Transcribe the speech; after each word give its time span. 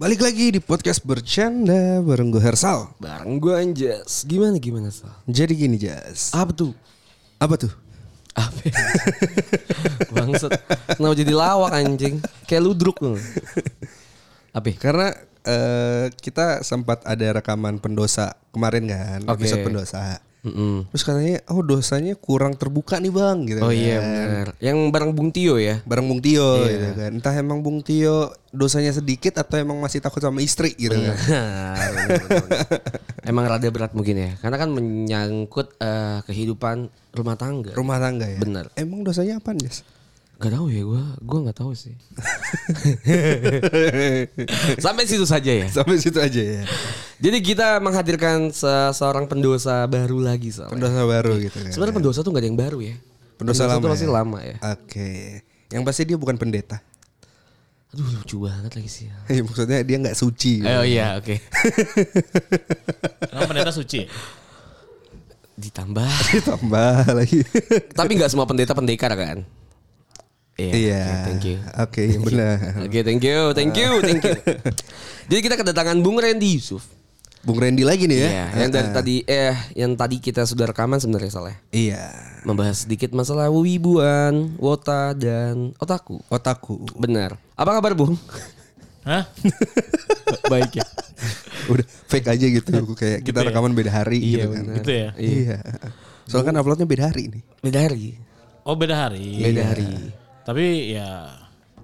Balik 0.00 0.24
lagi 0.24 0.48
di 0.48 0.64
podcast 0.64 1.04
bercanda 1.04 2.00
bareng 2.00 2.32
gue 2.32 2.40
Hersal. 2.40 2.88
Bareng 2.96 3.36
gue 3.36 3.52
Anjas. 3.52 4.24
Gimana 4.24 4.56
gimana 4.56 4.88
Sal? 4.88 5.12
Jadi 5.28 5.52
gini 5.52 5.76
Jas. 5.76 6.32
Apa 6.32 6.56
tuh? 6.56 6.72
Apa 7.36 7.60
tuh? 7.60 7.68
Apa? 8.32 8.64
Bangsat. 10.16 10.56
Kenapa 10.96 11.12
jadi 11.20 11.36
lawak 11.36 11.76
anjing? 11.76 12.16
Kayak 12.48 12.64
ludruk 12.64 12.96
lu. 13.04 13.20
Apa? 14.56 14.72
Karena 14.80 15.12
eh, 15.44 16.08
kita 16.16 16.64
sempat 16.64 17.04
ada 17.04 17.36
rekaman 17.36 17.76
pendosa 17.76 18.40
kemarin 18.56 18.88
kan, 18.88 19.20
Oke. 19.28 19.44
episode 19.44 19.68
pendosa. 19.68 20.24
Mm-mm. 20.40 20.88
Terus 20.88 21.04
katanya, 21.04 21.44
oh 21.52 21.60
dosanya 21.60 22.16
kurang 22.16 22.56
terbuka 22.56 22.96
nih 22.96 23.12
bang, 23.12 23.38
gitu. 23.44 23.60
Oh 23.60 23.68
kan. 23.68 23.76
iya 23.76 23.96
benar. 24.00 24.46
Yang 24.56 24.78
bareng 24.88 25.12
Bung 25.12 25.30
Tio 25.36 25.60
ya? 25.60 25.84
Bareng 25.84 26.08
Bung 26.08 26.24
Tio, 26.24 26.64
Iya. 26.64 26.72
gitu 26.72 26.86
kan. 26.96 27.10
Entah 27.12 27.34
emang 27.36 27.60
Bung 27.60 27.84
Tio 27.84 28.32
dosanya 28.48 28.90
sedikit 28.90 29.36
atau 29.36 29.60
emang 29.60 29.76
masih 29.78 30.00
takut 30.00 30.24
sama 30.24 30.40
istri, 30.40 30.72
gitu 30.80 30.96
kan. 30.96 31.12
Emang 33.20 33.44
rada 33.46 33.68
berat 33.68 33.92
mungkin 33.92 34.16
ya, 34.16 34.30
karena 34.40 34.56
kan 34.56 34.72
menyangkut 34.72 35.76
eh, 35.76 36.24
kehidupan 36.24 36.88
rumah 37.12 37.36
tangga. 37.36 37.76
Rumah 37.76 37.98
tangga 38.00 38.26
ya. 38.26 38.40
Bener. 38.40 38.72
Emang 38.80 39.04
dosanya 39.04 39.38
apa 39.38 39.52
Jas? 39.54 39.84
Gak 40.40 40.56
tahu 40.56 40.72
ya, 40.72 40.80
gue 40.80 41.04
gue 41.20 41.38
nggak 41.44 41.58
tahu 41.60 41.76
sih. 41.76 41.92
Sampai 44.84 45.04
situ 45.04 45.28
saja 45.28 45.52
ya. 45.52 45.68
Sampai 45.68 46.00
situ 46.00 46.16
aja 46.16 46.40
ya. 46.40 46.64
Jadi 47.20 47.44
kita 47.44 47.76
menghadirkan 47.76 48.48
seseorang 48.48 49.28
pendosa 49.28 49.84
baru 49.84 50.24
lagi 50.24 50.48
soalnya. 50.48 50.80
Pendosa 50.80 51.04
baru 51.04 51.36
gitu 51.36 51.60
kan. 51.60 51.68
Sebenarnya 51.68 51.96
pendosa 52.00 52.18
tuh 52.24 52.32
gak 52.32 52.40
ada 52.40 52.48
yang 52.48 52.56
baru 52.56 52.80
ya. 52.80 52.96
Pendosa 53.36 53.68
lama 53.68 53.84
tuh 53.84 53.92
pasti 53.92 54.08
ya? 54.08 54.12
lama 54.16 54.38
ya. 54.40 54.56
Oke. 54.64 55.10
Yang 55.68 55.82
pasti 55.84 56.02
dia 56.08 56.16
bukan 56.16 56.36
pendeta. 56.40 56.80
Aduh 57.92 58.08
lucu 58.08 58.40
banget 58.40 58.72
lagi 58.80 58.88
sih. 58.88 59.12
Ya, 59.28 59.42
maksudnya 59.44 59.84
dia 59.84 59.96
nggak 60.00 60.16
suci. 60.16 60.64
Oh 60.64 60.84
iya 60.88 61.20
oke. 61.20 61.36
Emang 63.36 63.44
pendeta 63.44 63.76
suci? 63.76 64.08
Ditambah. 65.60 66.08
Ditambah 66.32 67.12
lagi. 67.12 67.44
Tapi 67.92 68.10
nggak 68.16 68.32
semua 68.32 68.48
pendeta 68.48 68.72
pendekar 68.72 69.12
kan? 69.12 69.59
Iya. 70.68 71.00
oke, 71.00 71.24
thank 71.24 71.44
you. 71.44 71.56
Oke, 71.78 72.02
benar. 72.20 72.56
Oke, 72.80 72.98
thank 73.00 73.22
you, 73.22 73.40
thank 73.52 73.72
you, 73.72 73.90
thank 74.04 74.20
you. 74.20 74.34
Jadi 75.26 75.40
kita 75.40 75.56
kedatangan 75.56 75.96
Bung 75.98 76.16
Randy 76.16 76.54
Yusuf. 76.54 76.84
Bung 77.40 77.56
Randy 77.56 77.80
lagi 77.82 78.04
nih 78.04 78.18
ya. 78.18 78.28
Iya, 78.28 78.44
yang 78.58 78.70
dari 78.70 78.88
tadi 78.90 79.14
eh 79.24 79.56
yang 79.74 79.96
tadi 79.96 80.16
kita 80.18 80.44
sudah 80.44 80.68
rekaman 80.68 81.00
sebenarnya 81.00 81.32
salah. 81.32 81.56
Iya. 81.70 82.12
Membahas 82.42 82.84
sedikit 82.84 83.10
masalah 83.10 83.48
wibuan, 83.48 84.52
wota 84.56 85.12
dan 85.12 85.72
otaku. 85.76 86.20
Otaku. 86.28 86.84
Benar. 86.94 87.40
Apa 87.54 87.80
kabar, 87.80 87.96
Bung? 87.96 88.12
Hah? 89.00 89.24
Baik 90.52 90.76
ya. 90.76 90.86
Udah 91.66 91.84
fake 92.06 92.28
aja 92.28 92.46
gitu. 92.50 92.72
Kayak 92.92 93.24
kita 93.24 93.32
Gitu 93.32 93.38
ya? 93.40 93.48
rekaman 93.48 93.72
beda 93.72 93.90
hari 93.94 94.20
Iya, 94.20 94.44
gitu 94.44 94.46
kan. 94.50 94.60
benar. 94.60 94.76
Gitu 94.76 94.90
ya? 94.92 95.08
Iya. 95.16 95.56
Soalnya 96.28 96.46
kan 96.46 96.56
uploadnya 96.60 96.84
beda 96.84 97.04
hari 97.08 97.24
nih. 97.28 97.42
Beda 97.60 97.78
hari. 97.80 98.20
Oh 98.62 98.76
beda 98.76 99.08
hari. 99.08 99.40
Beda 99.40 99.64
hari. 99.64 99.88
Tapi 100.50 100.98
ya. 100.98 101.30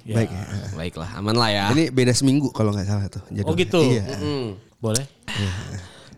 ya. 0.03 0.15
Baik 0.19 0.31
ya. 0.35 0.43
Baiklah, 0.75 1.11
aman 1.23 1.39
lah 1.39 1.51
ya. 1.55 1.65
Ini 1.71 1.95
beda 1.95 2.11
seminggu 2.11 2.51
kalau 2.51 2.75
nggak 2.75 2.87
salah 2.91 3.07
tuh. 3.07 3.23
jadwalnya. 3.31 3.47
Oh 3.47 3.55
gitu. 3.55 3.81
Iya. 3.87 4.05
Hmm. 4.11 4.47
Boleh. 4.83 5.07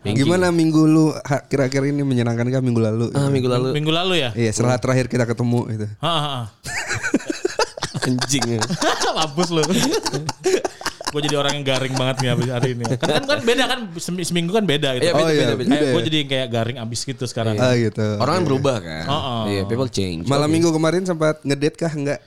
Gimana 0.01 0.49
minggu 0.49 0.89
lu 0.89 1.13
kira-kira 1.45 1.85
ini 1.85 2.01
menyenangkan 2.01 2.49
kah 2.49 2.63
minggu 2.65 2.81
lalu? 2.81 3.05
Ah, 3.13 3.29
minggu 3.29 3.45
lalu 3.51 3.75
Minggu 3.77 3.93
lalu 3.93 4.25
ya? 4.25 4.33
Iya, 4.33 4.49
setelah 4.49 4.81
terakhir 4.81 5.05
kita 5.11 5.29
ketemu 5.29 5.61
gitu. 5.77 5.85
Hah, 6.01 6.49
anjing. 8.09 8.57
Mampus 9.17 9.49
lu. 9.53 9.61
gue 11.09 11.21
jadi 11.25 11.35
orang 11.35 11.53
yang 11.57 11.65
garing 11.65 11.95
banget 11.97 12.15
nih 12.21 12.29
abis 12.31 12.47
hari 12.49 12.69
ini. 12.77 12.83
Kan, 12.85 12.97
kan, 13.01 13.23
kan 13.25 13.39
beda 13.41 13.63
kan 13.65 13.79
Sem- 13.97 14.21
seminggu 14.21 14.51
kan 14.53 14.63
beda 14.63 14.89
gitu. 14.97 15.09
Iya, 15.09 15.13
beda, 15.13 15.25
Oh, 15.25 15.29
iya, 15.29 15.41
beda, 15.41 15.53
beda. 15.57 15.69
beda. 15.69 15.85
gue 15.89 16.01
jadi 16.05 16.19
kayak 16.25 16.47
garing 16.53 16.77
abis 16.77 16.99
gitu 17.03 17.23
sekarang. 17.25 17.55
Ah 17.57 17.73
gitu. 17.73 18.05
Orang 18.21 18.33
kan 18.39 18.43
berubah 18.45 18.77
kan. 18.77 19.03
Oh, 19.09 19.15
oh. 19.15 19.41
Iya, 19.49 19.65
people 19.65 19.89
change. 19.89 20.29
Malam 20.29 20.49
minggu 20.49 20.69
kemarin 20.69 21.01
sempat 21.03 21.41
ngedate 21.41 21.75
kah 21.75 21.91
enggak? 21.91 22.21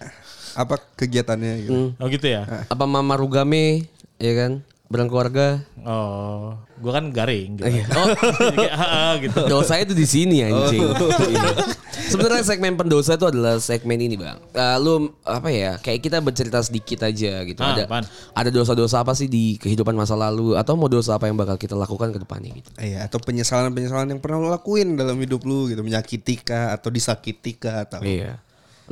Apa 0.52 0.76
kegiatannya 0.98 1.52
gitu? 1.64 1.72
Hmm. 1.72 2.02
Oh 2.02 2.06
gitu 2.10 2.26
ya? 2.26 2.42
Apa 2.66 2.84
Mama 2.84 3.14
Rugame, 3.14 3.86
ya 4.18 4.32
kan? 4.34 4.52
Berkeluarga. 4.92 5.64
Oh, 5.88 6.52
gue 6.76 6.92
kan 6.92 7.08
garing 7.08 7.56
gitu. 7.56 7.64
Iya. 7.64 7.86
Oh, 7.96 9.12
gitu. 9.16 9.40
Dosa 9.56 9.80
itu 9.80 9.96
di 9.96 10.04
sini 10.04 10.44
anjing. 10.44 10.84
Iya. 11.32 11.48
Sebenarnya 11.92 12.44
segmen 12.44 12.76
pendosa 12.76 13.16
itu 13.16 13.24
adalah 13.24 13.56
segmen 13.56 13.96
ini 13.96 14.20
bang. 14.20 14.36
Eh, 14.52 14.76
lu 14.84 15.12
apa 15.24 15.48
ya? 15.48 15.80
Kayak 15.80 16.00
kita 16.04 16.16
bercerita 16.20 16.60
sedikit 16.60 17.08
aja 17.08 17.40
gitu. 17.44 17.60
Ah, 17.60 17.72
ada 17.72 17.84
apaan? 17.88 18.04
ada 18.36 18.50
dosa-dosa 18.52 19.00
apa 19.00 19.16
sih 19.16 19.32
di 19.32 19.56
kehidupan 19.56 19.96
masa 19.96 20.12
lalu 20.12 20.56
atau 20.60 20.76
mau 20.76 20.92
dosa 20.92 21.16
apa 21.16 21.28
yang 21.28 21.40
bakal 21.40 21.56
kita 21.56 21.72
lakukan 21.72 22.12
ke 22.12 22.20
depannya 22.20 22.52
gitu. 22.60 22.68
Iya, 22.76 23.08
atau 23.08 23.16
penyesalan-penyesalan 23.16 24.12
yang 24.12 24.20
pernah 24.20 24.44
lo 24.44 24.48
lakuin 24.52 24.96
dalam 24.96 25.16
hidup 25.20 25.40
lu 25.48 25.72
gitu, 25.72 25.80
menyakiti 25.80 26.44
kah 26.44 26.76
atau 26.76 26.92
disakiti 26.92 27.56
kah 27.56 27.88
atau 27.88 28.04
Iya. 28.04 28.40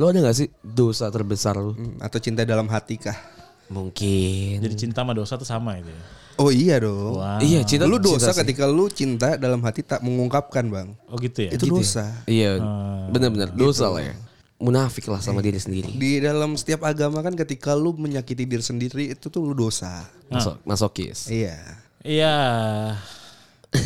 Lu 0.01 0.09
ada 0.09 0.25
gak 0.25 0.37
sih 0.37 0.49
dosa 0.65 1.13
terbesar 1.13 1.61
lu? 1.61 1.77
Hmm, 1.77 2.01
atau 2.01 2.17
cinta 2.23 2.47
dalam 2.49 2.69
hati 2.73 2.97
kah? 2.97 3.17
Mungkin. 3.71 4.59
Jadi 4.61 4.75
cinta 4.77 5.01
sama 5.01 5.15
dosa 5.15 5.39
tuh 5.39 5.47
sama 5.47 5.79
itu 5.79 5.89
ya. 5.89 6.03
Oh 6.37 6.49
iya 6.49 6.81
dong. 6.81 7.21
Wah. 7.21 7.37
Iya, 7.39 7.63
cinta 7.63 7.85
lu 7.85 7.97
dosa 7.97 8.29
cinta 8.29 8.33
sih. 8.33 8.41
ketika 8.43 8.65
lu 8.65 8.89
cinta 8.89 9.37
dalam 9.37 9.61
hati 9.61 9.85
tak 9.85 10.01
mengungkapkan, 10.01 10.67
Bang. 10.67 10.89
Oh 11.07 11.15
gitu 11.17 11.45
ya? 11.45 11.51
Itu 11.53 11.69
dosa. 11.69 12.11
Iya, 12.25 12.59
Ah, 12.59 13.07
benar-benar 13.13 13.53
gitu. 13.53 13.61
dosa 13.61 13.87
lah 13.89 14.03
ya. 14.03 14.17
Munafik 14.57 15.05
lah 15.07 15.21
sama 15.21 15.41
diri 15.41 15.57
sendiri. 15.57 15.89
Di 15.91 16.19
dalam 16.19 16.53
setiap 16.53 16.85
agama 16.85 17.21
kan 17.21 17.33
ketika 17.33 17.73
lu 17.73 17.93
menyakiti 17.93 18.45
diri 18.45 18.61
sendiri 18.61 19.13
itu 19.13 19.29
tuh 19.29 19.41
lu 19.41 19.53
dosa. 19.53 20.05
Masok, 20.29 20.61
masokis. 20.65 21.29
Iya. 21.29 21.57
Iya. 22.01 22.37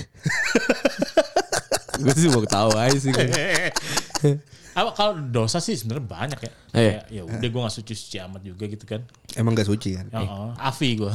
gue 1.95 2.13
sih 2.13 2.27
mau 2.27 2.43
ketawa 2.43 2.87
aja 2.87 2.99
sih. 2.99 3.11
Apa 4.75 4.91
kalau 4.93 5.13
dosa 5.21 5.59
sih 5.59 5.73
sebenarnya 5.73 6.05
banyak 6.05 6.39
ya. 6.39 6.53
Iya. 6.71 6.91
Kayak, 6.91 7.05
ya 7.09 7.23
udah 7.25 7.49
gue 7.49 7.61
gak 7.63 7.75
suci-suci 7.75 8.17
amat 8.21 8.43
juga 8.43 8.65
gitu 8.67 8.85
kan. 8.85 9.01
Emang 9.33 9.55
gak 9.55 9.67
suci 9.67 9.95
kan? 9.95 10.07
Oh, 10.15 10.51
Afi 10.55 10.95
gue. 10.95 11.13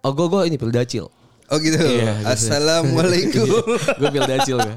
Oh 0.00 0.12
gue 0.12 0.26
gue 0.26 0.40
ini 0.44 0.56
pildacil. 0.56 1.06
Oh 1.46 1.58
gitu. 1.58 1.78
Iya, 1.78 2.18
gitu. 2.18 2.26
Assalamualaikum. 2.26 3.46
gue 4.00 4.08
pildacil 4.10 4.58
gue. 4.58 4.74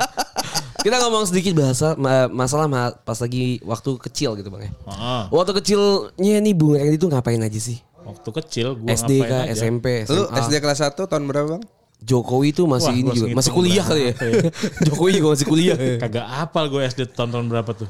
Kita 0.79 0.95
ngomong 0.97 1.27
sedikit 1.27 1.57
bahasa 1.57 1.91
ma- 1.93 2.29
masalah 2.29 2.65
ma- 2.65 2.95
pas 2.95 3.17
lagi 3.17 3.59
waktu 3.61 3.99
kecil 3.99 4.37
gitu 4.37 4.47
bang 4.47 4.69
ya. 4.69 4.71
Heeh. 4.71 5.23
Waktu 5.27 5.51
kecilnya 5.57 6.37
nih 6.39 6.53
Bung 6.53 6.77
Randy 6.77 6.95
itu 6.95 7.09
ngapain 7.09 7.41
aja 7.41 7.59
sih? 7.59 7.81
Waktu 7.99 8.29
kecil 8.31 8.67
gue 8.77 8.87
SD 8.87 9.11
ngapain 9.17 9.49
aja. 9.49 9.59
SMP, 9.59 9.85
lu 10.07 10.23
SMA? 10.25 10.39
SD 10.39 10.53
kelas 10.57 10.79
1 10.79 10.95
tahun 10.95 11.23
berapa, 11.25 11.47
Bang? 11.57 11.63
Jokowi 11.99 12.55
itu 12.55 12.63
masih 12.63 12.95
Wah, 12.95 13.01
ini 13.01 13.09
juga, 13.11 13.27
masih 13.35 13.51
kuliah 13.51 13.83
kali 13.83 14.01
ya. 14.07 14.13
Jokowi 14.87 15.09
juga 15.19 15.27
masih 15.35 15.47
kuliah. 15.47 15.77
Kagak 16.03 16.25
apal 16.25 16.65
gue 16.71 16.81
SD 16.87 17.11
tahun-tahun 17.11 17.45
berapa 17.51 17.71
tuh. 17.75 17.89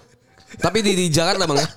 Tapi 0.57 0.81
di, 0.81 0.97
di 0.97 1.05
Jakarta 1.13 1.45
bang 1.45 1.61
ya? 1.61 1.69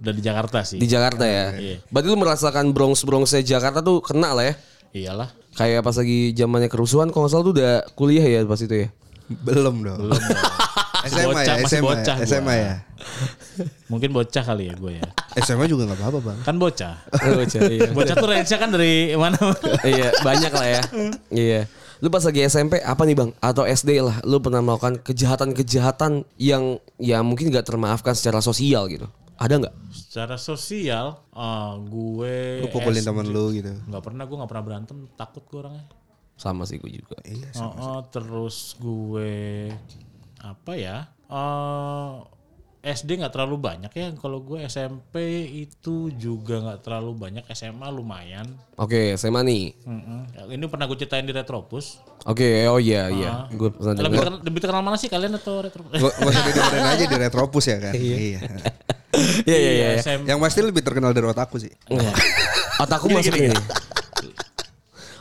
Udah 0.00 0.12
di 0.16 0.22
Jakarta 0.24 0.58
sih. 0.64 0.80
Di 0.80 0.88
Jakarta 0.88 1.24
ya. 1.28 1.52
Iya. 1.54 1.76
Berarti 1.92 2.06
lu 2.08 2.16
merasakan 2.16 2.72
bronx-bronxnya 2.72 3.44
Jakarta 3.44 3.84
tuh 3.84 4.00
kena 4.00 4.32
lah 4.32 4.44
ya? 4.48 4.54
Iyalah. 4.96 5.28
Kayak 5.54 5.84
pas 5.84 5.96
lagi 6.00 6.32
zamannya 6.32 6.72
kerusuhan 6.72 7.12
kalau 7.12 7.28
nggak 7.28 7.32
salah 7.36 7.44
tuh 7.44 7.54
udah 7.60 7.72
kuliah 7.94 8.24
ya 8.24 8.40
pas 8.48 8.58
itu 8.58 8.74
ya. 8.74 8.88
Belum 9.42 9.82
dong. 9.82 9.98
Belum 9.98 10.14
dong. 10.14 10.52
SMA 11.10 11.26
bocah, 11.28 11.44
ya, 11.44 11.54
masih 11.60 11.78
SMA, 11.80 11.84
bocah 11.84 12.16
ya. 12.16 12.24
SMA 12.24 12.54
ya. 12.56 12.74
Mungkin 13.92 14.10
bocah 14.16 14.42
kali 14.42 14.72
ya 14.72 14.74
gue 14.74 14.92
ya. 14.96 15.06
SMA 15.44 15.68
juga 15.68 15.84
gak 15.92 16.00
apa-apa, 16.00 16.18
Bang. 16.24 16.38
Kan 16.46 16.56
bocah. 16.56 16.94
Oh, 17.12 17.36
bocah, 17.36 17.60
iya. 17.68 17.88
Bocah 17.92 18.14
tuh 18.16 18.28
range-nya 18.30 18.56
kan 18.56 18.68
dari 18.72 19.12
mana? 19.12 19.36
iya, 19.84 20.08
banyak 20.24 20.52
lah 20.54 20.68
ya. 20.68 20.82
Iya. 21.28 21.60
Lu 22.00 22.08
pas 22.08 22.24
lagi 22.24 22.40
SMP 22.44 22.80
apa 22.80 23.04
nih 23.04 23.16
bang? 23.16 23.30
Atau 23.40 23.68
SD 23.68 24.00
lah, 24.00 24.16
lu 24.24 24.40
pernah 24.40 24.60
melakukan 24.64 25.00
kejahatan-kejahatan 25.04 26.24
yang 26.40 26.80
ya 26.96 27.20
mungkin 27.20 27.52
gak 27.52 27.68
termaafkan 27.68 28.16
secara 28.16 28.40
sosial 28.40 28.88
gitu? 28.88 29.04
Ada 29.34 29.58
nggak? 29.60 29.74
Secara 29.90 30.36
sosial, 30.38 31.18
ah, 31.34 31.74
gue 31.74 32.62
Lu 32.62 32.70
pukulin 32.70 33.02
SD. 33.02 33.08
teman 33.10 33.26
lu 33.26 33.50
gitu. 33.50 33.74
Nggak 33.90 34.02
pernah, 34.06 34.24
gue 34.30 34.36
nggak 34.38 34.50
pernah 34.50 34.64
berantem. 34.64 34.96
Takut 35.18 35.42
gue 35.42 35.58
orangnya. 35.58 35.84
Sama 36.34 36.66
sih 36.66 36.82
gue 36.82 36.90
juga. 36.90 37.16
Iya. 37.22 37.50
Oh, 37.62 37.72
oh, 37.78 38.00
terus 38.10 38.74
gue 38.78 39.70
apa 40.42 40.72
ya? 40.76 41.08
Eh 41.30 42.34
SD 42.84 43.16
nggak 43.16 43.32
terlalu 43.32 43.56
banyak 43.56 43.88
ya. 43.96 44.12
Kalau 44.20 44.44
gue 44.44 44.60
SMP 44.68 45.48
itu 45.48 46.12
juga 46.12 46.60
nggak 46.60 46.84
terlalu 46.84 47.16
banyak. 47.16 47.44
SMA 47.56 47.88
lumayan. 47.88 48.44
Oke, 48.76 49.16
SMA 49.16 49.40
nih. 49.40 49.64
Mm-mm. 49.88 50.20
Ya, 50.36 50.42
Ini 50.52 50.64
pernah 50.68 50.84
gue 50.84 51.00
ceritain 51.00 51.24
di 51.24 51.32
Retropus. 51.32 52.04
Oke, 52.28 52.68
oh 52.68 52.76
iya 52.76 53.08
iya. 53.08 53.48
Gue 53.56 53.72
pernah 53.72 53.96
Lebih, 53.96 54.20
terkenal, 54.20 54.40
lebih 54.44 54.60
terkenal 54.60 54.82
mana 54.84 55.00
sih 55.00 55.08
kalian 55.08 55.40
atau 55.40 55.64
Retropus? 55.64 55.96
Gak 55.96 56.28
usah 56.28 56.42
didengerin 56.44 56.84
aja 56.84 57.04
di 57.08 57.16
Retropus 57.16 57.64
ya 57.72 57.78
kan. 57.80 57.92
iya. 57.96 58.40
Iya 59.48 59.56
iya 59.64 59.72
iya. 59.72 59.88
SM. 60.04 60.28
Yang 60.28 60.38
pasti 60.44 60.60
lebih 60.60 60.82
terkenal 60.84 61.16
dari 61.16 61.24
otakku 61.24 61.56
sih. 61.56 61.72
Otakku 62.84 63.08
masuk 63.08 63.32
gini, 63.32 63.48
ini. 63.48 63.56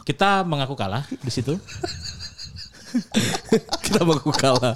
Kita 0.04 0.44
mengaku 0.44 0.76
kalah 0.76 1.08
di 1.10 1.32
situ. 1.32 1.56
Kita 3.84 4.04
baku 4.04 4.30
kalah. 4.36 4.76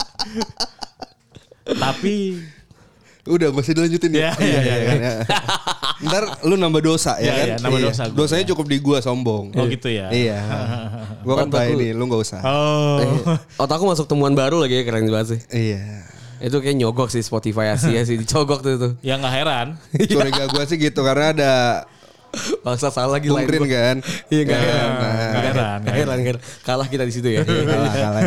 Tapi 1.68 2.40
Udah 3.28 3.52
gak 3.52 3.60
usah 3.60 3.76
dilanjutin 3.76 4.08
Iya, 4.16 4.32
ya. 4.32 4.34
iya, 4.40 4.60
iya, 4.64 4.76
kan, 4.88 4.98
ya. 5.04 5.14
Ntar 6.08 6.24
lu 6.48 6.56
nambah 6.56 6.80
dosa 6.80 7.20
ya 7.20 7.28
Iya, 7.28 7.34
kan. 7.36 7.44
iya, 7.44 7.56
nambah 7.60 7.82
dosa 7.84 8.04
gua, 8.08 8.18
Dosanya 8.24 8.46
cukup 8.56 8.66
di 8.72 8.78
gua 8.80 9.04
sombong. 9.04 9.52
Oh 9.52 9.68
gitu 9.68 9.92
ya. 9.92 10.08
Iya. 10.16 10.40
Gua 11.28 11.44
kan 11.44 11.52
baik 11.52 11.76
nih, 11.76 11.92
lu 11.92 12.08
gak 12.08 12.24
usah. 12.24 12.40
Oh. 12.40 13.04
Otakku 13.60 13.84
masuk 13.84 14.08
temuan 14.08 14.32
baru 14.32 14.64
lagi 14.64 14.80
ya 14.80 14.84
keren 14.88 15.12
banget 15.12 15.28
sih. 15.36 15.40
Iya. 15.52 16.08
Itu 16.40 16.64
kayak 16.64 16.80
nyogok 16.80 17.12
sih 17.12 17.20
Spotify 17.20 17.76
Asia 17.76 18.00
sih 18.08 18.16
dicogok 18.16 18.64
tuh 18.64 18.80
tuh. 18.80 18.92
Ya 19.04 19.20
nggak 19.20 19.34
heran. 19.36 19.68
Curiga 20.08 20.48
gua 20.48 20.64
sih 20.64 20.80
gitu 20.80 21.04
karena 21.04 21.36
ada 21.36 21.52
Bangsa 22.66 22.88
salah 22.94 23.18
lagi 23.18 23.28
lain 23.32 23.48
kan. 23.48 23.98
Iya 24.30 24.42
gak 24.48 24.60
heran. 24.60 24.90
Nggak 24.90 25.12
heran. 25.12 25.34
Gak 25.34 25.44
nggak 25.82 25.96
heran, 25.96 26.18
gak 26.18 26.28
heran. 26.34 26.42
Kalah 26.64 26.88
kita 26.88 27.04
di 27.04 27.14
situ 27.14 27.28
ya. 27.32 27.42
Kalah, 27.48 27.94
kalah. 27.94 28.22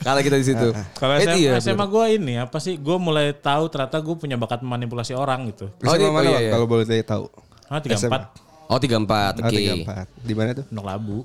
Kalah 0.00 0.22
kita 0.24 0.36
di 0.40 0.46
situ. 0.46 0.68
Kalau 1.00 1.14
Eh, 1.20 1.26
SMA, 1.26 1.36
iya, 1.36 1.50
SMA 1.60 1.86
gue 1.86 2.04
ini 2.16 2.34
apa 2.40 2.58
sih? 2.58 2.80
Gue 2.80 2.96
mulai 2.96 3.36
tahu 3.36 3.68
ternyata 3.68 4.00
gue 4.00 4.16
punya 4.16 4.36
bakat 4.40 4.64
manipulasi 4.64 5.12
orang 5.12 5.52
gitu. 5.52 5.68
Oh, 5.84 5.92
oh, 5.92 5.96
iya, 5.96 6.38
iya. 6.48 6.50
kalau 6.52 6.64
boleh 6.64 6.86
tahu? 7.04 7.24
Ah 7.70 7.78
tiga 7.78 7.96
empat 7.98 8.50
Oh 8.70 8.78
34. 8.78 9.42
Oh, 9.42 9.50
Oke. 9.50 9.58
34. 9.82 10.06
Di 10.22 10.34
mana 10.38 10.50
tuh? 10.54 10.64
Pondok 10.70 10.86
Labu. 10.86 11.18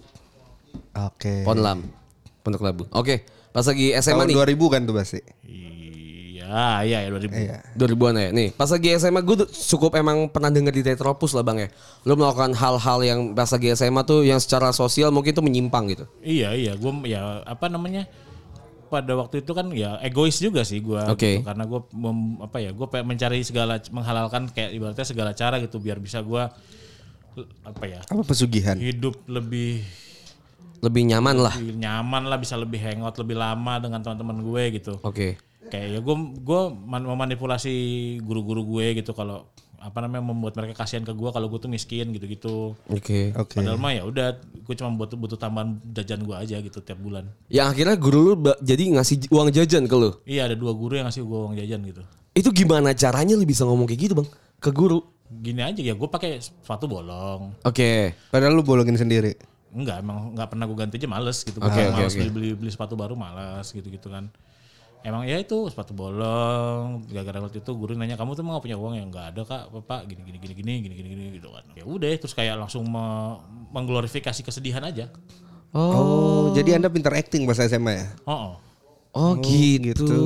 Oke. 0.97 1.45
Ponlam. 1.45 1.79
Pondok 2.41 2.61
Labu. 2.65 2.83
Oke. 2.89 3.21
Pas 3.53 3.61
lagi 3.69 3.93
SMA 4.01 4.25
Tahun 4.25 4.29
nih. 4.33 4.57
2000 4.57 4.73
kan 4.73 4.81
tuh 4.81 4.95
pasti. 4.97 5.19
Iya, 5.45 5.69
iya 6.81 7.03
ya 7.03 7.09
2000. 7.09 7.31
Iya. 7.31 7.57
2000-an 7.73 8.15
ya. 8.15 8.29
Nih, 8.31 8.49
pas 8.51 8.67
lagi 8.67 8.89
SMA 8.93 9.19
gue 9.19 9.35
cukup 9.45 9.95
emang 9.95 10.27
pernah 10.27 10.49
denger 10.49 10.71
di 10.71 10.83
Tetropus 10.83 11.31
lah 11.31 11.41
Bang 11.41 11.57
ya. 11.57 11.69
Lu 12.01 12.13
melakukan 12.13 12.51
hal-hal 12.51 12.99
yang 13.01 13.19
pas 13.31 13.47
lagi 13.47 13.71
SMA 13.71 14.01
tuh 14.01 14.21
yang 14.21 14.37
secara 14.37 14.69
sosial 14.69 15.09
mungkin 15.09 15.31
tuh 15.31 15.41
menyimpang 15.41 15.89
gitu. 15.89 16.05
Iya, 16.19 16.51
iya, 16.51 16.73
gue 16.73 16.91
ya 17.05 17.41
apa 17.41 17.65
namanya? 17.65 18.05
Pada 18.85 19.17
waktu 19.17 19.41
itu 19.41 19.51
kan 19.51 19.73
ya 19.73 19.97
egois 19.99 20.37
juga 20.37 20.61
sih 20.61 20.77
gue 20.77 21.01
Oke. 21.09 21.41
karena 21.41 21.65
gue 21.65 21.81
apa 22.39 22.57
ya 22.59 22.69
gue 22.69 22.85
mencari 23.01 23.41
segala 23.41 23.81
menghalalkan 23.89 24.45
kayak 24.47 24.71
ibaratnya 24.71 25.03
segala 25.03 25.33
cara 25.33 25.57
gitu 25.57 25.81
biar 25.81 25.97
bisa 25.97 26.21
gue 26.21 26.43
apa 27.65 27.83
ya 27.83 27.99
Apa 28.05 28.21
pesugihan? 28.21 28.77
hidup 28.77 29.17
lebih 29.25 29.81
Lebih 30.79 31.01
nyaman 31.09 31.35
lah. 31.41 31.53
lebih 31.57 31.81
nyaman 31.81 32.23
lah 32.29 32.37
bisa 32.37 32.55
lebih 32.55 32.77
hangout 32.77 33.17
lebih 33.17 33.33
lama 33.33 33.81
dengan 33.81 33.99
teman-teman 33.99 34.37
gue 34.45 34.63
gitu 34.77 34.93
Oke. 35.01 35.41
Kayak 35.67 35.87
ya 35.89 35.99
gue 35.99 36.15
gue 36.39 36.61
memanipulasi 36.83 37.75
guru-guru 38.21 38.61
gue 38.67 38.99
gitu 38.99 39.11
kalau 39.11 39.49
apa 39.77 40.01
namanya 40.01 40.25
membuat 40.25 40.53
mereka 40.55 40.81
kasihan 40.81 41.01
ke 41.01 41.11
gue 41.11 41.29
kalau 41.29 41.45
gue 41.45 41.59
tuh 41.59 41.69
miskin 41.69 42.09
gitu-gitu 42.09 42.73
Oke. 42.87 43.29
Oke. 43.31 43.55
padahal 43.55 43.77
mah 43.77 43.93
ya 43.93 44.01
udah 44.01 44.33
gue 44.41 44.73
cuma 44.73 44.89
butuh 44.91 45.13
butuh 45.13 45.37
tambahan 45.37 45.77
jajan 45.87 46.21
gue 46.21 46.33
aja 46.33 46.57
gitu 46.57 46.81
tiap 46.81 46.97
bulan 46.97 47.29
Yang 47.47 47.67
akhirnya 47.71 47.95
guru 47.95 48.19
lu 48.25 48.35
jadi 48.59 48.83
ngasih 48.91 49.29
uang 49.29 49.49
jajan 49.51 49.85
ke 49.85 49.93
lu. 49.93 50.09
iya 50.25 50.45
ada 50.45 50.53
dua 50.53 50.73
guru 50.73 50.97
yang 50.97 51.05
ngasih 51.05 51.21
gue 51.21 51.39
uang 51.39 51.55
jajan 51.55 51.81
gitu 51.83 52.01
Itu 52.33 52.49
gimana 52.51 52.91
caranya 52.91 53.31
lu 53.31 53.45
bisa 53.45 53.63
ngomong 53.63 53.85
kayak 53.85 54.01
gitu, 54.01 54.13
Bang? 54.13 54.27
Ke 54.57 54.67
guru. 54.69 54.99
gini 55.25 55.61
aja 55.61 55.77
ya 55.77 55.93
gue 55.93 56.05
pakai 56.07 56.37
sepatu 56.37 56.85
bolong 56.85 57.53
Oke. 57.61 58.17
Padahal 58.29 58.53
lu 58.53 58.61
bolongin 58.61 58.93
sendiri. 58.95 59.37
enggak 59.69 59.99
emang 59.99 60.33
nggak 60.33 60.49
pernah 60.49 60.65
gue 60.65 60.77
ganti 60.77 60.95
aja 60.97 61.07
males 61.07 61.37
gitu 61.41 61.59
Oke, 61.59 61.77
oke, 61.83 61.93
males 61.93 62.09
oke. 62.09 62.19
beli, 62.19 62.31
beli 62.31 62.49
beli 62.55 62.69
sepatu 62.69 62.95
baru 62.95 63.13
males 63.13 63.69
gitu 63.69 63.85
gitu 63.85 64.07
kan 64.07 64.31
emang 65.05 65.23
ya 65.23 65.37
itu 65.37 65.69
sepatu 65.69 65.93
bolong 65.93 67.05
gara-gara 67.05 67.37
waktu 67.39 67.61
itu 67.61 67.71
guru 67.71 67.93
nanya 67.93 68.17
kamu 68.17 68.33
tuh 68.33 68.41
mau 68.41 68.57
punya 68.57 68.73
uang? 68.73 68.97
Yang 68.97 69.07
nggak 69.09 69.25
ada 69.31 69.41
kak 69.45 69.63
bapak 69.69 69.99
gini 70.05 70.21
gini 70.25 70.37
gini 70.37 70.53
gini 70.55 70.71
gini 70.81 70.93
gini 70.95 71.07
gini 71.07 71.23
gitu 71.37 71.53
kan. 71.53 71.63
Ya 71.71 71.85
udah 71.85 72.09
terus 72.17 72.33
kayak 72.33 72.57
langsung 72.57 72.83
me- 72.83 73.37
mengglorifikasi 73.71 74.41
kesedihan 74.41 74.81
aja. 74.81 75.13
Oh, 75.71 76.51
jadi 76.51 76.75
Anda 76.75 76.87
pintar 76.87 77.13
acting 77.13 77.43
pas 77.43 77.59
SMA 77.59 77.93
ya? 77.93 78.05
oh, 78.25 78.33
oh. 78.33 78.53
Oh, 79.15 79.31
gitu. 79.39 80.19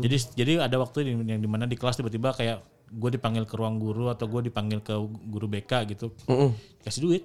jadi 0.00 0.16
jadi 0.36 0.52
ada 0.60 0.76
waktu 0.76 1.00
di- 1.02 1.16
yang 1.24 1.40
di 1.40 1.48
mana 1.48 1.64
di 1.64 1.76
kelas 1.76 1.96
tiba-tiba 1.96 2.32
kayak 2.32 2.60
gue 2.88 3.10
dipanggil 3.10 3.44
ke 3.44 3.56
ruang 3.56 3.76
guru 3.76 4.08
atau 4.08 4.24
gue 4.26 4.44
dipanggil 4.44 4.80
ke 4.80 4.92
guru 5.26 5.46
BK 5.46 5.72
gitu. 5.88 6.12
Kasih 6.80 7.00
duit 7.00 7.24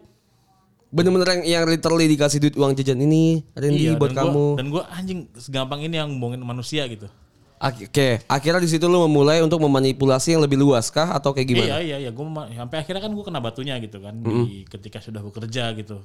Bener-bener 0.88 1.28
yang, 1.28 1.44
yang 1.44 1.64
literally 1.68 2.08
dikasih 2.08 2.40
duit 2.40 2.56
uang 2.56 2.72
jajan 2.80 3.00
ini, 3.04 3.44
Randy 3.52 3.96
buat 4.00 4.16
dan 4.16 4.24
kamu. 4.24 4.46
Gua, 4.46 4.58
dan 4.60 4.66
gue 4.72 4.84
anjing 4.88 5.20
segampang 5.36 5.80
ini 5.84 6.00
yang 6.00 6.08
ngomongin 6.16 6.40
manusia 6.44 6.88
gitu 6.88 7.12
Oke, 7.58 8.22
akhirnya 8.30 8.62
di 8.62 8.70
situ 8.70 8.86
lu 8.86 9.02
memulai 9.10 9.42
untuk 9.42 9.58
memanipulasi 9.58 10.38
yang 10.38 10.46
lebih 10.46 10.62
luas 10.62 10.94
kah 10.94 11.18
atau 11.18 11.34
kayak 11.34 11.48
gimana? 11.50 11.66
Iya 11.66 11.78
iya 11.82 11.98
iya, 12.06 12.12
gue 12.14 12.22
sampai 12.54 12.78
akhirnya 12.86 13.02
kan 13.02 13.12
gue 13.18 13.26
kena 13.26 13.42
batunya 13.42 13.82
gitu 13.82 13.98
kan 13.98 14.14
di 14.22 14.62
ketika 14.70 15.02
sudah 15.02 15.26
bekerja 15.26 15.74
gitu. 15.74 15.98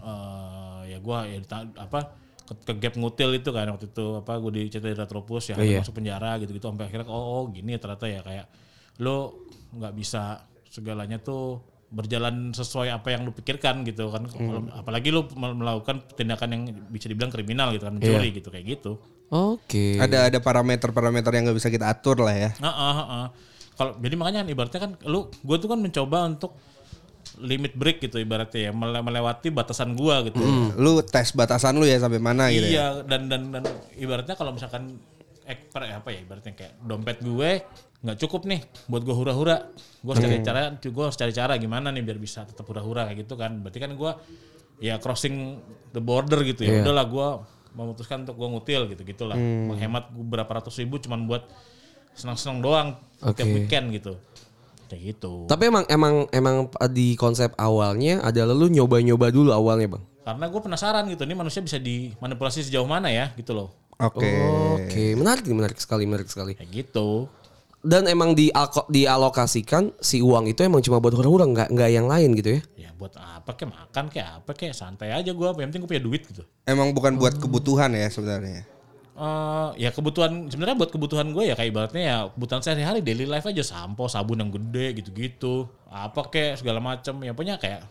Eh 0.00 0.64
ya 0.94 0.98
gue 1.00 1.18
ya 1.28 1.38
apa 1.80 2.00
ke, 2.44 2.52
ke 2.64 2.72
gap 2.76 2.94
ngutil 2.96 3.36
itu 3.36 3.50
kan 3.52 3.68
waktu 3.72 3.88
itu 3.88 4.06
apa 4.20 4.32
gue 4.36 4.50
dicetak 4.68 4.92
di 4.92 4.96
Retropus 4.96 5.44
ya 5.52 5.56
Iya. 5.56 5.80
masuk 5.80 5.96
penjara 5.96 6.36
gitu 6.40 6.52
gitu 6.52 6.66
sampai 6.68 6.86
akhirnya 6.92 7.08
oh, 7.08 7.40
oh 7.40 7.42
gini 7.48 7.74
ya 7.76 7.80
ternyata 7.80 8.06
ya 8.08 8.20
kayak 8.20 8.46
lo 9.00 9.48
nggak 9.74 9.92
bisa 9.96 10.44
segalanya 10.68 11.18
tuh 11.18 11.60
berjalan 11.94 12.50
sesuai 12.50 12.90
apa 12.90 13.08
yang 13.08 13.22
lu 13.22 13.30
pikirkan 13.30 13.82
gitu 13.82 14.10
kan 14.10 14.26
Kalau- 14.26 14.66
apalagi 14.68 15.08
lu 15.08 15.24
mel- 15.32 15.54
melakukan 15.54 16.02
tindakan 16.10 16.48
yang 16.50 16.62
bisa 16.88 17.06
dibilang 17.06 17.30
kriminal 17.30 17.70
gitu 17.70 17.84
kan 17.84 17.94
mencuri 17.94 18.28
gitu 18.30 18.50
kayak 18.50 18.66
gitu 18.68 18.98
Oke. 19.26 19.96
Ada 19.96 20.28
ada 20.28 20.38
parameter-parameter 20.38 21.30
yang 21.32 21.44
nggak 21.44 21.56
bisa 21.56 21.66
kita 21.66 21.88
atur 21.88 22.20
lah 22.20 22.36
ya. 22.36 22.50
Ah, 22.56 22.68
ah, 22.68 22.92
ah, 22.92 23.08
ah. 23.08 23.26
Kalau 23.72 23.96
jadi 23.96 24.14
makanya 24.14 24.38
kan 24.42 24.48
ibaratnya 24.48 24.80
kan 24.80 24.92
lu 25.02 25.26
gue 25.26 25.56
tuh 25.56 25.66
kan 25.66 25.80
mencoba 25.80 26.28
untuk 26.28 26.54
limit 27.36 27.74
break 27.74 27.98
gitu 28.00 28.20
ibaratnya 28.20 28.68
ya 28.68 28.72
mele- 28.72 29.02
melewati 29.02 29.48
batasan 29.48 29.94
gua 29.94 30.22
gitu. 30.22 30.38
Lu 30.76 31.02
tes 31.02 31.32
batasan 31.32 31.74
lu 31.74 31.82
ya 31.82 31.98
sampai 31.98 32.20
mana 32.20 32.46
gitu 32.48 32.62
ya. 32.62 32.70
Iya 32.70 32.86
dan 33.02 33.26
dan 33.26 33.50
dan 33.50 33.64
ibaratnya 33.96 34.34
kalau 34.34 34.52
misalkan 34.52 35.02
eh, 35.42 35.58
per- 35.58 35.88
apa 35.90 36.08
ya 36.08 36.20
ibaratnya 36.20 36.52
kayak 36.52 36.78
dompet 36.80 37.18
gue 37.18 37.50
nggak 38.04 38.20
cukup 38.20 38.44
nih 38.44 38.60
buat 38.86 39.00
gue 39.00 39.16
hura-hura. 39.16 39.72
Gue 40.04 40.12
harus 40.12 40.20
cari 40.20 40.44
cara 40.44 40.76
gue 40.76 41.04
harus 41.08 41.16
cari 41.16 41.32
cara 41.32 41.56
gimana 41.56 41.88
nih 41.88 42.04
biar 42.04 42.20
bisa 42.20 42.44
tetap 42.44 42.68
hura-hura 42.68 43.08
kayak 43.08 43.24
gitu 43.24 43.34
kan. 43.40 43.64
Berarti 43.64 43.78
kan 43.80 43.96
gua 43.96 44.20
ya 44.76 45.00
crossing 45.00 45.58
the 45.96 46.02
border 46.04 46.44
gitu 46.44 46.68
ya. 46.68 46.84
Udahlah 46.84 47.06
gua 47.08 47.28
memutuskan 47.72 48.28
untuk 48.28 48.36
gua 48.36 48.52
ngutil 48.52 48.92
gitu 48.92 49.02
gitulah. 49.08 49.40
Menghemat 49.40 50.12
berapa 50.12 50.60
ratus 50.60 50.76
ribu 50.84 51.00
cuman 51.00 51.24
buat 51.24 51.48
senang-senang 52.12 52.60
doang 52.60 52.88
tiap 53.32 53.48
Oke. 53.48 53.56
weekend 53.56 53.90
gitu. 53.96 54.20
Kayak 54.84 55.16
gitu. 55.16 55.48
Tapi 55.48 55.72
emang 55.72 55.88
emang 55.88 56.14
emang 56.28 56.68
di 56.92 57.16
konsep 57.16 57.56
awalnya 57.56 58.20
adalah 58.20 58.52
lu 58.52 58.68
nyoba-nyoba 58.68 59.32
dulu 59.32 59.50
awalnya, 59.50 59.96
Bang. 59.96 60.04
Karena 60.24 60.44
gue 60.48 60.60
penasaran 60.60 61.04
gitu, 61.08 61.24
ini 61.24 61.36
manusia 61.36 61.60
bisa 61.64 61.80
dimanipulasi 61.80 62.64
sejauh 62.68 62.88
mana 62.88 63.08
ya 63.08 63.32
gitu 63.36 63.56
loh. 63.56 63.72
Oke. 63.96 64.28
Oke, 64.76 65.16
menarik 65.16 65.44
nih, 65.48 65.56
menarik 65.56 65.78
sekali, 65.80 66.04
menarik 66.04 66.28
sekali. 66.28 66.52
Kayak 66.52 66.70
gitu. 66.84 67.28
Dan 67.84 68.08
emang 68.08 68.32
di 68.32 68.48
dialokasikan 68.88 70.00
si 70.00 70.24
uang 70.24 70.48
itu 70.48 70.64
emang 70.64 70.80
cuma 70.80 71.04
buat 71.04 71.12
hura-hura, 71.12 71.44
nggak 71.44 71.68
nggak 71.68 71.90
yang 71.92 72.08
lain 72.08 72.32
gitu 72.32 72.56
ya? 72.56 72.88
Ya 72.88 72.90
buat 72.96 73.12
apa 73.20 73.52
kayak 73.52 73.70
makan 73.76 74.04
kayak 74.08 74.28
apa 74.40 74.50
kayak 74.56 74.72
santai 74.72 75.12
aja 75.12 75.36
gue. 75.36 75.48
Yang 75.52 75.68
penting 75.68 75.82
gue 75.84 75.90
punya 75.92 76.04
duit 76.04 76.22
gitu. 76.24 76.42
Emang 76.64 76.96
bukan 76.96 77.20
buat 77.20 77.36
kebutuhan 77.36 77.92
ya 77.92 78.08
sebenarnya. 78.08 78.64
Eh 79.14 79.68
ya 79.78 79.94
kebutuhan 79.94 80.50
sebenarnya 80.50 80.74
buat 80.74 80.90
kebutuhan 80.90 81.30
gue 81.30 81.46
ya 81.46 81.54
kayak 81.54 81.70
ibaratnya 81.70 82.02
ya 82.02 82.16
kebutuhan 82.34 82.66
sehari-hari 82.66 82.98
daily 82.98 83.30
life 83.30 83.46
aja 83.46 83.62
sampo 83.62 84.10
sabun 84.10 84.42
yang 84.42 84.50
gede 84.50 84.98
gitu-gitu 84.98 85.70
apa 85.86 86.26
kayak 86.26 86.58
segala 86.58 86.82
macam 86.82 87.22
ya 87.22 87.30
punya 87.30 87.54
kayak 87.54 87.86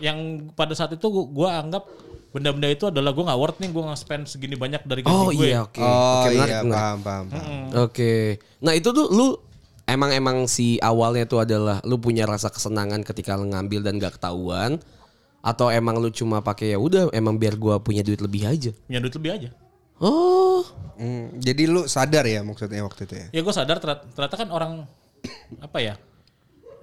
yang 0.00 0.48
pada 0.56 0.72
saat 0.72 0.96
itu 0.96 1.04
gue 1.12 1.44
anggap 1.44 1.84
benda-benda 2.30 2.68
itu 2.70 2.86
adalah 2.86 3.10
gue 3.10 3.24
nggak 3.26 3.40
worth 3.40 3.58
nih 3.58 3.70
gue 3.70 3.82
nggak 3.82 3.98
spend 3.98 4.22
segini 4.26 4.54
banyak 4.54 4.82
dari 4.86 5.02
gaji 5.02 5.10
Oh 5.12 5.28
gue 5.30 5.50
iya, 5.50 5.66
oke. 5.66 5.78
Oh 5.78 6.22
Oke, 6.22 6.28
menarik, 6.32 6.50
iya 6.50 6.60
menarik. 6.62 6.78
paham 6.78 6.98
paham. 7.02 7.24
paham. 7.26 7.68
Oke. 7.86 8.12
Nah 8.62 8.72
itu 8.72 8.88
tuh 8.90 9.06
lu 9.10 9.28
emang 9.84 10.10
emang 10.14 10.36
si 10.46 10.78
awalnya 10.78 11.26
tuh 11.26 11.42
adalah 11.42 11.82
lu 11.82 11.98
punya 11.98 12.22
rasa 12.24 12.46
kesenangan 12.48 13.02
ketika 13.02 13.34
lu 13.34 13.50
ngambil 13.50 13.82
dan 13.82 13.98
gak 13.98 14.14
ketahuan 14.16 14.78
atau 15.40 15.66
emang 15.68 15.98
lu 15.98 16.12
cuma 16.12 16.38
pakai 16.38 16.70
ya 16.70 16.78
udah 16.78 17.10
emang 17.10 17.34
biar 17.34 17.56
gua 17.56 17.80
punya 17.80 18.04
duit 18.04 18.20
lebih 18.20 18.44
aja. 18.46 18.70
punya 18.86 19.00
duit 19.00 19.14
lebih 19.16 19.30
aja 19.34 19.50
Oh. 20.00 20.64
Hmm, 20.96 21.36
jadi 21.36 21.68
lu 21.68 21.84
sadar 21.84 22.24
ya 22.24 22.40
maksudnya 22.40 22.80
waktu 22.80 23.04
itu 23.04 23.14
ya. 23.16 23.26
ya 23.32 23.40
gue 23.40 23.52
sadar 23.52 23.76
ternyata, 23.80 24.04
ternyata 24.12 24.36
kan 24.36 24.48
orang 24.48 24.72
apa 25.60 25.78
ya 25.80 25.94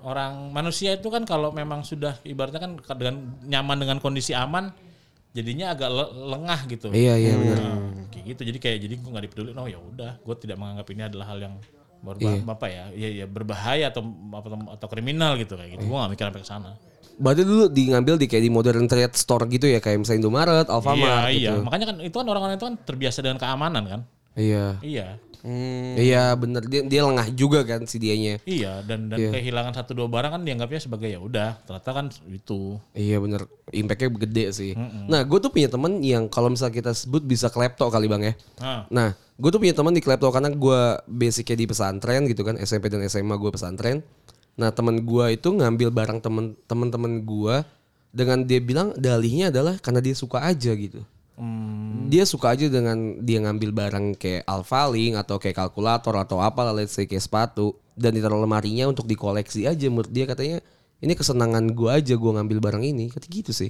orang 0.01 0.49
manusia 0.53 0.93
itu 0.93 1.09
kan 1.09 1.25
kalau 1.25 1.49
memang 1.49 1.81
sudah 1.81 2.17
ibaratnya 2.21 2.61
kan 2.61 2.71
dengan 2.97 3.15
nyaman 3.45 3.77
dengan 3.77 3.97
kondisi 3.97 4.33
aman 4.33 4.69
jadinya 5.37 5.65
agak 5.77 5.89
le- 5.93 6.13
lengah 6.33 6.59
gitu. 6.65 6.87
Iya 6.89 7.13
iya 7.21 7.33
benar. 7.37 7.59
Nah, 7.61 7.79
kayak 8.09 8.25
gitu. 8.33 8.41
Jadi 8.49 8.57
kayak 8.57 8.77
jadi 8.81 8.93
gue 8.97 9.09
nggak 9.13 9.25
dipeduli. 9.29 9.49
Oh 9.53 9.67
ya 9.69 9.77
udah. 9.77 10.11
Gue 10.25 10.35
tidak 10.41 10.57
menganggap 10.57 10.87
ini 10.89 11.01
adalah 11.05 11.25
hal 11.29 11.37
yang 11.37 11.53
berba- 12.01 12.45
apa 12.45 12.67
ya 12.69 12.83
ya 12.93 13.09
ya 13.23 13.25
berbahaya 13.29 13.85
atau 13.93 14.01
atau, 14.33 14.49
atau 14.73 14.87
kriminal 14.89 15.37
gitu. 15.37 15.53
Kayak 15.53 15.77
gitu. 15.77 15.83
Gue 15.85 15.97
gak 16.01 16.11
mikir 16.11 16.25
sampai 16.25 16.41
ke 16.41 16.49
sana. 16.49 16.71
Berarti 17.17 17.41
dulu 17.45 17.65
di 17.69 17.83
ngambil 17.89 18.15
di 18.21 18.25
kayak 18.29 18.43
di 18.45 18.51
modern 18.53 18.85
trade 18.85 19.13
store 19.17 19.49
gitu 19.49 19.65
ya 19.65 19.81
kayak 19.81 20.05
misalnya 20.05 20.21
Indomaret, 20.21 20.67
Alfamart 20.69 21.33
iya 21.33 21.33
iya. 21.33 21.51
gitu. 21.53 21.65
makanya 21.65 21.85
kan 21.89 21.97
itu 22.05 22.13
kan 22.13 22.27
orang-orang 22.29 22.55
itu 22.61 22.65
kan 22.69 22.75
terbiasa 22.77 23.25
dengan 23.25 23.37
keamanan 23.41 23.83
kan? 23.89 24.01
Iya. 24.37 24.77
iya 24.85 25.07
Iya 25.97 26.33
bener. 26.33 26.63
Dia 26.65 26.81
dia 26.85 27.01
lengah 27.05 27.27
juga 27.33 27.61
kan 27.67 27.85
si 27.85 28.01
dianya. 28.01 28.41
iya 28.47 28.81
dan 28.81 29.09
dan 29.09 29.19
kehilangan 29.19 29.73
satu 29.73 29.93
dua 29.93 30.07
barang 30.09 30.31
kan 30.33 30.41
dianggapnya 30.41 30.81
sebagai 30.81 31.09
ya 31.09 31.19
udah 31.21 31.61
ternyata 31.65 31.91
kan 31.93 32.05
itu. 32.29 32.77
Iya 32.97 33.17
bener. 33.21 33.45
Impactnya 33.69 34.09
gede 34.13 34.45
sih. 34.55 34.71
Nah 35.09 35.21
gue 35.27 35.37
tuh 35.41 35.51
punya 35.51 35.67
temen 35.67 35.99
yang 35.99 36.31
Kalau 36.31 36.47
misalnya 36.47 36.75
kita 36.79 36.91
sebut 36.95 37.23
bisa 37.25 37.51
klepto 37.51 37.89
kali 37.91 38.07
bang 38.07 38.33
ya. 38.33 38.33
Nah 38.61 38.87
Nah 38.89 39.15
gue 39.15 39.49
tuh 39.53 39.59
punya 39.61 39.75
temen 39.75 39.93
di 39.93 40.01
klepto 40.01 40.27
Karena 40.31 40.49
gue 40.49 40.79
basicnya 41.05 41.57
di 41.59 41.65
pesantren 41.67 42.25
gitu 42.25 42.41
kan 42.47 42.55
SMP 42.57 42.87
dan 42.87 43.03
SMA 43.07 43.35
gue 43.35 43.51
pesantren. 43.51 44.01
Nah 44.57 44.71
temen 44.73 45.03
gue 45.03 45.25
itu 45.35 45.49
ngambil 45.53 45.91
barang 45.91 46.19
temen 46.23 46.55
temen-temen 46.65 47.23
gue 47.27 47.55
Dengan 48.11 48.43
dia 48.47 48.59
bilang 48.63 48.95
dalihnya 48.95 49.51
adalah 49.51 49.77
Karena 49.79 49.99
dia 49.99 50.15
suka 50.15 50.43
aja 50.43 50.71
gitu 50.73 51.03
hmm, 51.37 52.09
Dia 52.09 52.25
suka 52.25 52.57
aja 52.57 52.67
dengan 52.67 53.21
dia 53.21 53.39
ngambil 53.39 53.69
barang 53.71 54.05
kayak 54.17 54.43
Alphalink 54.43 55.15
Atau 55.15 55.37
kayak 55.37 55.55
kalkulator 55.55 56.17
atau 56.17 56.41
apa 56.41 56.65
lah 56.67 56.73
Let's 56.73 56.97
say 56.97 57.05
kayak 57.05 57.23
sepatu 57.23 57.77
Dan 57.93 58.17
ditaruh 58.17 58.41
lemarinya 58.41 58.89
untuk 58.89 59.05
dikoleksi 59.05 59.69
aja 59.69 59.85
Menurut 59.87 60.09
dia. 60.11 60.25
Katanya 60.25 60.59
Ini 60.97 61.13
kesenangan 61.13 61.77
gue 61.77 61.89
aja 61.93 62.13
gue 62.17 62.31
ngambil 62.33 62.57
barang 62.57 62.83
ini. 62.83 63.13
Kata 63.13 63.29
gitu 63.29 63.53
sih. 63.53 63.69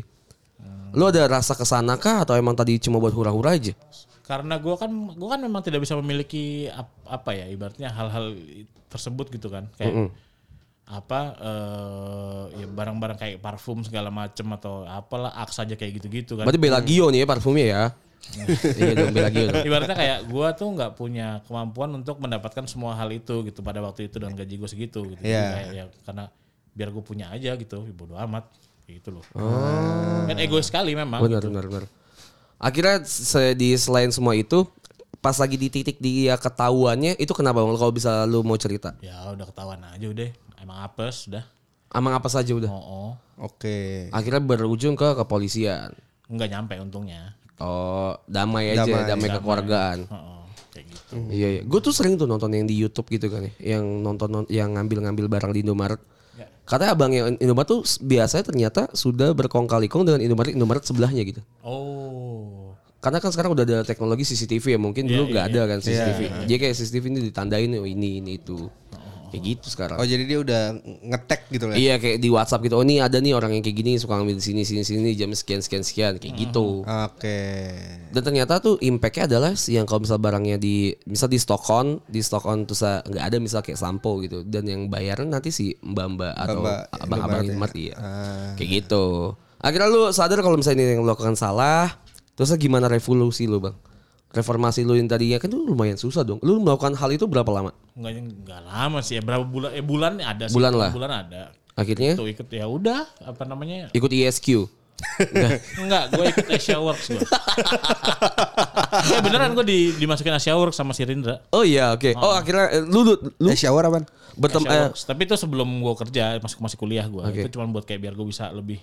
Lo 0.96 1.12
ada 1.12 1.28
rasa 1.28 1.54
ke 1.54 1.68
sana 1.68 2.00
kah 2.00 2.24
Atau 2.24 2.40
emang 2.40 2.56
tadi 2.56 2.80
cuma 2.80 3.04
buat 3.04 3.12
hura-hura 3.12 3.60
aja? 3.60 3.76
Karena 4.24 4.60
gue 4.60 4.76
kan 4.76 4.92
gue 4.92 5.28
kan 5.28 5.40
memang 5.40 5.60
tidak 5.64 5.84
bisa 5.84 5.96
memiliki 6.00 6.68
ap- 6.72 7.04
apa 7.08 7.32
ya 7.36 7.48
ibaratnya 7.48 7.92
hal-hal 7.92 8.36
tersebut 8.88 9.28
gitu 9.32 9.48
kan. 9.52 9.68
Kayak 9.76 10.12
apa 10.88 11.36
eh 11.36 12.64
ya 12.64 12.68
barang-barang 12.72 13.20
kayak 13.20 13.38
parfum 13.44 13.84
segala 13.84 14.08
macem 14.08 14.48
atau 14.56 14.88
apalah 14.88 15.36
aks 15.36 15.60
aja 15.60 15.76
kayak 15.76 16.00
gitu-gitu 16.00 16.40
kan. 16.40 16.48
Berarti 16.48 16.62
Belagio 16.64 17.12
nih 17.12 17.24
ya 17.24 17.28
parfumnya 17.28 17.68
ya? 17.68 17.84
Iya 18.80 18.92
dong 18.96 19.12
Belagio 19.16 19.44
dong 19.52 19.68
ibaratnya 19.68 19.96
kayak 19.96 20.20
gue 20.28 20.48
tuh 20.56 20.68
nggak 20.76 20.92
punya 21.00 21.28
kemampuan 21.48 21.92
untuk 21.96 22.20
mendapatkan 22.24 22.64
semua 22.68 22.96
hal 22.96 23.12
itu 23.12 23.44
gitu 23.48 23.60
pada 23.60 23.84
waktu 23.84 24.08
itu 24.08 24.16
dengan 24.20 24.36
gaji 24.36 24.56
gue 24.60 24.70
segitu 24.72 25.00
gitu. 25.12 25.22
Iya. 25.24 25.44
kayak 25.52 25.70
ya 25.76 25.84
karena 26.08 26.24
biar 26.72 26.90
gue 26.96 27.04
punya 27.04 27.26
aja 27.36 27.52
gitu 27.60 27.84
ya 27.84 27.94
bodo 27.96 28.16
amat 28.16 28.48
gitu 28.88 29.12
loh. 29.12 29.24
Kan 30.24 30.40
egois 30.40 30.72
sekali 30.72 30.96
memang 30.96 31.20
Benar 31.20 31.44
benar 31.44 31.68
benar. 31.68 31.84
Akhirnya 32.64 33.04
di 33.54 33.76
selain 33.76 34.10
semua 34.16 34.34
itu 34.40 34.64
Pas 35.18 35.34
lagi 35.38 35.58
di 35.58 35.68
titik 35.68 35.98
dia 35.98 36.38
ketahuannya 36.38 37.18
Itu 37.18 37.34
kenapa 37.34 37.60
bang? 37.66 37.76
Kalau 37.76 37.94
bisa 37.94 38.24
lu 38.30 38.46
mau 38.46 38.56
cerita? 38.56 38.94
Ya 39.02 39.34
udah 39.34 39.46
ketahuan 39.50 39.82
aja 39.84 40.08
udah 40.08 40.30
emang 40.68 40.84
apes 40.84 41.32
udah 41.32 41.48
Amang 41.88 42.20
apa 42.20 42.28
saja 42.28 42.52
udah 42.52 42.68
oh, 42.68 42.84
oh. 42.84 43.12
Oke. 43.40 44.12
Akhirnya 44.12 44.44
berujung 44.44 45.00
ke 45.00 45.16
kepolisian 45.16 45.96
nggak 46.28 46.50
nyampe 46.52 46.76
untungnya 46.84 47.32
Oh 47.64 48.12
damai 48.28 48.76
aja 48.76 48.84
Damai. 48.84 49.08
Damai, 49.08 49.28
kekeluargaan 49.32 50.00
oh, 50.12 50.16
oh. 50.20 50.44
kayak 50.76 50.86
gitu 50.92 51.16
Iya 51.32 51.48
iya 51.56 51.62
Gue 51.64 51.80
tuh 51.80 51.96
sering 51.96 52.20
tuh 52.20 52.28
nonton 52.28 52.52
yang 52.52 52.68
di 52.68 52.76
Youtube 52.76 53.08
gitu 53.08 53.32
kan 53.32 53.48
ya 53.48 53.80
Yang 53.80 53.84
nonton 54.04 54.30
yang 54.52 54.76
ngambil-ngambil 54.76 55.32
barang 55.32 55.52
di 55.56 55.64
Indomaret 55.64 56.04
Ya. 56.38 56.46
Katanya 56.70 56.94
abang 56.94 57.10
yang 57.10 57.34
Indomaret 57.42 57.66
tuh 57.66 57.82
biasanya 58.06 58.46
ternyata 58.46 58.94
sudah 58.94 59.34
berkong 59.34 59.66
kali 59.66 59.90
kong 59.90 60.06
dengan 60.06 60.22
Indomaret 60.22 60.54
Indomaret 60.54 60.86
sebelahnya 60.86 61.26
gitu. 61.26 61.42
oh 61.66 62.78
Karena 63.02 63.18
kan 63.18 63.34
sekarang 63.34 63.58
udah 63.58 63.66
ada 63.66 63.82
teknologi 63.82 64.22
CCTV 64.22 64.78
ya 64.78 64.80
mungkin 64.82 65.10
dulu 65.10 65.34
nggak 65.34 65.46
ada 65.50 65.66
kan 65.66 65.82
CCTV. 65.82 66.46
Jadi 66.46 66.60
kayak 66.62 66.76
CCTV 66.78 67.04
ini 67.10 67.20
ditandain 67.26 67.74
oh 67.74 67.90
ini 67.90 68.22
ini 68.22 68.38
itu. 68.38 68.70
Kayak 69.28 69.44
gitu 69.44 69.68
sekarang. 69.68 69.98
Oh 70.00 70.08
jadi 70.08 70.24
dia 70.24 70.40
udah 70.40 70.62
ngetek 70.82 71.42
gitu 71.52 71.66
lah. 71.68 71.76
Iya 71.76 72.00
kayak 72.00 72.18
di 72.24 72.30
WhatsApp 72.32 72.64
gitu. 72.64 72.76
Oh 72.80 72.84
ini 72.84 73.04
ada 73.04 73.20
nih 73.20 73.36
orang 73.36 73.52
yang 73.56 73.64
kayak 73.64 73.78
gini 73.78 74.00
suka 74.00 74.16
ngambil 74.16 74.40
di 74.40 74.46
sini 74.46 74.62
sini 74.64 74.82
sini 74.88 75.12
jam 75.20 75.32
sekian 75.36 75.60
sekian 75.60 75.84
sekian 75.84 76.14
kayak 76.16 76.34
gitu. 76.36 76.88
Oke. 76.88 77.42
Dan 78.16 78.22
ternyata 78.24 78.64
tuh 78.64 78.80
impactnya 78.80 79.28
adalah 79.28 79.52
yang 79.68 79.84
kalau 79.84 80.08
misal 80.08 80.18
barangnya 80.18 80.56
di 80.56 80.96
misal 81.06 81.28
di 81.28 81.40
stock 81.40 81.64
on, 81.68 82.00
di 82.08 82.24
stock 82.24 82.48
on 82.48 82.64
terus 82.64 82.82
uh, 82.88 83.04
nggak 83.04 83.26
ada 83.28 83.38
misal 83.44 83.60
kayak 83.60 83.80
sampo 83.80 84.20
gitu. 84.24 84.48
Dan 84.48 84.64
yang 84.68 84.82
bayaran 84.88 85.28
nanti 85.28 85.52
si 85.52 85.76
mbak-mbak 85.84 86.34
atau 86.34 86.62
Mbak 86.64 86.80
abang-abang 87.04 87.42
Indomaret 87.44 87.76
ya? 87.76 87.82
iya. 87.84 87.96
Ah. 88.00 88.52
Kayak 88.56 88.70
gitu. 88.84 89.06
Akhirnya 89.58 89.90
lu 89.90 90.02
sadar 90.14 90.40
kalau 90.46 90.56
misalnya 90.56 90.86
ini 90.86 90.96
yang 90.96 91.02
lu 91.04 91.10
lakukan 91.10 91.34
salah, 91.34 91.98
terus 92.38 92.54
gimana 92.62 92.86
revolusi 92.86 93.50
lu 93.50 93.58
bang? 93.58 93.76
Reformasi 94.38 94.86
lu 94.86 94.94
yang 94.94 95.10
tadinya 95.10 95.42
kan 95.42 95.50
tuh 95.50 95.66
lumayan 95.66 95.98
susah 95.98 96.22
dong. 96.22 96.38
Lu 96.46 96.62
melakukan 96.62 96.94
hal 96.94 97.10
itu 97.10 97.26
berapa 97.26 97.50
lama? 97.50 97.74
nggak 97.98 98.14
nggak 98.46 98.62
lama 98.62 99.02
sih 99.02 99.18
ya 99.18 99.26
berapa 99.26 99.42
bulan 99.42 99.74
eh 99.74 99.82
bulan 99.82 100.22
ada 100.22 100.46
sih 100.46 100.54
Bulan 100.54 100.78
lah. 100.78 100.94
bulan 100.94 101.12
ada 101.26 101.50
Akhirnya 101.74 102.14
tuh 102.14 102.30
ikut 102.30 102.46
ya 102.46 102.70
udah 102.70 103.06
apa 103.26 103.42
namanya 103.46 103.90
ikut 103.94 104.10
E 104.14 104.26
ISQ. 104.26 104.70
Enggak, 105.82 106.10
gue 106.10 106.26
ikut 106.26 106.48
Asia 106.50 106.82
Works 106.82 107.14
gue. 107.14 107.22
eh 109.14 109.22
beneran 109.22 109.54
gue 109.54 109.62
di, 109.62 109.80
dimasukin 109.94 110.34
Asia 110.34 110.58
Works 110.58 110.74
sama 110.74 110.94
si 110.98 111.06
Rindra. 111.06 111.38
Oh 111.54 111.62
iya 111.62 111.94
oke. 111.94 112.18
Oh 112.18 112.34
akhirnya 112.34 112.66
eh, 112.74 112.82
lu 112.82 113.06
lu, 113.06 113.14
lu 113.38 113.48
Eh 113.50 113.58
shower 113.58 113.86
apaan? 113.86 114.06
bertem 114.34 114.66
Asia 114.66 114.74
eh, 114.74 114.82
Works. 114.90 115.06
Tapi 115.06 115.22
itu 115.26 115.36
sebelum 115.38 115.70
gue 115.82 115.94
kerja, 116.02 116.42
masuk 116.42 116.66
masih 116.66 116.78
kuliah 116.78 117.06
gue. 117.06 117.22
Itu 117.46 117.58
cuma 117.58 117.70
buat 117.70 117.86
kayak 117.86 118.10
biar 118.10 118.14
gue 118.18 118.26
bisa 118.26 118.50
lebih 118.50 118.82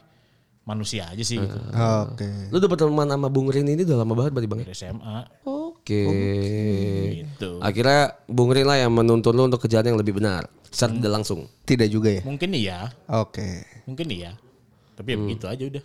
manusia 0.65 1.05
aja 1.13 1.21
sih 1.21 1.37
gitu. 1.37 1.59
Oke. 2.09 2.49
lu 2.49 2.57
udah 2.57 2.71
berteman 2.73 3.09
sama 3.09 3.29
Bung 3.29 3.53
Rin 3.53 3.69
ini 3.69 3.85
udah 3.85 4.01
lama 4.01 4.13
banget 4.17 4.33
berarti 4.33 4.49
bang 4.49 4.61
ya? 4.61 4.67
Dari 4.67 4.77
SMA 4.77 5.19
Oke. 5.45 6.03
gitu. 7.21 7.61
Akhirnya 7.61 8.17
Bung 8.25 8.49
Rin 8.49 8.65
lah 8.65 8.81
yang 8.81 8.93
menuntun 8.97 9.37
lu 9.37 9.45
untuk 9.45 9.61
kerjaan 9.61 9.85
yang 9.85 10.01
lebih 10.01 10.17
benar. 10.17 10.49
Secara 10.73 10.97
tidak 10.97 11.13
langsung. 11.21 11.41
Tidak 11.69 11.89
juga 11.93 12.09
ya? 12.11 12.23
Mungkin 12.25 12.51
iya, 12.57 12.89
Oke. 13.13 13.63
mungkin 13.85 14.09
iya. 14.09 14.33
Tapi 14.97 15.09
ya 15.15 15.17
begitu 15.21 15.45
aja 15.47 15.65
udah. 15.69 15.85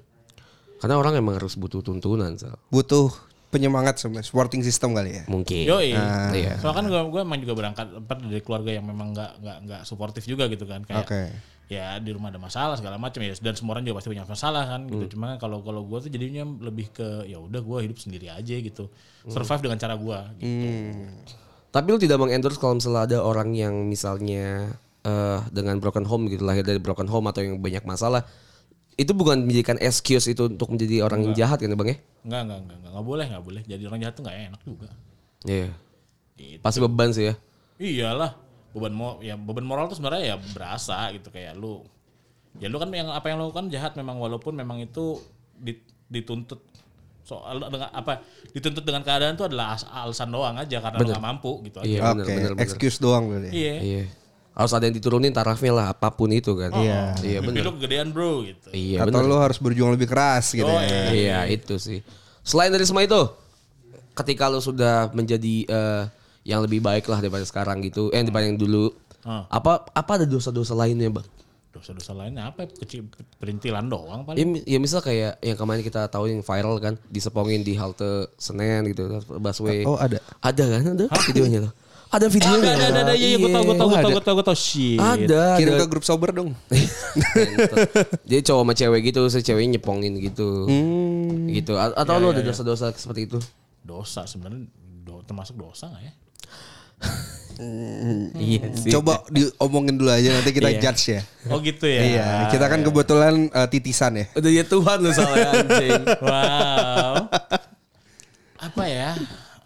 Karena 0.79 0.95
orang 0.95 1.13
emang 1.19 1.35
harus 1.35 1.59
butuh 1.59 1.83
tuntunan. 1.83 2.39
Sal. 2.39 2.55
Butuh 2.71 3.11
penyemangat 3.51 3.99
sama 3.99 4.23
supporting 4.23 4.63
system 4.63 4.95
kali 4.95 5.19
ya. 5.19 5.23
Mungkin. 5.27 5.67
Yo 5.67 5.83
Iya. 5.83 6.55
Soalnya 6.61 6.77
kan 6.79 6.85
gue 6.87 7.01
gue 7.11 7.21
emang 7.21 7.39
juga 7.43 7.53
berangkat 7.59 7.87
dari 8.07 8.41
keluarga 8.41 8.71
yang 8.71 8.85
memang 8.87 9.11
nggak 9.11 9.31
nggak 9.43 9.57
nggak 9.67 9.81
suportif 9.83 10.23
juga 10.23 10.47
gitu 10.47 10.63
kan 10.63 10.87
kayak 10.87 11.03
Oke. 11.03 11.21
Ya 11.69 12.01
di 12.01 12.09
rumah 12.09 12.33
ada 12.33 12.41
masalah 12.41 12.75
segala 12.75 12.97
macam 12.97 13.21
ya. 13.21 13.37
Dan 13.37 13.53
semua 13.53 13.77
orang 13.77 13.85
juga 13.85 14.01
pasti 14.01 14.09
punya 14.09 14.25
masalah 14.25 14.63
kan 14.65 14.81
gitu. 14.89 15.15
Cuma 15.15 15.37
kalau 15.37 15.61
kalau 15.61 15.85
gue 15.85 16.09
tuh 16.09 16.11
jadinya 16.11 16.43
lebih 16.43 16.89
ke 16.89 17.29
ya 17.29 17.37
udah 17.37 17.61
gue 17.61 17.77
hidup 17.85 17.97
sendiri 18.01 18.27
aja 18.33 18.55
gitu. 18.57 18.89
Survive 19.29 19.69
dengan 19.69 19.77
cara 19.77 19.93
gue 19.95 20.19
gitu. 20.41 20.67
Tapi 21.69 21.85
lu 21.93 22.01
tidak 22.01 22.17
mengendorse 22.17 22.57
kalau 22.57 22.81
misalnya 22.81 23.05
ada 23.05 23.17
orang 23.21 23.53
yang 23.53 23.85
misalnya 23.85 24.73
eh 24.99 25.39
dengan 25.53 25.79
broken 25.79 26.03
home 26.03 26.27
gitu 26.27 26.43
lahir 26.43 26.65
dari 26.65 26.81
broken 26.81 27.07
home 27.07 27.31
atau 27.31 27.39
yang 27.39 27.55
banyak 27.61 27.87
masalah 27.87 28.27
itu 28.99 29.15
bukan 29.15 29.47
menjadikan 29.47 29.79
excuse 29.79 30.27
itu 30.27 30.51
untuk 30.51 30.75
menjadi 30.75 31.07
orang 31.07 31.23
yang 31.23 31.31
jahat 31.31 31.63
kan 31.63 31.71
bang 31.71 31.95
ya? 31.95 31.97
nggak 32.27 32.41
nggak 32.43 32.59
nggak 32.67 32.77
nggak 32.83 32.91
nggak 32.91 33.05
boleh 33.07 33.25
nggak 33.31 33.43
boleh. 33.47 33.61
Jadi 33.63 33.83
orang 33.87 33.99
jahat 34.03 34.13
tuh 34.19 34.23
nggak 34.27 34.37
enak 34.51 34.61
juga. 34.67 34.89
Iya. 35.47 35.69
Gitu. 36.35 36.59
Pasti 36.59 36.77
beban 36.83 37.09
sih 37.15 37.31
ya. 37.31 37.35
iyalah 37.79 38.35
beban 38.69 38.93
mo 38.93 39.17
ya 39.19 39.33
beban 39.33 39.63
moral 39.63 39.87
tuh 39.87 39.97
sebenarnya 39.97 40.23
ya 40.23 40.35
berasa 40.53 41.09
gitu 41.11 41.29
kayak 41.29 41.53
lu 41.53 41.81
ya 42.57 42.67
lu 42.67 42.77
kan 42.77 42.89
yang 42.89 43.09
apa 43.09 43.25
yang 43.27 43.37
lu 43.37 43.49
lakukan 43.49 43.67
jahat 43.67 43.93
memang 43.93 44.17
walaupun 44.17 44.53
memang 44.53 44.77
itu 44.77 45.17
di- 45.55 45.81
dituntut 46.05 46.61
soal 47.21 47.61
dengan 47.61 47.89
apa 47.89 48.25
dituntut 48.49 48.81
dengan 48.81 49.01
keadaan 49.01 49.33
tuh 49.33 49.45
adalah 49.45 49.73
as- 49.73 49.85
alasan 49.85 50.29
doang 50.29 50.57
aja 50.57 50.77
karena 50.79 50.97
lu 50.97 51.05
nggak 51.07 51.21
mampu 51.23 51.51
gitu 51.63 51.77
aja. 51.79 51.85
Iya 51.85 51.99
benar 52.03 52.25
Oke. 52.25 52.33
benar 52.33 52.51
benar. 52.53 52.63
Excuse 52.65 52.97
doang 52.97 53.23
berarti. 53.29 53.49
Iya. 53.53 53.75
Iya. 53.79 54.03
Harus 54.49 54.73
ada 54.73 54.83
yang 54.89 54.95
diturunin 54.97 55.29
tarafnya 55.29 55.71
lah 55.71 55.85
apa 55.93 56.09
pun 56.09 56.29
itu 56.29 56.51
kan. 56.53 56.73
Iya. 56.73 57.13
Iya 57.21 57.37
Mimpi 57.39 57.61
benar. 57.61 57.63
lu 57.63 57.71
kegedean 57.77 58.07
bro 58.09 58.31
gitu. 58.43 58.67
Iya 58.69 59.05
Atau 59.05 59.13
benar. 59.13 59.29
lu 59.29 59.35
harus 59.37 59.57
berjuang 59.57 59.93
lebih 59.93 60.09
keras 60.09 60.49
gitu 60.51 60.65
Oh, 60.65 60.81
ya. 60.81 61.13
Iya 61.13 61.39
itu 61.47 61.77
sih. 61.77 62.01
Selain 62.41 62.73
dari 62.73 62.81
semua 62.83 63.05
itu, 63.05 63.21
ketika 64.13 64.49
lu 64.49 64.57
sudah 64.57 65.13
menjadi 65.13 65.55
eh, 65.63 66.03
yang 66.49 66.59
lebih 66.59 66.81
baik 66.81 67.05
lah 67.05 67.19
daripada 67.19 67.43
sekarang 67.43 67.77
gitu, 67.79 68.09
eh 68.09 68.19
daripada 68.19 68.43
yang 68.43 68.57
dulu, 68.57 68.89
Ah. 69.21 69.45
apa 69.47 69.85
apa 69.87 70.11
ada 70.15 70.25
dosa-dosa 70.25 70.73
lainnya 70.73 71.11
bang? 71.11 71.27
Dosa-dosa 71.69 72.11
lainnya 72.11 72.49
apa? 72.49 72.65
ya? 72.65 72.73
Kecil 72.81 73.05
perintilan 73.37 73.85
doang 73.85 74.21
Ya, 74.21 74.25
paling. 74.25 74.47
mi- 74.49 74.65
ya 74.65 74.77
misal 74.77 74.99
kayak 74.99 75.37
yang 75.39 75.53
kemarin 75.55 75.79
kita 75.79 76.07
tahu 76.07 76.25
yang 76.25 76.41
viral 76.41 76.75
kan, 76.77 76.97
disepongin 77.05 77.61
di 77.61 77.73
halte 77.73 78.33
Senen 78.35 78.89
gitu, 78.89 79.05
busway. 79.37 79.85
Oh 79.85 79.93
ada. 79.95 80.17
Ada 80.41 80.63
kan? 80.65 80.81
Ada 80.97 81.05
videonya 81.23 81.59
loh. 81.63 81.73
Ada 82.09 82.25
videonya. 82.25 82.73
Ada 82.73 82.85
ada 82.89 82.99
ada 83.03 83.13
iya 83.13 83.37
gue 83.37 83.47
tau 83.47 83.61
gue 83.61 83.75
tau 83.75 83.85
gue 83.85 83.99
tau 83.99 84.09
gue 84.09 84.23
tau 84.25 84.33
gue 84.33 84.45
tau 84.49 84.57
shit. 84.57 84.97
Ada. 84.97 85.61
Kirim 85.61 85.77
ada. 85.77 85.79
ke 85.79 85.87
grup 85.87 86.01
sober 86.01 86.33
dong. 86.33 86.57
Dia 88.25 88.39
cowok 88.41 88.63
sama 88.63 88.73
cewek 88.73 89.01
gitu, 89.05 89.21
si 89.29 89.39
ceweknya 89.41 89.77
nyepongin 89.77 90.17
gitu. 90.17 90.65
Hmm. 90.65 91.49
Gitu. 91.49 91.73
A- 91.75 91.93
Atau 91.93 92.17
lu 92.17 92.31
ada 92.31 92.41
dosa-dosa 92.41 92.89
seperti 92.93 93.27
itu? 93.27 93.37
Dosa 93.79 94.25
sebenarnya 94.25 94.65
do- 94.99 95.21
termasuk 95.21 95.53
dosa 95.53 95.85
gak 95.87 96.01
ya? 96.01 96.13
Iya 98.39 98.71
sih. 98.71 98.91
Coba 98.95 99.27
diomongin 99.27 99.99
dulu 99.99 100.07
aja 100.07 100.31
nanti 100.31 100.55
kita 100.55 100.71
Iya. 100.71 100.79
judge 100.79 101.03
ya. 101.11 101.21
Oh 101.51 101.59
gitu 101.59 101.85
ya. 101.91 102.01
Iya, 102.01 102.27
kita 102.55 102.65
kan 102.71 102.79
kebetulan 102.79 103.51
eh, 103.51 103.67
titisan 103.67 104.15
ya. 104.15 104.25
Udah 104.31 104.51
ya 104.51 104.63
Tuhan 104.63 104.97
lu 105.03 105.11
soalnya 105.11 105.49
anjing. 105.59 106.01
Wow. 106.23 107.13
apa 108.59 108.83
ya? 108.87 109.11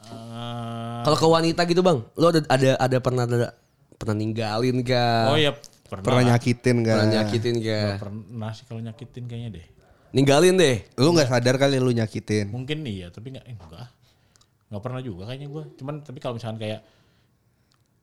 Eh, 0.10 1.00
Kalau 1.06 1.18
ke 1.18 1.28
wanita 1.28 1.62
gitu 1.66 1.82
bang, 1.82 2.02
lo 2.18 2.26
ada 2.30 2.42
ada 2.50 2.70
ada 2.78 2.98
pernah 2.98 3.24
ada 3.26 3.48
pernah 3.94 4.16
ninggalin 4.18 4.82
kah? 4.82 5.30
Oh 5.30 5.38
ya 5.38 5.54
pernah. 5.86 6.06
Pernah 6.06 6.24
nyakitin 6.34 6.78
kan? 6.82 6.96
Pernah 6.98 7.10
nyakitin? 7.22 7.54
Nggak 7.62 8.02
pernah 8.02 8.50
sih 8.58 8.64
kalau 8.66 8.82
nyakitin 8.82 9.24
kayaknya 9.30 9.50
deh. 9.62 9.66
Ninggalin 10.14 10.58
deh. 10.58 10.78
Lu 10.98 11.14
nggak 11.14 11.30
sadar 11.30 11.62
kali 11.62 11.78
lu 11.78 11.94
nyakitin. 11.94 12.50
Mungkin 12.50 12.86
iya, 12.90 13.14
tapi 13.14 13.38
nggak 13.38 13.46
eh, 13.46 13.54
enggak. 13.54 13.90
Nggak 14.74 14.82
pernah 14.82 15.02
juga 15.02 15.30
kayaknya 15.30 15.48
gue. 15.50 15.64
Cuman 15.78 15.96
tapi 16.02 16.18
kalau 16.18 16.38
misalkan 16.38 16.58
kayak 16.58 16.82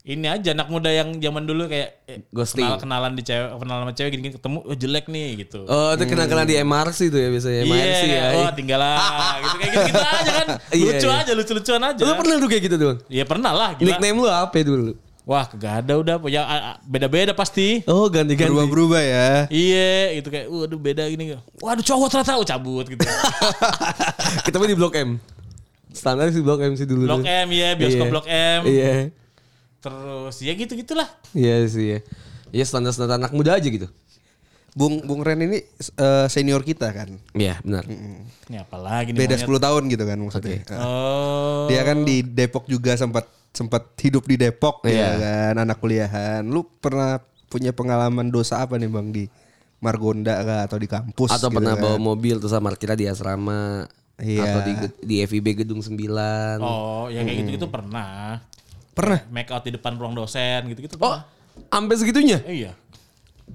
ini 0.00 0.24
aja 0.24 0.56
anak 0.56 0.72
muda 0.72 0.88
yang 0.88 1.12
zaman 1.20 1.44
dulu 1.44 1.68
kayak 1.68 2.08
eh, 2.08 2.24
Ghosting. 2.32 2.64
kenal 2.64 2.80
kenalan 2.80 3.12
di 3.12 3.20
cewek 3.20 3.52
kenalan 3.52 3.80
sama 3.84 3.92
cewek 3.92 4.10
gini-gini 4.16 4.32
ketemu 4.32 4.58
oh 4.64 4.76
jelek 4.76 5.06
nih 5.12 5.28
gitu. 5.44 5.60
Oh, 5.68 5.92
itu 5.92 6.04
kenal-kenal 6.08 6.46
di 6.48 6.56
MRC 6.56 6.98
tuh 7.12 7.20
ya 7.20 7.28
biasanya. 7.28 7.60
MRC 7.68 8.02
Iya, 8.08 8.16
ya. 8.16 8.28
oh 8.40 8.50
tinggal 8.56 8.80
lah 8.80 8.96
gitu 9.44 9.56
kayak 9.60 9.72
gitu, 9.76 9.84
gitu 9.92 10.00
aja 10.00 10.30
kan. 10.32 10.46
Iya, 10.72 10.88
Lucu 10.88 11.04
iya. 11.06 11.20
aja, 11.20 11.32
lucu-lucuan 11.36 11.82
aja. 11.84 12.00
Lu 12.00 12.12
pernah 12.16 12.34
tuh 12.40 12.48
kayak 12.48 12.62
gitu 12.64 12.76
doang? 12.80 12.98
Iya 13.12 13.24
pernah 13.28 13.52
lah 13.52 13.70
gila. 13.76 13.86
Nickname 13.92 14.16
lu 14.16 14.28
apa 14.32 14.56
dulu? 14.64 14.92
Wah, 15.28 15.44
kagak 15.46 15.84
ada 15.84 15.94
udah 16.00 16.16
ya 16.26 16.42
a- 16.42 16.64
a- 16.74 16.78
beda-beda 16.82 17.36
pasti. 17.36 17.84
Oh, 17.84 18.08
ganti-ganti. 18.08 18.50
Berubah-berubah 18.50 19.02
ya. 19.04 19.28
Iya, 19.52 20.16
itu 20.16 20.26
kayak 20.26 20.48
waduh 20.48 20.80
beda 20.80 21.06
gini. 21.06 21.36
Waduh 21.60 21.84
cowok 21.84 22.08
ternyata 22.08 22.40
oh, 22.40 22.46
cabut 22.48 22.88
gitu. 22.88 23.04
Kita 24.48 24.56
mah 24.56 24.66
di 24.66 24.74
Blok 24.74 24.96
M. 24.96 25.20
Standar 25.92 26.32
sih 26.32 26.40
Blok 26.40 26.64
M 26.64 26.72
sih 26.74 26.88
dulu. 26.88 27.04
Blok. 27.04 27.22
M 27.22 27.48
ya, 27.52 27.76
bioskop 27.76 28.08
Iya. 28.08 28.10
Blok 28.10 28.26
M. 28.26 28.60
Iya. 28.64 28.94
Terus 29.80 30.36
ya 30.38 30.52
gitu-gitulah. 30.52 31.08
Iya 31.32 31.64
sih 31.66 31.86
ya. 31.86 31.98
Iya 32.50 32.64
standar-standar 32.64 33.16
anak 33.16 33.32
muda 33.32 33.56
aja 33.56 33.64
gitu. 33.64 33.88
Bung 34.70 35.02
Bung 35.02 35.20
Ren 35.20 35.40
ini 35.40 35.58
eh, 35.96 36.26
senior 36.28 36.62
kita 36.62 36.94
kan. 36.94 37.10
Iya, 37.32 37.58
benar. 37.60 37.82
Ini 38.46 38.62
apalagi 38.62 39.10
nih 39.10 39.18
Beda 39.18 39.34
monyet. 39.34 39.50
10 39.50 39.66
tahun 39.66 39.82
gitu 39.88 40.04
kan 40.04 40.18
maksudnya. 40.18 40.58
Eh, 40.62 40.78
Oh. 40.78 41.66
Dia 41.66 41.82
kan 41.82 42.02
di 42.02 42.22
Depok 42.22 42.70
juga 42.70 42.94
sempat 42.94 43.26
sempat 43.50 43.90
hidup 43.98 44.22
di 44.24 44.38
Depok 44.38 44.86
Iya. 44.86 44.94
ya 44.94 45.10
kan, 45.18 45.54
anak 45.58 45.76
kuliahan. 45.78 46.46
Lu 46.46 46.62
pernah 46.62 47.18
punya 47.50 47.74
pengalaman 47.74 48.30
dosa 48.30 48.62
apa 48.62 48.78
nih 48.78 48.86
Bang 48.86 49.10
di 49.10 49.26
Margonda 49.80 50.38
kah 50.38 50.60
atau 50.68 50.76
di 50.76 50.86
kampus 50.86 51.34
Atau 51.34 51.48
gitu 51.48 51.56
pernah 51.58 51.74
kan? 51.74 51.82
bawa 51.82 51.98
mobil 51.98 52.38
terus 52.38 52.52
sama 52.52 52.70
kita 52.72 52.94
di 52.94 53.10
asrama. 53.10 53.90
Iya. 54.22 54.44
Atau 54.44 54.60
di 54.62 54.72
di 55.02 55.14
FIB 55.24 55.64
Gedung 55.64 55.82
9. 55.82 56.60
Oh, 56.60 57.08
yang 57.08 57.24
kayak 57.24 57.42
gitu-gitu 57.42 57.66
pernah. 57.66 58.38
Pernah? 59.00 59.20
Make 59.32 59.50
out 59.50 59.64
di 59.64 59.72
depan 59.72 59.96
ruang 59.96 60.12
dosen 60.12 60.60
gitu-gitu 60.68 61.00
Oh, 61.00 61.16
sampai 61.72 61.94
segitunya? 61.96 62.38
Eh, 62.44 62.68
iya. 62.68 62.72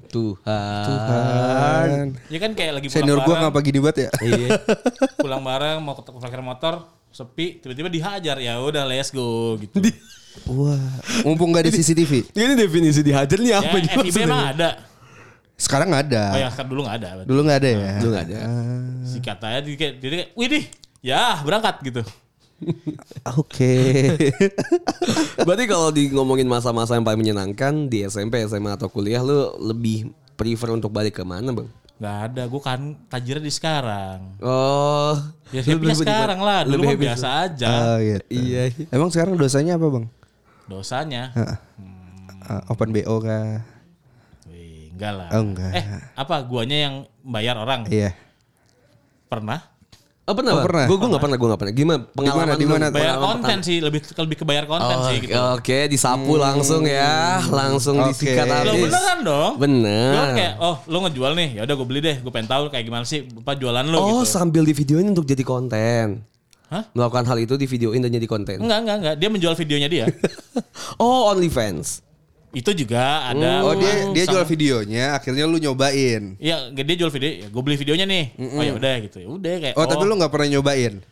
Tuhan. 0.10 0.88
Kan. 1.88 2.08
Ya 2.28 2.40
kan 2.42 2.52
kayak 2.58 2.72
lagi 2.82 2.88
pulang 2.90 2.98
Senior 3.06 3.20
gua 3.22 3.28
bareng, 3.28 3.42
ngapa 3.48 3.60
gini 3.64 3.80
banget 3.80 3.98
ya? 3.98 4.10
Iya. 4.26 4.48
pulang 5.26 5.42
bareng 5.46 5.78
mau 5.80 5.94
ke 5.96 6.02
parkir 6.04 6.42
motor, 6.42 6.74
sepi, 7.14 7.62
tiba-tiba 7.62 7.88
dihajar. 7.88 8.38
Ya 8.42 8.60
udah 8.60 8.84
let's 8.84 9.14
go 9.14 9.56
gitu. 9.62 9.78
Wah, 10.52 10.82
mumpung 11.24 11.56
gak 11.56 11.64
ada 11.64 11.72
CCTV. 11.72 12.36
Ini 12.36 12.54
definisi 12.60 13.00
dihajar 13.00 13.40
nih 13.40 13.56
ya, 13.56 13.58
apa 13.64 13.76
nih 13.80 13.90
FIB 13.96 14.18
mah 14.28 14.52
ada. 14.52 14.70
Sekarang 15.56 15.88
nggak 15.88 16.04
ada. 16.12 16.24
Oh 16.36 16.40
ya, 16.44 16.50
kan 16.52 16.66
dulu 16.68 16.84
nggak 16.84 16.98
ada. 17.00 17.10
Dulu 17.24 17.40
nggak 17.48 17.60
ada 17.64 17.70
ya. 17.72 17.94
Dulu 18.04 18.10
nggak 18.12 18.26
ada. 18.28 18.40
Sikat 19.08 19.40
aja 19.40 19.60
dia 19.64 19.76
kayak, 19.80 19.94
kayak, 20.04 20.28
wih 20.36 20.48
dih, 20.52 20.64
ya 21.00 21.40
berangkat 21.48 21.80
gitu. 21.88 22.04
Oke. 23.40 23.76
Berarti 25.44 25.66
kalau 25.68 25.90
di 25.92 26.10
ngomongin 26.12 26.48
masa-masa 26.48 26.96
yang 26.96 27.04
paling 27.04 27.22
menyenangkan 27.22 27.92
di 27.92 28.08
SMP, 28.08 28.42
SMA 28.48 28.76
atau 28.76 28.88
kuliah 28.88 29.20
lu 29.22 29.56
lebih 29.60 30.12
prefer 30.40 30.72
untuk 30.72 30.92
balik 30.92 31.20
ke 31.20 31.24
mana, 31.24 31.52
Bang? 31.52 31.68
Gak 31.96 32.18
ada, 32.32 32.44
gue 32.44 32.62
kan 32.62 32.80
tajirnya 33.08 33.44
di 33.48 33.54
sekarang. 33.56 34.36
Oh. 34.44 35.16
Ya 35.56 35.64
lebih 35.64 35.96
sekarang 35.96 36.44
lah, 36.44 36.68
dulu 36.68 36.84
lebih 36.84 36.88
mah 36.92 37.02
biasa 37.08 37.28
aja. 37.48 37.68
Oh, 37.72 37.98
gitu. 38.04 38.26
Iya. 38.28 38.64
Emang 38.92 39.08
sekarang 39.08 39.40
dosanya 39.40 39.80
apa 39.80 39.88
bang? 39.88 40.06
Dosanya, 40.68 41.24
Uh, 42.46 42.62
open 42.70 42.94
BO 42.94 43.26
kah? 43.26 43.66
wih, 44.46 44.94
enggak 44.94 45.18
lah. 45.18 45.30
Oh, 45.34 45.42
enggak. 45.42 45.82
Eh, 45.82 45.86
apa 46.14 46.46
guanya 46.46 46.78
yang 46.78 46.96
bayar 47.26 47.58
orang? 47.58 47.90
Iya. 47.90 48.14
Pernah? 49.26 49.66
Oh 50.26 50.34
pernah, 50.34 50.58
Oh, 50.58 50.66
pernah. 50.66 50.86
Gue 50.90 50.98
gue 50.98 51.10
gak 51.14 51.22
pernah, 51.22 51.38
gue 51.38 51.50
gak 51.54 51.62
pernah. 51.62 51.74
Gimana 51.78 52.00
pengalaman 52.10 52.58
Di 52.58 52.66
mana? 52.66 52.86
Bayar 52.90 53.14
Pengalaman 53.14 53.30
konten 53.30 53.58
sih, 53.62 53.78
lebih 53.78 54.02
lebih 54.02 54.36
ke 54.42 54.46
bayar 54.46 54.66
konten 54.66 54.96
Oh, 54.98 55.06
sih 55.06 55.18
gitu. 55.22 55.38
Oke, 55.54 55.80
disapu 55.86 56.34
langsung 56.36 56.82
ya, 56.82 57.46
langsung 57.46 58.02
Oke. 58.02 58.10
disikat 58.10 58.46
Lo 58.46 58.58
Lo 58.58 58.72
habis. 58.74 58.84
beneran 58.90 59.20
dong? 59.22 59.52
Bener. 59.62 60.12
Gue 60.12 60.26
kayak, 60.34 60.54
oh 60.58 60.76
lo 60.84 60.98
ngejual 61.06 61.32
nih, 61.38 61.50
ya 61.56 61.62
udah 61.64 61.76
gue 61.78 61.88
beli 61.88 62.02
deh. 62.02 62.16
Gue 62.20 62.32
pengen 62.34 62.50
tahu 62.50 62.64
kayak 62.68 62.84
gimana 62.84 63.06
sih 63.06 63.22
apa 63.22 63.54
jualan 63.54 63.86
lo 63.86 63.98
Oh, 63.98 64.06
gitu. 64.18 64.26
sambil 64.26 64.66
di 64.66 64.74
videoin 64.74 65.14
untuk 65.14 65.30
jadi 65.30 65.46
konten. 65.46 66.26
Hah? 66.66 66.82
Melakukan 66.92 67.30
hal 67.30 67.38
itu 67.38 67.54
di 67.54 67.70
videoin 67.70 68.02
dan 68.02 68.10
jadi 68.10 68.26
konten. 68.26 68.58
Enggak, 68.58 68.80
enggak, 68.82 68.98
enggak. 68.98 69.16
Dia 69.22 69.30
menjual 69.30 69.54
videonya 69.54 69.86
dia. 69.86 70.06
oh, 70.98 71.30
OnlyFans. 71.30 72.02
Itu 72.56 72.72
juga 72.72 73.28
ada. 73.28 73.68
Oh 73.68 73.76
dia 73.76 74.16
dia 74.16 74.24
Sama- 74.24 74.40
jual 74.40 74.46
videonya, 74.48 75.20
akhirnya 75.20 75.44
lu 75.44 75.60
nyobain. 75.60 76.40
Iya, 76.40 76.72
dia 76.72 76.96
jual 76.96 77.12
video. 77.12 77.30
Ya, 77.44 77.48
gue 77.52 77.62
beli 77.62 77.76
videonya 77.76 78.06
nih. 78.08 78.26
Oh 78.56 78.64
ya 78.64 78.74
udah 78.74 78.96
gitu. 79.04 79.18
Ya 79.20 79.28
udah 79.28 79.54
kayak. 79.60 79.76
Oh, 79.76 79.84
tapi 79.84 80.04
lu 80.08 80.16
nggak 80.16 80.32
pernah 80.32 80.48
nyobain? 80.50 81.04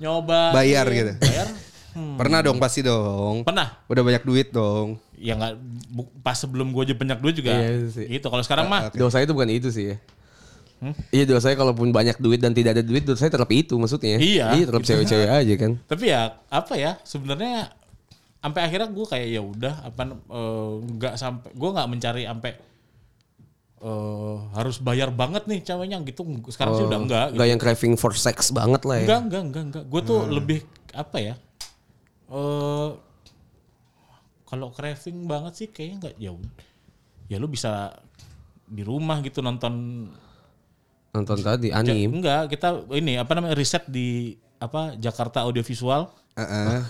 nyoba 0.00 0.56
Bayar 0.56 0.88
gitu? 0.88 1.12
Bayar? 1.20 1.48
Pernah 1.90 2.40
dong 2.40 2.56
pasti 2.56 2.80
dong. 2.80 3.42
Pernah. 3.44 3.84
Udah 3.84 4.00
banyak 4.00 4.22
duit 4.24 4.48
dong. 4.48 4.96
Ya 5.20 5.36
nggak 5.36 5.58
pas 6.24 6.38
sebelum 6.38 6.72
gue 6.72 6.88
aja 6.88 6.94
banyak 6.96 7.18
duit 7.20 7.34
juga. 7.36 7.52
Iya 7.52 7.90
sih. 7.92 8.06
Gitu. 8.08 8.26
Kalau 8.30 8.40
sekarang 8.40 8.66
mah 8.70 8.88
Dosa 8.94 9.20
itu 9.20 9.34
bukan 9.36 9.50
itu 9.52 9.68
sih 9.68 9.92
ya. 9.92 9.96
Iya 11.12 11.28
dosa 11.28 11.52
kalaupun 11.52 11.92
banyak 11.92 12.16
duit 12.16 12.40
dan 12.40 12.56
tidak 12.56 12.80
ada 12.80 12.80
duit 12.80 13.04
dosa 13.04 13.28
tetap 13.28 13.50
itu 13.52 13.76
maksudnya. 13.76 14.16
Iya. 14.16 14.56
Iya 14.56 14.64
tetap 14.72 14.80
cewek-cewek 14.80 15.28
aja 15.44 15.54
kan. 15.60 15.72
tapi 15.84 16.08
ya 16.08 16.40
apa 16.48 16.72
ya 16.80 16.96
sebenarnya 17.04 17.68
sampai 18.40 18.60
akhirnya 18.64 18.88
gue 18.88 19.06
kayak 19.06 19.28
ya 19.28 19.42
udah 19.44 19.74
apa 19.84 20.02
eh, 20.16 20.72
nggak 20.96 21.14
sampai 21.20 21.48
gue 21.52 21.70
nggak 21.76 21.88
mencari 21.92 22.22
sampai 22.24 22.52
eh, 23.80 24.36
harus 24.56 24.76
bayar 24.80 25.12
banget 25.12 25.44
nih 25.44 25.60
ceweknya 25.60 26.00
gitu 26.08 26.24
sekarang 26.48 26.72
sih 26.76 26.84
udah 26.88 26.98
enggak 27.00 27.26
gitu. 27.32 27.38
Gak 27.40 27.48
yang 27.48 27.60
craving 27.60 27.94
for 28.00 28.12
sex 28.16 28.48
banget 28.50 28.82
lah 28.88 28.96
ya. 28.96 29.04
enggak 29.04 29.20
enggak 29.28 29.42
enggak 29.44 29.64
enggak 29.68 29.84
gue 29.88 30.00
tuh 30.02 30.20
lebih 30.28 30.58
apa 30.96 31.16
ya 31.20 31.34
eh 32.30 32.88
kalau 34.48 34.74
craving 34.74 35.30
banget 35.30 35.52
sih 35.54 35.68
kayaknya 35.70 35.96
enggak 36.00 36.14
ya 36.18 36.32
ya 37.30 37.36
lu 37.38 37.46
bisa 37.46 37.94
di 38.66 38.82
rumah 38.82 39.22
gitu 39.22 39.38
nonton 39.42 40.06
Nonton 41.10 41.38
tadi 41.42 41.74
anime. 41.74 42.22
enggak 42.22 42.50
kita 42.54 42.86
ini 42.94 43.18
apa 43.18 43.34
namanya 43.34 43.58
riset 43.58 43.82
di 43.90 44.34
apa 44.62 44.94
Jakarta 44.94 45.42
Audiovisual 45.42 46.06
Heeh. 46.38 46.66
Hah? 46.70 46.84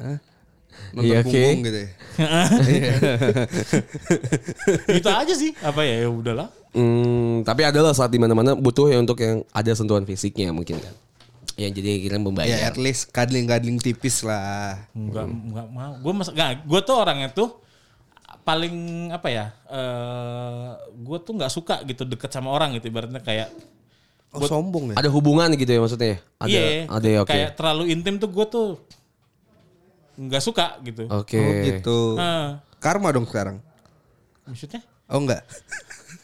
Nonton 0.00 1.02
Iya, 1.02 1.18
punggung 1.22 1.58
gitu 1.62 1.78
ya. 1.78 1.88
gitu 4.90 5.08
aja 5.08 5.34
sih 5.34 5.50
apa 5.60 5.80
ya 5.82 6.06
ya 6.06 6.10
udahlah 6.10 6.48
Hmm, 6.70 7.42
tapi 7.42 7.66
adalah 7.66 7.90
saat 7.90 8.08
di 8.08 8.14
mana-mana 8.14 8.54
butuh 8.54 8.86
ya 8.86 9.02
untuk 9.02 9.18
yang 9.18 9.42
ada 9.50 9.74
sentuhan 9.74 10.06
fisiknya 10.06 10.54
mungkin 10.54 10.78
kan. 10.78 10.94
Yang 11.58 11.82
jadi 11.82 11.90
kira 11.98 12.14
Ya 12.14 12.22
membayar. 12.22 12.58
at 12.62 12.78
least 12.78 13.10
kadling-kadling 13.10 13.76
tipis 13.76 14.22
lah. 14.22 14.78
Enggak, 14.94 15.26
enggak 15.26 15.66
mau. 15.66 15.92
Gue 15.98 16.12
mas, 16.14 16.30
enggak, 16.30 16.62
gue 16.62 16.80
tuh 16.80 16.94
orangnya 16.94 17.28
tuh 17.28 17.58
paling 18.46 19.10
apa 19.10 19.28
ya? 19.28 19.46
eh 19.66 20.68
gue 20.94 21.18
tuh 21.18 21.32
nggak 21.34 21.50
suka 21.50 21.82
gitu 21.82 22.06
deket 22.06 22.30
sama 22.30 22.50
orang 22.50 22.78
gitu 22.78 22.86
ibaratnya 22.86 23.18
kayak 23.18 23.50
Oh 24.30 24.46
sombong 24.46 24.94
ya. 24.94 25.02
Ada 25.02 25.10
hubungan 25.10 25.50
gitu 25.58 25.74
ya 25.74 25.80
maksudnya. 25.82 26.06
ya? 26.06 26.18
Ada 26.38 26.50
iya, 26.54 26.86
ada 26.86 27.08
ya 27.10 27.18
oke. 27.26 27.30
kayak 27.34 27.50
terlalu 27.58 27.90
intim 27.90 28.14
tuh 28.14 28.30
gue 28.30 28.46
tuh 28.46 28.78
nggak 30.16 30.42
suka 30.42 30.78
gitu. 30.82 31.06
Oke. 31.10 31.38
Oh 31.38 31.52
gitu. 31.66 31.98
Nah, 32.16 32.62
Karma 32.80 33.12
dong 33.12 33.28
sekarang. 33.28 33.60
maksudnya? 34.48 34.82
Oh 35.06 35.20
enggak. 35.22 35.44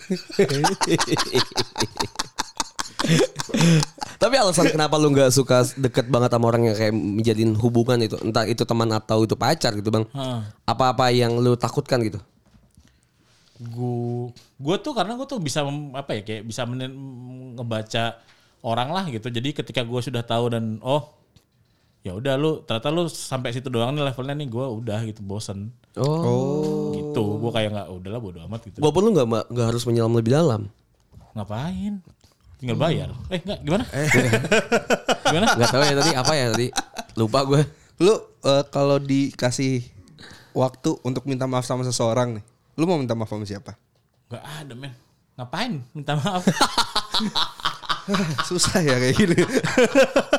Tapi 4.16 4.34
alasan 4.40 4.72
kenapa 4.72 4.96
lu 4.98 5.12
nggak 5.12 5.30
suka 5.30 5.62
deket 5.78 6.10
banget 6.10 6.32
sama 6.32 6.50
orang 6.50 6.72
yang 6.72 6.74
kayak 6.74 6.94
menjadiin 6.94 7.54
hubungan 7.60 8.00
itu, 8.02 8.16
entah 8.24 8.48
itu 8.48 8.64
teman 8.66 8.90
atau 8.90 9.22
itu 9.22 9.36
pacar 9.38 9.76
gitu 9.76 9.92
bang? 9.92 10.04
Heeh. 10.10 10.40
Apa-apa 10.66 11.12
yang 11.14 11.38
lu 11.38 11.54
takutkan 11.54 12.02
gitu? 12.02 12.18
gue 13.56 14.36
gue 14.60 14.76
tuh 14.84 14.92
karena 14.92 15.16
gue 15.16 15.24
tuh 15.24 15.40
bisa 15.40 15.64
mem- 15.64 15.96
apa 15.96 16.12
ya 16.12 16.28
kayak 16.28 16.44
bisa 16.44 16.68
ngebaca 16.68 18.20
orang 18.60 18.92
lah 18.92 19.08
gitu 19.08 19.32
jadi 19.32 19.48
ketika 19.56 19.80
gue 19.80 19.96
sudah 20.04 20.20
tahu 20.20 20.52
dan 20.52 20.76
oh 20.84 21.08
ya 22.06 22.14
udah 22.14 22.34
lu 22.34 22.62
ternyata 22.62 22.88
lu 22.88 23.02
sampai 23.06 23.50
situ 23.50 23.66
doang 23.66 23.90
nih 23.90 24.06
levelnya 24.06 24.32
nih 24.32 24.46
gue 24.46 24.62
udah 24.62 25.02
gitu 25.04 25.20
bosen 25.20 25.74
Oh. 25.96 26.92
gitu 26.92 27.40
gue 27.40 27.50
kayak 27.50 27.72
nggak 27.72 27.88
udahlah 27.90 28.20
bodo 28.20 28.38
amat 28.44 28.62
gitu 28.64 28.78
Walaupun 28.78 29.02
lu 29.02 29.10
nggak 29.12 29.26
nggak 29.48 29.66
harus 29.66 29.82
menyelam 29.82 30.12
lebih 30.12 30.30
dalam. 30.30 30.68
ngapain 31.32 31.98
tinggal 32.56 32.76
bayar 32.76 33.10
eh 33.26 33.36
enggak 33.38 33.60
gimana 33.60 33.84
gimana 35.26 35.46
Nggak 35.52 35.68
tahu 35.68 35.82
ya 35.82 35.94
tadi 35.94 36.10
apa 36.14 36.32
ya 36.32 36.46
tadi. 36.50 36.68
Lupa 37.14 37.38
gue. 37.42 37.60
Lu 37.98 38.12
eh, 38.42 38.64
kalau 38.66 38.96
dikasih 38.96 39.84
waktu 40.52 40.96
untuk 41.00 41.24
minta 41.24 41.44
maaf 41.44 41.64
sama 41.64 41.82
seseorang 41.82 42.36
nih, 42.36 42.44
lu 42.74 42.84
mau 42.84 42.96
minta 42.96 43.12
maaf 43.12 43.28
sama 43.28 43.42
siapa? 43.42 43.74
nggak 44.26 44.42
ada 44.42 44.74
men 44.74 44.92
ngapain 45.34 45.72
minta 45.92 46.12
maaf 46.14 46.44
Susah 48.44 48.80
ya 48.80 48.96
kayak 48.96 49.16
gini. 49.16 49.36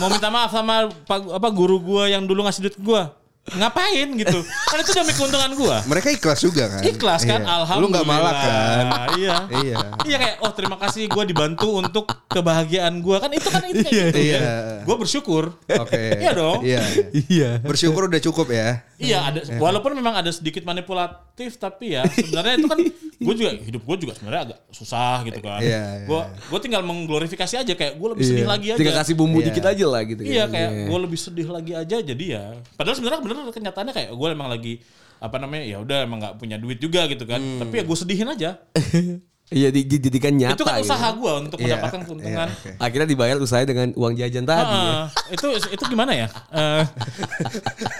mau 0.00 0.08
minta 0.10 0.28
maaf 0.30 0.50
sama 0.54 0.88
apa 1.10 1.48
guru 1.50 1.78
gue 1.82 2.14
yang 2.14 2.24
dulu 2.24 2.46
ngasih 2.46 2.68
duit 2.68 2.76
gue 2.78 3.02
ngapain 3.50 4.08
gitu. 4.14 4.38
Kan 4.42 4.78
itu 4.78 4.92
demi 4.92 5.12
keuntungan 5.12 5.50
gue. 5.50 5.76
Mereka 5.86 6.08
ikhlas 6.12 6.40
juga 6.40 6.64
kan? 6.68 6.82
Ikhlas 6.82 7.22
kan, 7.22 7.40
Iya. 7.40 7.54
alhamdulillah. 7.54 7.80
Lu 7.80 7.86
nggak 7.88 8.06
malak 8.06 8.36
kan? 8.36 8.84
Iya. 9.14 9.36
Iya. 9.58 9.76
Iya 10.02 10.16
kayak 10.18 10.36
oh 10.40 10.52
terima 10.52 10.76
kasih 10.76 11.02
gue 11.06 11.24
dibantu 11.24 11.68
untuk 11.74 12.04
kebahagiaan 12.28 12.98
gue 12.98 13.16
kan 13.16 13.30
itu 13.30 13.48
kan 13.48 13.62
itu 13.64 13.82
kayak 13.82 14.10
gitu 14.10 14.18
Iya. 14.18 14.40
Gue 14.82 14.96
bersyukur. 14.96 15.44
Oke. 15.56 16.02
Iya 16.22 16.32
dong. 16.32 16.60
Iya. 16.60 16.82
Iya. 17.26 17.50
Bersyukur 17.60 18.06
udah 18.06 18.20
cukup 18.20 18.48
ya. 18.50 18.82
Iya 18.98 19.18
ada 19.24 19.38
walaupun 19.56 19.94
memang 19.94 20.10
ada 20.12 20.28
sedikit 20.28 20.66
manipulatif 20.66 21.54
tapi 21.56 21.94
ya 21.94 22.02
sebenarnya 22.04 22.54
itu 22.56 22.66
kan 22.66 22.78
gue 23.18 23.34
juga 23.36 23.50
hidup 23.54 23.82
gue 23.84 23.96
juga 24.00 24.12
sebenarnya 24.14 24.42
agak 24.44 24.58
susah 24.68 25.22
gitu 25.22 25.38
kan. 25.38 25.62
Iya, 25.62 25.82
iya. 26.02 26.06
Gue 26.06 26.20
gue 26.26 26.58
tinggal 26.60 26.82
mengglorifikasi 26.82 27.54
aja 27.56 27.72
kayak 27.72 27.94
gue 27.94 28.08
lebih 28.10 28.24
sedih 28.24 28.46
lagi 28.46 28.66
aja. 28.74 28.78
Tinggal 28.78 28.98
kasih 28.98 29.14
bumbu 29.14 29.38
Iya. 29.38 29.46
dikit 29.48 29.64
aja 29.64 29.84
lah 29.86 30.02
gitu. 30.02 30.22
Iya 30.22 30.44
kan. 30.44 30.50
kayak 30.50 30.70
gue 30.90 30.98
lebih 30.98 31.18
sedih 31.18 31.46
lagi 31.46 31.72
aja 31.74 31.96
jadi 32.00 32.24
ya. 32.26 32.44
Padahal 32.74 32.96
sebenarnya 32.98 33.20
bener 33.22 33.37
kenyataannya 33.48 33.92
kayak 33.92 34.10
gue 34.10 34.28
emang 34.28 34.48
lagi 34.48 34.82
apa 35.18 35.36
namanya 35.36 35.66
ya 35.66 35.78
udah 35.78 35.98
emang 36.06 36.18
nggak 36.18 36.34
punya 36.38 36.56
duit 36.56 36.78
juga 36.78 37.06
gitu 37.06 37.24
kan. 37.24 37.38
Hmm. 37.38 37.60
Tapi 37.60 37.74
ya 37.74 37.84
gue 37.86 37.96
sedihin 37.96 38.28
aja. 38.28 38.50
Iya 39.48 39.72
di- 39.72 39.88
dijadikan 39.88 40.36
nyata. 40.36 40.60
itu 40.60 40.64
kan 40.68 40.76
gitu. 40.76 40.92
usaha 40.92 41.08
gue 41.08 41.32
untuk 41.40 41.56
Iya, 41.56 41.80
mendapatkan 41.80 42.00
keuntungan. 42.04 42.48
iya, 42.52 42.52
oke. 42.52 42.70
Akhirnya 42.84 43.08
dibayar 43.08 43.36
usaha 43.40 43.64
dengan 43.64 43.88
uang 43.96 44.12
jajan 44.12 44.44
tadi. 44.44 44.76
ya. 44.76 45.08
Heeh. 45.08 45.32
itu 45.32 45.46
itu 45.72 45.84
gimana 45.88 46.12
ya? 46.12 46.28
Eh, 46.52 46.84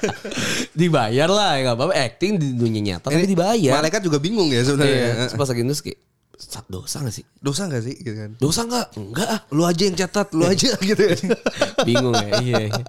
Dibayar 0.77 1.29
lah, 1.29 1.57
nggak 1.59 1.75
apa-apa. 1.75 1.95
Acting 1.97 2.33
di 2.37 2.47
dunia 2.53 2.81
nyata 2.85 3.09
tapi 3.09 3.25
dibayar. 3.25 3.81
Malaikat 3.81 4.01
juga 4.05 4.21
bingung 4.21 4.53
ya 4.53 4.61
sebenarnya. 4.61 5.33
Terus 5.33 5.41
pas 5.41 5.49
lagi 5.49 5.63
"Sat, 5.73 5.97
dosa 6.71 7.03
gak 7.03 7.15
sih? 7.15 7.25
Dosa 7.43 7.67
gak 7.67 7.83
sih 7.83 7.95
gitu 7.99 8.15
kan? 8.15 8.31
Dosa 8.39 8.63
nggak? 8.65 8.87
Enggak 8.95 9.29
ah. 9.29 9.41
Lu 9.51 9.67
aja 9.67 9.83
yang 9.83 9.97
catat, 9.99 10.31
lu 10.33 10.47
aja 10.47 10.71
gitu 10.89 11.03
ya. 11.03 11.17
Bingung 11.89 12.15
ya. 12.15 12.39
Iya. 12.39 12.59
iya. 12.71 12.83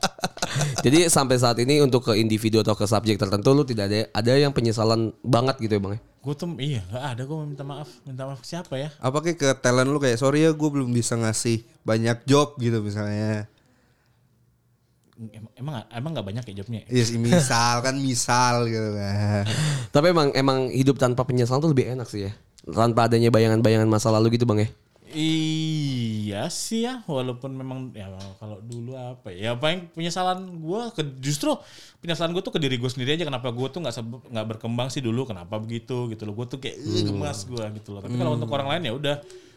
Jadi 0.86 1.10
sampai 1.10 1.38
saat 1.42 1.58
ini 1.62 1.82
untuk 1.82 2.06
ke 2.06 2.14
individu 2.18 2.62
atau 2.62 2.74
ke 2.78 2.86
subjek 2.86 3.18
tertentu 3.18 3.54
lu 3.54 3.66
tidak 3.66 3.90
ada 3.90 4.00
ada 4.14 4.32
yang 4.38 4.54
penyesalan 4.54 5.14
banget 5.22 5.62
gitu 5.62 5.78
ya 5.78 5.82
bang 5.82 5.94
ya? 5.98 6.02
gue 6.20 6.36
tuh 6.36 6.52
iya 6.60 6.84
nggak 6.92 7.06
ada 7.16 7.22
gue 7.24 7.38
minta 7.48 7.64
maaf 7.64 7.90
minta 8.04 8.28
maaf 8.28 8.44
ke 8.44 8.48
siapa 8.52 8.76
ya? 8.76 8.92
Apa 9.00 9.24
kayak 9.24 9.38
ke 9.40 9.50
talent 9.64 9.88
lu 9.88 10.04
kayak 10.04 10.20
sorry 10.20 10.44
ya 10.44 10.52
gue 10.52 10.70
belum 10.70 10.92
bisa 10.92 11.16
ngasih 11.16 11.64
banyak 11.88 12.28
job 12.28 12.60
gitu 12.60 12.84
misalnya. 12.84 13.48
Emang 15.16 15.52
emang 15.56 15.74
emang 15.96 16.12
nggak 16.16 16.28
banyak 16.28 16.44
ya 16.52 16.54
jobnya. 16.60 16.82
Iya 16.92 17.04
sih 17.08 17.20
misal 17.20 17.80
kan 17.80 17.96
misal 17.96 18.68
gitu 18.68 19.00
kan. 19.00 19.48
Tapi 19.96 20.06
emang 20.12 20.30
emang 20.36 20.68
hidup 20.76 21.00
tanpa 21.00 21.24
penyesalan 21.24 21.64
tuh 21.64 21.72
lebih 21.72 21.88
enak 21.88 22.08
sih 22.12 22.28
ya. 22.28 22.32
Tanpa 22.66 23.08
adanya 23.08 23.30
bayangan-bayangan 23.30 23.88
masa 23.88 24.12
lalu 24.12 24.36
gitu 24.36 24.44
bang 24.44 24.68
ya. 24.68 24.70
Iya 25.10 26.46
sih 26.54 26.86
ya, 26.86 27.02
walaupun 27.10 27.50
memang 27.58 27.90
ya 27.98 28.14
kalau 28.38 28.62
dulu 28.62 28.94
apa 28.94 29.34
ya, 29.34 29.52
ya 29.52 29.52
paling 29.58 29.90
penyesalan 29.90 30.62
gue 30.62 30.82
ke 30.94 31.02
justru 31.18 31.58
penyesalan 31.98 32.30
gue 32.30 32.46
tuh 32.46 32.54
ke 32.54 32.62
diri 32.62 32.78
gue 32.78 32.86
sendiri 32.86 33.18
aja 33.18 33.26
kenapa 33.26 33.50
gue 33.50 33.68
tuh 33.74 33.82
nggak 33.82 34.06
nggak 34.30 34.46
berkembang 34.46 34.94
sih 34.94 35.02
dulu 35.02 35.26
kenapa 35.26 35.58
begitu 35.58 36.14
gitu 36.14 36.30
loh 36.30 36.38
gue 36.38 36.46
tuh 36.46 36.62
kayak 36.62 36.78
"Ih, 36.78 37.10
gemas 37.10 37.42
gue 37.42 37.58
gitu 37.82 37.98
loh 37.98 38.06
tapi 38.06 38.22
kalau 38.22 38.38
untuk 38.38 38.54
orang 38.54 38.70
lain 38.78 38.86
ya 38.86 38.94
udah 38.94 39.16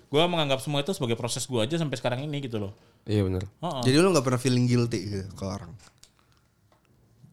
gue 0.08 0.22
menganggap 0.24 0.64
semua 0.64 0.80
itu 0.80 0.96
sebagai 0.96 1.20
proses 1.20 1.44
gue 1.44 1.60
aja 1.60 1.76
sampai 1.76 2.00
sekarang 2.00 2.24
ini 2.24 2.40
gitu 2.40 2.56
loh 2.56 2.72
Iya 3.04 3.20
benar. 3.28 3.42
Heeh. 3.44 3.82
Jadi 3.92 3.96
lu 3.98 4.08
gak 4.14 4.24
pernah 4.24 4.40
feeling 4.40 4.64
guilty 4.64 4.98
gitu 5.04 5.26
ke 5.36 5.44
orang. 5.44 5.74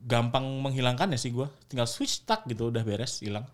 gampang 0.04 0.44
menghilangkan 0.60 1.14
ya 1.14 1.20
sih 1.22 1.30
gue 1.30 1.46
tinggal 1.70 1.86
switch 1.86 2.26
tak 2.26 2.44
gitu 2.50 2.68
udah 2.68 2.82
beres 2.82 3.22
hilang 3.22 3.46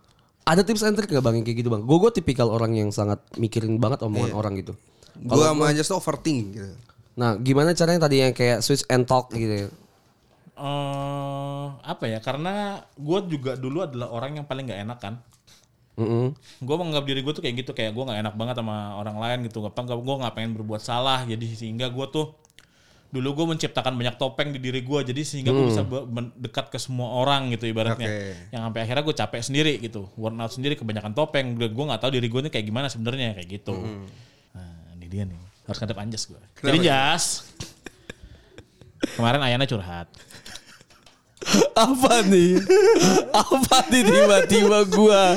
Ada 0.46 0.62
tips 0.62 0.86
and 0.86 0.96
trick 0.98 1.10
gak 1.10 1.26
bang 1.26 1.42
yang 1.42 1.46
kayak 1.46 1.58
gitu 1.66 1.70
bang? 1.74 1.82
Gue 1.90 1.98
gue 1.98 2.12
tipikal 2.14 2.48
orang 2.54 2.78
yang 2.78 2.90
sangat 2.94 3.20
mikirin 3.42 3.82
banget 3.82 4.00
omongan 4.06 4.32
orang 4.34 4.54
gitu. 4.62 4.74
Gue 5.18 5.42
sama 5.42 5.74
aja 5.74 5.82
tuh 5.82 5.98
overthinking 5.98 6.50
gitu. 6.54 6.70
Nah 7.18 7.40
gimana 7.40 7.74
caranya 7.74 8.06
tadi 8.06 8.16
yang 8.22 8.34
kayak 8.36 8.60
switch 8.62 8.86
and 8.92 9.10
talk 9.10 9.32
gitu 9.34 9.68
ya? 9.68 9.70
eh 10.56 11.66
apa 11.84 12.06
ya 12.08 12.20
karena 12.24 12.80
gue 12.96 13.20
juga 13.28 13.52
dulu 13.60 13.84
adalah 13.84 14.08
orang 14.16 14.40
yang 14.40 14.46
paling 14.48 14.64
nggak 14.68 14.82
enak 14.88 15.00
kan 15.04 15.14
Mm-mm. 15.96 16.36
gue 16.60 16.76
menganggap 16.76 17.06
diri 17.08 17.20
gue 17.24 17.34
tuh 17.36 17.44
kayak 17.44 17.56
gitu 17.64 17.72
kayak 17.72 17.92
gue 17.96 18.04
nggak 18.04 18.20
enak 18.24 18.36
banget 18.40 18.56
sama 18.60 19.00
orang 19.00 19.16
lain 19.16 19.38
gitu 19.48 19.64
apa 19.64 19.80
gue 19.84 20.16
nggak 20.22 20.36
pengen 20.36 20.52
berbuat 20.60 20.82
salah 20.84 21.24
jadi 21.24 21.48
sehingga 21.56 21.88
gue 21.88 22.06
tuh 22.12 22.36
dulu 23.16 23.30
gue 23.32 23.46
menciptakan 23.56 23.96
banyak 23.96 24.20
topeng 24.20 24.52
di 24.52 24.60
diri 24.60 24.84
gue 24.84 25.00
jadi 25.08 25.22
sehingga 25.24 25.56
gue 25.56 25.72
bisa 25.72 25.88
mendekat 25.88 26.68
ke 26.68 26.76
semua 26.76 27.16
orang 27.16 27.48
gitu 27.56 27.72
ibaratnya. 27.72 28.12
Oke. 28.12 28.52
yang 28.52 28.68
sampai 28.68 28.80
akhirnya 28.84 29.04
gue 29.08 29.16
capek 29.16 29.42
sendiri 29.42 29.74
gitu 29.80 30.12
worn 30.20 30.36
out 30.44 30.52
sendiri 30.52 30.76
kebanyakan 30.76 31.16
topeng. 31.16 31.56
Gue 31.56 31.86
nggak 31.88 32.04
tahu 32.04 32.12
diri 32.20 32.28
gue 32.28 32.42
ini 32.44 32.52
kayak 32.52 32.66
gimana 32.68 32.92
sebenarnya 32.92 33.32
kayak 33.40 33.50
gitu. 33.64 33.76
Nah 34.52 34.92
ini 35.00 35.08
dia 35.08 35.24
nih 35.24 35.56
harus 35.66 35.82
ngadep 35.82 35.98
anjas 35.98 36.24
gue 36.30 36.42
jadi 36.62 36.78
jas 36.78 37.42
kemarin 39.18 39.42
ayana 39.42 39.66
curhat 39.66 40.06
Apa 41.76 42.24
nih? 42.24 42.58
Apa 43.30 43.78
nih 43.88 44.02
tiba-tiba 44.02 44.80
gua? 44.88 45.36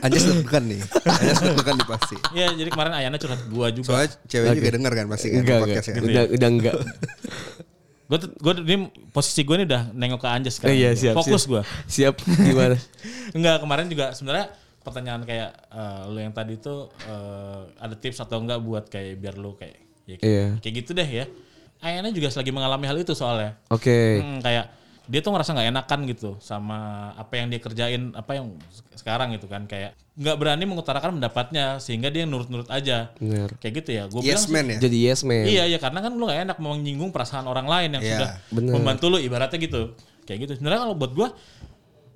Anjas 0.00 0.26
deg-degan 0.26 0.64
nih. 0.66 0.82
Anjas 1.00 1.38
deg-degan 1.40 1.74
nih 1.78 1.86
pasti. 1.86 2.16
ya 2.34 2.46
jadi 2.50 2.68
kemarin 2.68 2.92
ayana 2.92 3.16
curhat 3.16 3.40
gue 3.40 3.66
juga 3.72 3.86
Soalnya 3.86 4.10
cewek 4.24 4.48
juga 4.52 4.70
denger 4.72 4.92
kan 4.92 5.06
pasti 5.08 5.26
kan 5.28 5.38
Enggak, 5.38 5.56
enggak. 5.56 5.68
podcast 5.70 5.86
kan. 5.88 6.02
Udah, 6.02 6.24
udah 6.28 6.48
enggak. 6.50 6.76
gue 8.04 8.18
gue 8.36 8.52
ini 8.66 8.76
posisi 9.08 9.40
gue 9.40 9.56
ini 9.56 9.64
udah 9.64 9.82
nengok 9.90 10.20
ke 10.20 10.28
anjas 10.28 10.56
kan 10.58 10.68
Iya, 10.68 10.90
siap, 10.92 11.14
fokus 11.16 11.32
siap. 11.40 11.48
gue 11.48 11.62
Siap 11.88 12.14
gimana? 12.42 12.76
Enggak, 13.36 13.56
kemarin 13.58 13.86
juga 13.86 14.12
sebenarnya 14.12 14.52
pertanyaan 14.82 15.22
kayak 15.22 15.50
eh, 15.70 16.02
lu 16.08 16.18
yang 16.18 16.34
tadi 16.34 16.58
tuh 16.58 16.90
eh, 17.00 17.60
ada 17.78 17.94
tips 17.94 18.20
atau 18.20 18.36
enggak 18.36 18.58
buat 18.58 18.84
kayak 18.86 19.16
biar 19.16 19.38
lu 19.38 19.54
kayak 19.54 19.78
ya, 20.04 20.16
kayak, 20.16 20.28
Iya. 20.28 20.46
kayak 20.60 20.74
gitu 20.76 20.90
deh 20.92 21.08
ya. 21.08 21.24
Ayana 21.78 22.10
juga 22.10 22.28
lagi 22.28 22.50
mengalami 22.50 22.84
hal 22.84 22.94
itu 22.96 23.10
soalnya. 23.12 23.56
Oke. 23.68 24.20
Hmm, 24.20 24.38
kayak 24.38 24.66
dia 25.12 25.20
tuh 25.20 25.28
ngerasa 25.28 25.52
nggak 25.52 25.68
enakan 25.76 26.00
gitu 26.08 26.40
sama 26.40 27.12
apa 27.20 27.36
yang 27.36 27.52
dia 27.52 27.60
kerjain, 27.60 28.16
apa 28.16 28.32
yang 28.40 28.56
sekarang 28.96 29.36
gitu 29.36 29.44
kan 29.44 29.68
kayak 29.68 29.92
nggak 30.16 30.36
berani 30.40 30.64
mengutarakan 30.64 31.20
pendapatnya 31.20 31.76
sehingga 31.84 32.08
dia 32.08 32.24
nurut-nurut 32.24 32.72
aja. 32.72 33.12
Bener. 33.20 33.52
Kayak 33.60 33.84
gitu 33.84 33.90
ya. 33.92 34.08
Gue 34.08 34.24
Yes 34.24 34.48
man 34.48 34.72
ya. 34.72 34.80
Iya, 34.80 34.80
Jadi 34.88 34.96
yes 35.04 35.20
man. 35.28 35.44
Iya 35.44 35.64
iya 35.68 35.76
karena 35.76 36.00
kan 36.00 36.16
lu 36.16 36.24
gak 36.24 36.40
enak 36.48 36.56
mau 36.64 36.72
menyinggung 36.72 37.12
perasaan 37.12 37.44
orang 37.44 37.68
lain 37.68 38.00
yang 38.00 38.02
Iya, 38.02 38.12
sudah 38.16 38.28
bener. 38.56 38.72
membantu 38.72 39.04
lu 39.12 39.18
ibaratnya 39.20 39.60
gitu. 39.60 39.92
Kayak 40.24 40.38
gitu. 40.48 40.52
Sebenarnya 40.56 40.80
kalau 40.88 40.94
buat 40.96 41.12
gua 41.12 41.28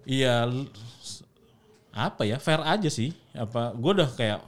iya 0.08 0.48
apa 1.92 2.24
ya 2.24 2.40
fair 2.40 2.64
aja 2.64 2.88
sih. 2.88 3.12
Apa 3.36 3.76
gua 3.76 3.92
udah 3.92 4.08
kayak 4.16 4.40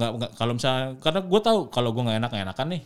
nggak 0.00 0.10
nggak 0.24 0.30
kalau 0.40 0.52
misalnya 0.56 0.96
karena 1.04 1.20
gua 1.20 1.40
tahu 1.44 1.58
kalau 1.68 1.92
gua 1.92 2.08
nggak 2.08 2.18
enak 2.24 2.30
nggak 2.32 2.44
enakan 2.48 2.68
nih. 2.80 2.82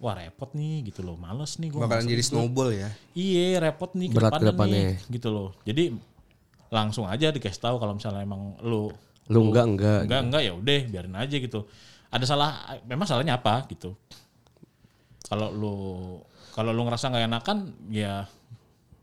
Wah 0.00 0.16
repot 0.16 0.48
nih 0.56 0.88
gitu 0.88 1.04
loh, 1.04 1.20
males 1.20 1.60
nih 1.60 1.68
gua. 1.68 1.84
Bakalan 1.84 2.08
jadi 2.08 2.24
gitu. 2.24 2.32
snowball 2.32 2.72
ya. 2.72 2.88
Iya 3.12 3.60
repot 3.60 3.92
nih 3.92 4.08
Berat 4.08 4.32
ke 4.40 4.48
depannya. 4.48 4.96
nih 4.96 5.12
gitu 5.12 5.28
loh. 5.28 5.52
Jadi 5.68 5.92
langsung 6.72 7.04
aja 7.04 7.28
dikasih 7.28 7.60
tahu 7.60 7.76
kalau 7.76 7.98
misalnya 7.98 8.22
emang 8.24 8.56
lu 8.64 8.88
Lu 9.30 9.46
enggak 9.46 9.66
enggak. 9.66 10.00
enggak 10.06 10.20
enggak 10.26 10.42
ya 10.42 10.52
udah 10.54 10.78
biarin 10.90 11.14
aja 11.18 11.36
gitu 11.38 11.66
ada 12.10 12.24
salah 12.26 12.50
memang 12.86 13.06
salahnya 13.06 13.38
apa 13.38 13.62
gitu 13.70 13.94
kalau 15.26 15.50
lu 15.54 15.74
kalau 16.54 16.70
lu 16.74 16.82
ngerasa 16.86 17.10
nggak 17.10 17.26
enakan 17.30 17.58
ya 17.90 18.26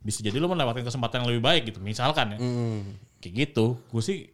bisa 0.04 0.20
jadi 0.24 0.40
lu 0.40 0.52
melewatkan 0.52 0.84
kesempatan 0.84 1.24
yang 1.24 1.28
lebih 1.32 1.44
baik 1.44 1.62
gitu 1.72 1.80
misalkan 1.80 2.36
ya 2.36 2.40
kayak 3.20 3.34
gitu 3.48 3.80
gue 3.92 4.04
sih 4.04 4.28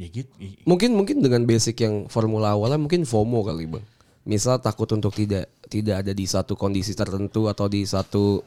ya 0.00 0.08
gitu 0.08 0.32
Mungkin 0.64 0.96
mungkin 0.96 1.20
dengan 1.20 1.44
basic 1.44 1.80
yang 1.80 2.08
formula 2.08 2.56
awalnya 2.56 2.80
mungkin 2.80 3.04
FOMO 3.04 3.44
kali 3.44 3.68
bang. 3.68 3.84
Misal 4.22 4.62
takut 4.62 4.86
untuk 4.92 5.10
tidak 5.10 5.50
tidak 5.66 6.06
ada 6.06 6.12
di 6.14 6.24
satu 6.24 6.54
kondisi 6.54 6.94
tertentu 6.94 7.50
atau 7.50 7.66
di 7.66 7.82
satu 7.82 8.38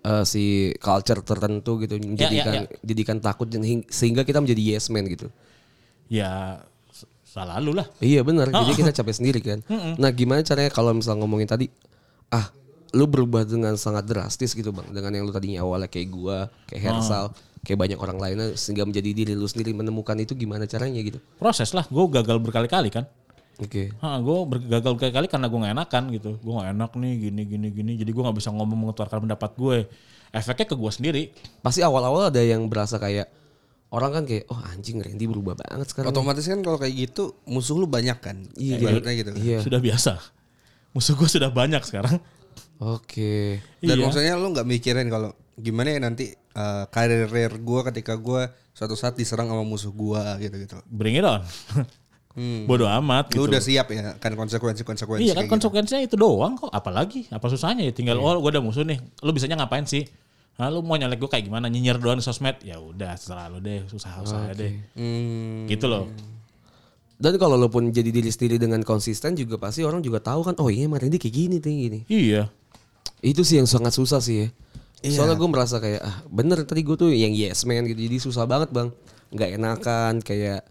eh, 0.00 0.24
si 0.24 0.44
culture 0.78 1.20
tertentu 1.20 1.76
gitu 1.82 1.98
menjadikan 1.98 2.64
ya. 2.64 2.70
jadikan 2.80 3.18
takut 3.18 3.44
dan 3.44 3.60
hing- 3.60 3.88
sehingga 3.88 4.24
kita 4.24 4.40
menjadi 4.40 4.62
yes 4.76 4.88
man 4.88 5.04
gitu. 5.04 5.28
ya 6.08 6.62
salah 7.20 7.60
lu 7.60 7.76
lah 7.76 7.84
Iya 8.00 8.24
benar. 8.24 8.48
Jadi 8.48 8.72
kita 8.72 8.90
capek 8.94 9.14
sendiri 9.14 9.40
kan. 9.44 9.60
Nah 10.00 10.08
gimana 10.10 10.40
caranya 10.40 10.72
kalau 10.72 10.96
misal 10.96 11.20
ngomongin 11.20 11.44
tadi, 11.44 11.68
ah 12.32 12.48
lu 12.96 13.04
berubah 13.04 13.44
dengan 13.44 13.76
sangat 13.76 14.08
drastis 14.08 14.56
gitu 14.56 14.72
bang, 14.72 14.88
dengan 14.88 15.12
yang 15.12 15.24
lu 15.28 15.32
tadinya 15.34 15.60
awalnya 15.60 15.92
kayak 15.92 16.08
gua, 16.08 16.48
kayak 16.64 16.88
Hersal, 16.88 17.36
kayak 17.60 17.76
banyak 17.76 17.98
orang 18.00 18.16
lainnya 18.16 18.56
sehingga 18.56 18.88
menjadi 18.88 19.12
diri 19.12 19.32
lu 19.36 19.44
sendiri 19.44 19.76
menemukan 19.76 20.16
itu 20.16 20.32
gimana 20.32 20.64
caranya 20.64 20.96
gitu. 21.04 21.20
proses 21.36 21.76
lah 21.76 21.84
gue 21.84 22.04
gagal 22.08 22.40
berkali-kali 22.40 22.88
kan 22.88 23.04
Oke. 23.58 23.90
Hah, 23.98 24.22
gue 24.22 24.36
gagal 24.70 24.92
berkali-kali 24.94 25.26
karena 25.26 25.46
gue 25.50 25.58
gak 25.58 25.74
enakan 25.74 26.02
gitu. 26.14 26.30
Gue 26.38 26.52
gak 26.62 26.70
enak 26.72 26.90
nih 26.94 27.12
gini 27.18 27.42
gini 27.42 27.68
gini. 27.74 27.92
Jadi 27.98 28.10
gue 28.14 28.22
gak 28.22 28.36
bisa 28.38 28.54
ngomong 28.54 28.78
mengeluarkan 28.86 29.26
pendapat 29.26 29.50
gue. 29.58 29.76
Efeknya 30.30 30.66
ke 30.70 30.76
gue 30.78 30.90
sendiri. 30.94 31.22
Pasti 31.58 31.82
awal-awal 31.82 32.30
ada 32.30 32.38
yang 32.38 32.70
berasa 32.70 33.02
kayak 33.02 33.26
orang 33.88 34.10
kan 34.12 34.24
kayak 34.28 34.44
oh 34.52 34.60
anjing 34.68 35.00
Randy 35.02 35.26
berubah 35.26 35.58
banget 35.58 35.90
sekarang. 35.90 36.14
Otomatis 36.14 36.44
kan 36.46 36.60
kalau 36.62 36.78
kayak 36.78 36.94
gitu 36.94 37.34
musuh 37.50 37.74
lu 37.74 37.90
banyak 37.90 38.18
kan. 38.22 38.46
Iya, 38.54 38.78
Ibaratnya 38.78 39.14
gitu. 39.18 39.30
kan. 39.34 39.40
Iya. 39.42 39.58
Sudah 39.64 39.80
biasa. 39.82 40.12
Musuh 40.94 41.14
gue 41.18 41.28
sudah 41.28 41.50
banyak 41.50 41.82
sekarang. 41.82 42.22
Oke. 42.78 43.58
Dan 43.82 43.98
Iya. 43.98 44.04
maksudnya 44.06 44.34
lu 44.38 44.54
nggak 44.54 44.68
mikirin 44.68 45.10
kalau 45.10 45.34
gimana 45.58 45.90
ya 45.90 45.98
nanti 45.98 46.30
eh, 46.30 46.84
karir 46.94 47.26
gue 47.58 47.80
ketika 47.90 48.14
gue 48.14 48.46
suatu 48.70 48.94
saat 48.94 49.18
diserang 49.18 49.50
sama 49.50 49.66
musuh 49.66 49.90
gue 49.90 50.22
gitu-gitu. 50.46 50.78
Bring 50.86 51.18
it 51.18 51.26
on. 51.26 51.42
Bodoh 52.64 52.86
amat 52.86 53.34
Lu 53.34 53.44
gitu. 53.44 53.50
udah 53.50 53.58
siap 53.58 53.90
ya 53.90 54.14
kan 54.14 54.32
konsekuensi-konsekuensi 54.32 55.22
Iya 55.22 55.32
kan 55.32 55.36
kayak 55.36 55.44
gitu. 55.44 55.52
konsekuensinya 55.58 56.02
itu 56.02 56.14
doang 56.14 56.54
kok. 56.54 56.70
Apalagi 56.70 57.26
apa 57.28 57.46
susahnya 57.46 57.82
ya 57.82 57.92
tinggal 57.92 58.16
oh 58.16 58.38
gue 58.38 58.50
ada 58.50 58.60
musuh 58.60 58.82
nih. 58.82 58.98
Lu 59.20 59.30
bisanya 59.30 59.58
ngapain 59.58 59.84
sih? 59.84 60.06
Nah, 60.54 60.68
lu 60.68 60.82
mau 60.82 60.94
nyalek 60.94 61.18
gue 61.18 61.30
kayak 61.30 61.46
gimana 61.46 61.66
nyinyir 61.66 61.96
doang 61.96 62.18
di 62.18 62.24
sosmed 62.24 62.58
ya 62.60 62.76
udah 62.76 63.14
terserah 63.14 63.46
lu 63.46 63.58
deh 63.58 63.86
susah 63.86 64.10
usaha 64.18 64.50
deh 64.50 64.74
Hmm. 64.94 65.66
gitu 65.66 65.86
loh 65.86 66.10
Dan 67.14 67.34
kalau 67.34 67.54
lo 67.54 67.66
pun 67.66 67.90
jadi 67.90 68.10
diri 68.10 68.26
sendiri 68.26 68.58
dengan 68.58 68.82
konsisten 68.82 69.34
juga 69.34 69.54
pasti 69.54 69.82
orang 69.82 69.98
juga 69.98 70.18
tahu 70.18 70.42
kan, 70.42 70.54
oh 70.56 70.66
iya 70.66 70.86
Mas 70.86 70.98
Randy 70.98 71.18
kayak 71.18 71.30
gini 71.32 71.56
tuh 71.58 71.70
gini. 71.70 71.98
iya 72.06 72.46
Itu 73.18 73.42
sih 73.42 73.58
yang 73.58 73.66
sangat 73.66 73.90
susah 73.90 74.18
sih 74.18 74.46
ya. 74.46 74.48
Iya. 75.00 75.14
Soalnya 75.14 75.34
gue 75.34 75.48
merasa 75.48 75.78
kayak 75.78 75.98
ah 75.98 76.22
bener 76.26 76.62
tadi 76.62 76.82
gue 76.82 76.94
tuh 76.94 77.10
yang 77.10 77.30
yes 77.30 77.62
man 77.62 77.86
gitu 77.86 77.98
jadi 77.98 78.18
susah 78.18 78.42
banget 78.42 78.70
bang, 78.70 78.90
nggak 79.30 79.50
enakan 79.52 80.14
kayak 80.20 80.62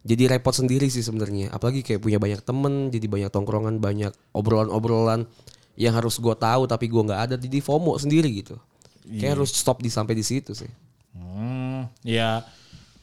jadi 0.00 0.30
repot 0.30 0.50
sendiri 0.50 0.86
sih 0.86 1.00
sebenarnya. 1.00 1.50
Apalagi 1.50 1.80
kayak 1.80 2.00
punya 2.00 2.16
banyak 2.16 2.40
temen, 2.40 2.88
jadi 2.88 3.04
banyak 3.04 3.28
tongkrongan, 3.28 3.78
banyak 3.78 4.10
obrolan-obrolan 4.30 5.28
yang 5.74 5.92
harus 5.92 6.16
gue 6.16 6.34
tahu 6.34 6.64
tapi 6.64 6.86
gue 6.86 7.02
nggak 7.02 7.20
ada 7.20 7.34
jadi 7.34 7.58
FOMO 7.58 7.96
sendiri 7.96 8.28
gitu. 8.34 8.56
Kayak 9.02 9.36
harus 9.36 9.50
stop 9.50 9.80
di 9.80 9.88
sampai 9.88 10.12
di 10.12 10.22
situ 10.22 10.52
sih. 10.52 10.68
hmm, 11.10 11.88
ya 12.02 12.44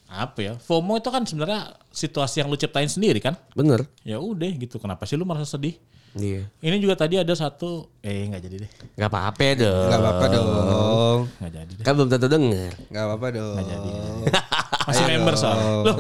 apa 0.07 0.39
ya 0.39 0.53
FOMO 0.55 0.95
itu 0.95 1.09
kan 1.09 1.21
sebenarnya 1.21 1.61
situasi 1.89 2.39
yang 2.39 2.47
lu 2.47 2.55
ciptain 2.55 2.87
sendiri 2.87 3.19
kan 3.19 3.35
Bener? 3.51 3.83
ya 4.01 4.15
udah 4.15 4.47
gitu 4.47 4.79
kenapa 4.79 5.03
sih 5.03 5.13
lu 5.13 5.27
merasa 5.27 5.43
sedih 5.49 5.75
Iya. 6.15 6.47
ini 6.63 6.79
juga 6.79 6.95
tadi 6.95 7.19
ada 7.19 7.29
satu 7.29 7.91
eh 7.99 8.23
nggak 8.25 8.39
jadi 8.39 8.55
deh 8.63 8.71
Gak 8.95 9.09
apa-apa 9.11 9.47
dong. 9.53 9.85
Gak 9.85 9.99
apa-apa 9.99 10.25
dong. 10.31 11.17
nggak 11.37 11.51
jadi 11.51 11.71
deh 11.75 11.83
Kan 11.83 11.93
belum 11.93 12.07
tentu 12.07 12.27
denger. 12.27 12.71
Gak 12.87 13.03
apa-apa 13.03 13.27
dong. 13.29 13.55
masih 14.87 15.03
member 15.03 15.35
soalnya 15.35 15.67
Loh, 15.83 15.95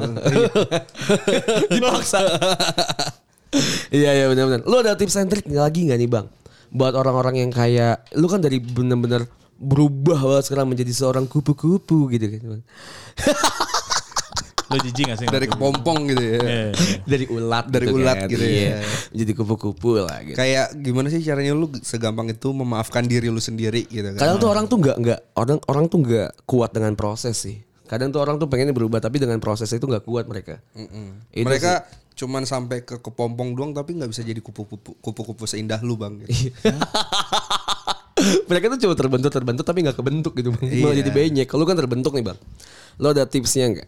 Dipaksa. 1.75 2.19
Iya 3.91 4.11
iya 4.15 4.25
benar-benar. 4.31 4.63
Lu 4.67 4.75
ada 4.79 4.95
tips 4.95 5.15
and 5.19 5.29
trick 5.31 5.47
lagi 5.51 5.87
nggak 5.87 5.99
nih 5.99 6.09
bang? 6.09 6.25
Buat 6.71 6.95
orang-orang 6.99 7.47
yang 7.47 7.51
kayak 7.51 8.07
lu 8.19 8.27
kan 8.27 8.43
dari 8.43 8.59
bener-bener 8.59 9.27
berubah 9.57 10.19
banget 10.21 10.43
sekarang 10.51 10.69
menjadi 10.69 10.93
seorang 10.93 11.25
kupu-kupu 11.25 12.11
gitu 12.13 12.25
kan. 12.27 12.61
Lu 14.67 14.75
jijik 14.83 15.07
gak 15.07 15.17
sih 15.23 15.27
Dari 15.31 15.47
kepompong 15.47 16.11
gitu 16.11 16.23
ya. 16.23 16.39
Eh, 16.43 16.71
dari 17.07 17.25
ulat 17.31 17.71
Dari 17.71 17.87
ulat 17.87 18.27
gitu 18.27 18.43
ya. 18.43 18.51
Iya. 18.51 18.77
Jadi 19.15 19.31
kupu-kupu 19.31 20.03
lah 20.03 20.19
gitu. 20.27 20.35
Kayak 20.35 20.75
gimana 20.75 21.07
sih 21.07 21.23
caranya 21.23 21.55
lu 21.55 21.71
segampang 21.79 22.27
itu 22.27 22.51
memaafkan 22.51 23.07
diri 23.07 23.31
lu 23.31 23.39
sendiri 23.39 23.87
gitu 23.87 24.11
kan. 24.15 24.19
Kadang 24.19 24.37
tuh 24.43 24.49
orang 24.51 24.65
tuh 24.67 24.77
nggak 24.83 24.97
nggak 24.99 25.19
orang 25.39 25.57
orang 25.71 25.85
tuh 25.87 25.97
nggak 26.03 26.29
kuat 26.43 26.75
dengan 26.75 26.99
proses 26.99 27.39
sih. 27.39 27.63
Kadang 27.87 28.11
tuh 28.11 28.19
orang 28.19 28.35
tuh 28.35 28.45
pengennya 28.45 28.75
berubah 28.75 28.99
tapi 28.99 29.17
dengan 29.17 29.39
proses 29.39 29.71
itu 29.71 29.83
nggak 29.83 30.03
kuat 30.03 30.27
mereka. 30.27 30.59
Itu 31.31 31.47
Mereka 31.47 31.87
cuman 32.17 32.43
sampai 32.43 32.81
ke 32.81 32.99
kepompong 32.99 33.53
doang 33.53 33.71
tapi 33.71 33.93
nggak 33.93 34.09
bisa 34.09 34.21
jadi 34.21 34.41
kupu-kupu 34.41 34.97
kupu-kupu 34.99 35.47
seindah 35.47 35.79
lu 35.79 35.95
bang. 35.95 36.19
Gitu. 36.21 36.51
mereka 38.49 38.73
tuh 38.73 38.79
cuma 38.81 38.95
terbentuk 38.97 39.29
terbentuk 39.29 39.63
tapi 39.63 39.79
nggak 39.85 39.97
kebentuk 39.97 40.33
gitu 40.33 40.49
bang. 40.51 40.67
Malah 40.81 40.93
Iya. 40.93 40.99
jadi 41.05 41.11
banyak. 41.13 41.47
Kalau 41.47 41.63
kan 41.63 41.77
terbentuk 41.77 42.11
nih 42.13 42.25
bang. 42.25 42.37
Lo 42.97 43.13
ada 43.13 43.23
tipsnya 43.23 43.69
nggak? 43.71 43.87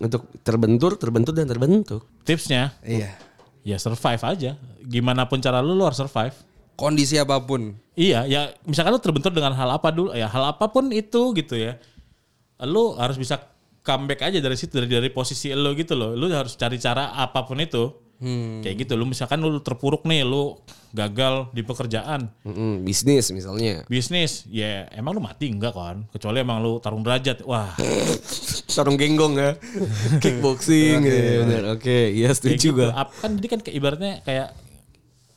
Untuk 0.00 0.24
terbentur, 0.40 0.96
terbentuk 0.96 1.36
dan 1.36 1.44
terbentuk. 1.44 2.06
tipsnya 2.24 2.72
Iya. 2.80 3.12
ya 3.60 3.76
survive 3.76 4.24
aja 4.24 4.56
gimana 4.80 5.28
pun 5.28 5.36
cara 5.36 5.60
lu 5.60 5.76
lu 5.76 5.84
harus 5.84 6.00
survive 6.00 6.32
Kondisi 6.80 7.20
apa 7.20 7.36
pun. 7.44 7.76
Iya, 7.92 8.24
ya 8.24 8.56
misalkan 8.64 8.96
lu 8.96 9.00
terbentur 9.04 9.28
dengan 9.28 9.52
hal 9.52 9.68
apa 9.68 9.92
dulu, 9.92 10.16
ya 10.16 10.24
hal 10.24 10.56
apa 10.56 10.64
pun 10.72 10.88
itu 10.88 11.36
gitu 11.36 11.52
ya. 11.52 11.76
Lu 12.62 12.94
harus 12.94 13.16
bisa 13.16 13.40
comeback 13.80 14.20
aja 14.22 14.38
dari 14.38 14.54
situ 14.54 14.76
dari 14.76 14.86
dari 14.86 15.08
posisi 15.08 15.48
lu 15.50 15.72
gitu 15.72 15.94
loh. 15.94 16.12
Lu 16.12 16.28
harus 16.28 16.54
cari 16.54 16.76
cara 16.76 17.12
apa 17.12 17.42
pun 17.42 17.58
itu. 17.58 17.88
Kayak 18.60 18.84
gitu. 18.84 19.00
Lu 19.00 19.08
misalkan 19.08 19.40
lu 19.40 19.64
terpuruk 19.64 20.04
nih, 20.04 20.28
lu 20.28 20.52
gagal 20.92 21.48
di 21.56 21.64
pekerjaan, 21.64 22.28
Mm-mm, 22.44 22.84
bisnis 22.84 23.32
misalnya. 23.32 23.80
bisnis, 23.88 24.44
ya 24.44 24.84
emang 24.92 25.16
lu 25.16 25.24
mati 25.24 25.48
enggak 25.48 25.72
kan? 25.72 26.04
Kecuali 26.12 26.42
emang 26.42 26.60
lu 26.60 26.76
tarung 26.84 27.00
derajat. 27.00 27.40
Wah, 27.48 27.72
Sarung 28.74 29.00
genggong 29.00 29.40
ya. 29.40 29.50
Kickboxing 30.22 31.00
gitu. 31.00 31.16
ya. 31.48 31.72
Oke, 31.72 32.12
iya 32.12 32.28
kayak 32.28 32.36
setuju 32.36 32.52
gitu. 32.52 32.66
juga. 32.76 32.86
Ap- 32.92 33.14
kan 33.16 33.40
jadi 33.40 33.46
kan 33.48 33.58
ibaratnya 33.64 34.12
kayak 34.20 34.48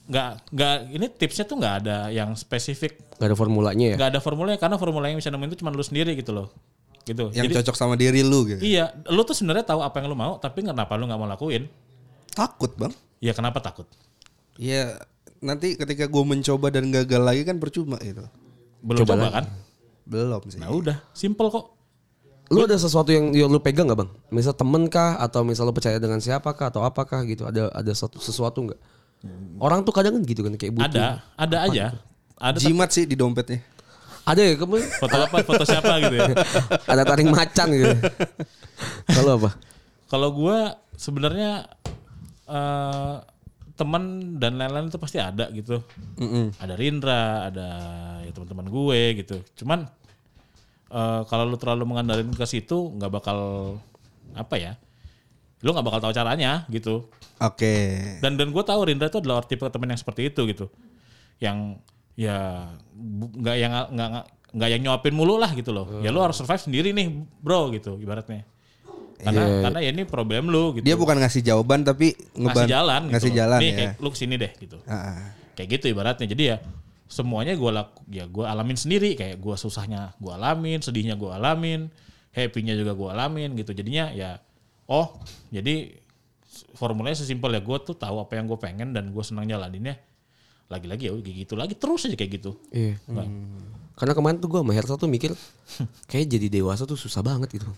nggak 0.03 0.29
nggak 0.51 0.75
ini 0.91 1.05
tipsnya 1.07 1.45
tuh 1.47 1.55
nggak 1.55 1.75
ada 1.79 1.97
yang 2.11 2.35
spesifik 2.35 2.99
Gak 3.15 3.31
ada 3.31 3.37
formulanya 3.39 3.85
ya. 3.87 3.95
nggak 3.95 4.09
ada 4.11 4.19
formulanya 4.19 4.59
karena 4.59 4.75
formula 4.75 5.07
yang 5.07 5.15
bisa 5.15 5.31
nemuin 5.31 5.55
itu 5.55 5.63
cuma 5.63 5.71
lu 5.71 5.79
sendiri 5.79 6.11
gitu 6.11 6.35
loh 6.35 6.51
gitu 7.03 7.29
Yang 7.35 7.45
jadi 7.51 7.53
cocok 7.61 7.75
sama 7.75 7.93
diri 7.95 8.23
lu 8.23 8.47
gitu. 8.47 8.61
iya 8.63 8.91
lu 9.11 9.21
tuh 9.23 9.35
sebenarnya 9.35 9.67
tahu 9.67 9.83
apa 9.83 9.99
yang 9.99 10.07
lu 10.11 10.17
mau 10.17 10.39
tapi 10.39 10.63
kenapa 10.63 10.95
lu 10.95 11.07
nggak 11.07 11.19
mau 11.19 11.27
lakuin 11.27 11.67
Takut 12.31 12.71
bang. 12.75 12.91
ya 13.19 13.31
kenapa 13.31 13.59
takut 13.59 13.85
Iya. 14.53 15.01
Nanti 15.41 15.75
ketika 15.75 16.05
gue 16.05 16.23
mencoba 16.23 16.69
dan 16.71 16.87
gagal 16.87 17.19
lagi 17.19 17.41
kan 17.43 17.57
percuma 17.59 17.97
gitu. 17.99 18.23
belum 18.79 19.03
coba, 19.03 19.27
kan 19.33 19.45
Belum 20.07 20.39
sih. 20.47 20.59
nah 20.59 20.71
udah 20.71 20.97
simple 21.11 21.49
kok 21.49 21.73
Lu 22.51 22.63
ada 22.63 22.75
sesuatu 22.77 23.09
yang, 23.09 23.31
yang 23.33 23.49
lu 23.49 23.57
pegang 23.57 23.87
gak 23.87 23.97
bang? 24.03 24.11
Misal 24.29 24.53
temen 24.53 24.85
kah 24.85 25.17
atau 25.17 25.41
misal 25.41 25.65
lu 25.65 25.73
percaya 25.73 25.97
dengan 25.97 26.19
siapa 26.21 26.53
kah 26.53 26.69
atau 26.69 26.83
apakah 26.85 27.23
gitu? 27.25 27.47
Ada 27.47 27.71
ada 27.71 27.91
sesuatu 27.91 28.19
sesuatu 28.19 28.59
nggak? 28.61 28.79
Orang 29.57 29.81
tuh 29.81 29.95
kadang 29.95 30.19
kan 30.19 30.23
gitu 30.27 30.43
kan 30.43 30.53
kayak 30.53 30.73
butuh. 30.75 30.85
ada 30.91 31.05
ada 31.39 31.57
aja 31.65 31.83
ada 32.37 32.57
Jimat 32.59 32.91
sih 32.91 33.07
di 33.07 33.15
dompetnya. 33.15 33.63
Ada 34.23 34.41
ya 34.41 34.53
kamu? 34.55 34.79
Foto 35.03 35.15
apa? 35.19 35.35
Foto 35.43 35.63
siapa 35.67 35.99
gitu 35.99 36.15
ya? 36.15 36.25
Ada 36.91 37.03
taring 37.03 37.29
macan 37.31 37.67
gitu. 37.75 37.95
Kalau 39.11 39.33
apa? 39.39 39.51
kalau 40.13 40.29
gua 40.29 40.77
sebenarnya 40.93 41.65
eh 42.45 43.15
teman 43.73 44.37
dan 44.37 44.61
lain-lain 44.61 44.93
itu 44.93 45.01
pasti 45.01 45.17
ada 45.17 45.49
gitu. 45.49 45.81
Ada 46.61 46.77
Rindra 46.77 47.49
ada 47.49 47.67
ya 48.21 48.29
teman-teman 48.29 48.69
gue 48.69 49.01
gitu. 49.25 49.41
Cuman 49.63 49.89
eh 50.93 51.21
kalau 51.25 51.49
lu 51.49 51.57
terlalu 51.57 51.89
mengandalkan 51.89 52.29
ke 52.29 52.45
situ 52.45 52.93
nggak 52.93 53.09
bakal 53.09 53.39
apa 54.37 54.55
ya? 54.61 54.77
Lu 55.65 55.73
nggak 55.73 55.85
bakal 55.89 55.99
tahu 56.05 56.13
caranya 56.13 56.69
gitu. 56.69 57.09
Oke. 57.41 57.75
dan 58.23 58.37
dan 58.39 58.53
gue 58.53 58.63
tahu 58.63 58.87
Rindra 58.87 59.09
itu 59.09 59.19
adalah 59.19 59.43
tipe 59.43 59.65
teman 59.67 59.89
yang 59.89 59.99
seperti 59.99 60.29
itu 60.29 60.45
gitu. 60.45 60.69
Yang 61.41 61.81
ya 62.13 62.69
nggak 63.17 63.55
yang 63.57 63.71
nggak 63.89 64.09
nggak- 64.53 64.71
yang 64.71 64.81
nyuapin 64.85 65.13
mulu 65.17 65.41
lah 65.41 65.49
gitu 65.57 65.73
loh. 65.73 66.01
Ya 66.05 66.13
lu 66.13 66.21
harus 66.21 66.37
survive 66.37 66.61
sendiri 66.61 66.93
nih 66.93 67.09
bro 67.41 67.73
gitu 67.73 67.97
ibaratnya. 67.97 68.45
Karena 69.23 69.43
karena 69.65 69.79
ya 69.81 69.89
ini 69.95 70.03
problem 70.05 70.51
lu 70.51 70.77
gitu. 70.77 70.85
Dia 70.85 70.93
bukan 70.99 71.17
ngasih 71.17 71.41
jawaban 71.41 71.81
tapi 71.87 72.13
ngasih 72.37 72.69
jalan 72.69 73.01
gitu 73.07 73.13
ngasih 73.17 73.31
loh. 73.31 73.37
jalan 73.39 73.59
nih 73.59 73.69
ya. 73.69 73.77
kayak 73.77 73.91
lu 73.97 74.09
ke 74.11 74.17
sini 74.19 74.35
deh 74.37 74.51
gitu. 74.59 74.77
Ah, 74.85 75.33
kayak 75.57 75.69
gitu 75.79 75.85
ibaratnya. 75.89 76.27
Jadi 76.27 76.43
ya 76.53 76.57
semuanya 77.07 77.53
gue 77.55 77.71
laku 77.71 78.03
ya 78.11 78.25
gue 78.29 78.45
alamin 78.45 78.77
sendiri. 78.77 79.15
Kayak 79.17 79.41
gue 79.41 79.55
susahnya 79.57 80.13
gue 80.19 80.33
alamin 80.33 80.79
sedihnya 80.83 81.15
gue 81.17 81.31
alamin 81.33 81.89
happynya 82.35 82.77
juga 82.77 82.93
gue 82.93 83.09
alamin 83.09 83.49
gitu. 83.57 83.71
Jadinya 83.73 84.11
ya 84.11 84.37
oh 84.91 85.17
jadi 85.49 85.97
formulanya 86.77 87.17
sesimpel 87.17 87.57
ya 87.57 87.61
gue 87.63 87.77
tuh 87.81 87.95
tahu 87.97 88.21
apa 88.21 88.37
yang 88.37 88.45
gue 88.45 88.59
pengen 88.59 88.93
dan 88.93 89.09
gue 89.09 89.23
senang 89.25 89.47
jalaninnya 89.47 89.97
lagi-lagi 90.73 91.03
ya 91.05 91.13
kayak 91.13 91.37
gitu 91.39 91.53
lagi 91.53 91.73
terus 91.73 92.01
aja 92.03 92.15
kayak 92.15 92.31
gitu 92.35 92.51
Iya. 92.69 92.97
Nggak. 93.05 93.27
Karena 93.93 94.13
kemarin 94.13 94.37
tuh 94.37 94.49
gue 94.49 94.59
sama 94.59 94.73
Hersa 94.73 94.93
tuh 94.95 95.05
mikir 95.05 95.31
kayak 96.09 96.25
jadi 96.27 96.47
dewasa 96.51 96.83
tuh 96.83 96.97
susah 96.97 97.21
banget 97.21 97.53
gitu. 97.53 97.69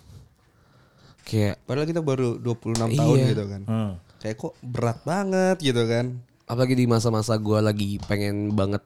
Kayak 1.21 1.57
Padahal 1.65 1.85
kita 1.85 1.99
baru 1.99 2.37
26 2.37 2.95
tahun 2.95 3.17
Iya. 3.17 3.27
gitu 3.27 3.43
kan. 3.45 3.61
Hmm. 3.65 3.91
Kayak 4.17 4.35
kok 4.37 4.53
berat 4.61 4.99
banget 5.03 5.57
gitu 5.61 5.83
kan. 5.83 6.07
apalagi 6.45 6.77
di 6.77 6.85
masa-masa 6.85 7.33
gue 7.35 7.57
lagi 7.57 7.97
pengen 8.05 8.53
banget 8.53 8.85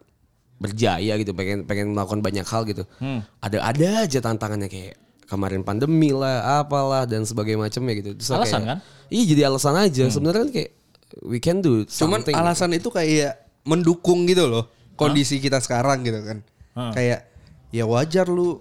berjaya 0.56 1.16
gitu, 1.16 1.32
pengen 1.34 1.68
pengen 1.68 1.92
melakukan 1.92 2.24
banyak 2.24 2.48
hal 2.48 2.64
gitu. 2.64 2.88
Hmm. 2.98 3.20
Ada 3.38 3.60
ada 3.62 3.88
aja 4.02 4.20
tantangannya 4.22 4.66
kayak 4.66 4.96
kemarin 5.28 5.62
pandemi 5.62 6.10
lah, 6.10 6.58
apalah 6.58 7.04
dan 7.04 7.22
sebagainya 7.22 7.60
macamnya 7.62 7.94
gitu. 7.94 8.10
Terus 8.16 8.32
Alasan 8.32 8.64
kayak- 8.64 8.70
kan? 8.72 8.78
Iya 9.12 9.24
jadi 9.28 9.42
alasan 9.44 9.76
aja. 9.76 10.04
Sebenarnya 10.08 10.40
kan 10.40 10.52
kayak 10.52 10.72
we 11.20 11.38
can 11.38 11.60
do 11.60 11.84
Cuman 11.84 12.24
alasan 12.32 12.72
itu 12.72 12.88
kayak 12.88 13.49
mendukung 13.64 14.28
gitu 14.28 14.48
loh 14.48 14.68
kondisi 15.00 15.40
kita 15.40 15.64
sekarang 15.64 16.04
gitu 16.04 16.20
kan. 16.20 16.38
Hah? 16.76 16.92
Kayak 16.92 17.32
ya 17.72 17.88
wajar 17.88 18.28
lu 18.28 18.60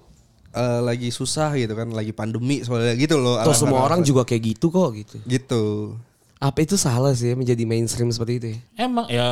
eh, 0.55 0.81
lagi 0.83 1.11
susah 1.11 1.55
gitu 1.59 1.75
kan, 1.75 1.91
lagi 1.91 2.15
pandemi 2.15 2.63
soalnya 2.63 2.95
gitu 2.95 3.19
loh. 3.19 3.43
Atau 3.43 3.55
semua 3.55 3.83
orang 3.83 4.07
juga 4.07 4.23
kayak 4.23 4.55
gitu 4.55 4.71
kok 4.71 4.95
gitu. 4.95 5.17
gitu. 5.27 5.65
Apa 6.39 6.63
itu 6.63 6.79
salah 6.79 7.11
sih 7.19 7.31
ya 7.31 7.35
menjadi 7.35 7.67
mainstream 7.67 8.15
seperti 8.15 8.33
itu 8.39 8.47
ya? 8.55 8.59
emang 8.79 9.11
ya 9.11 9.27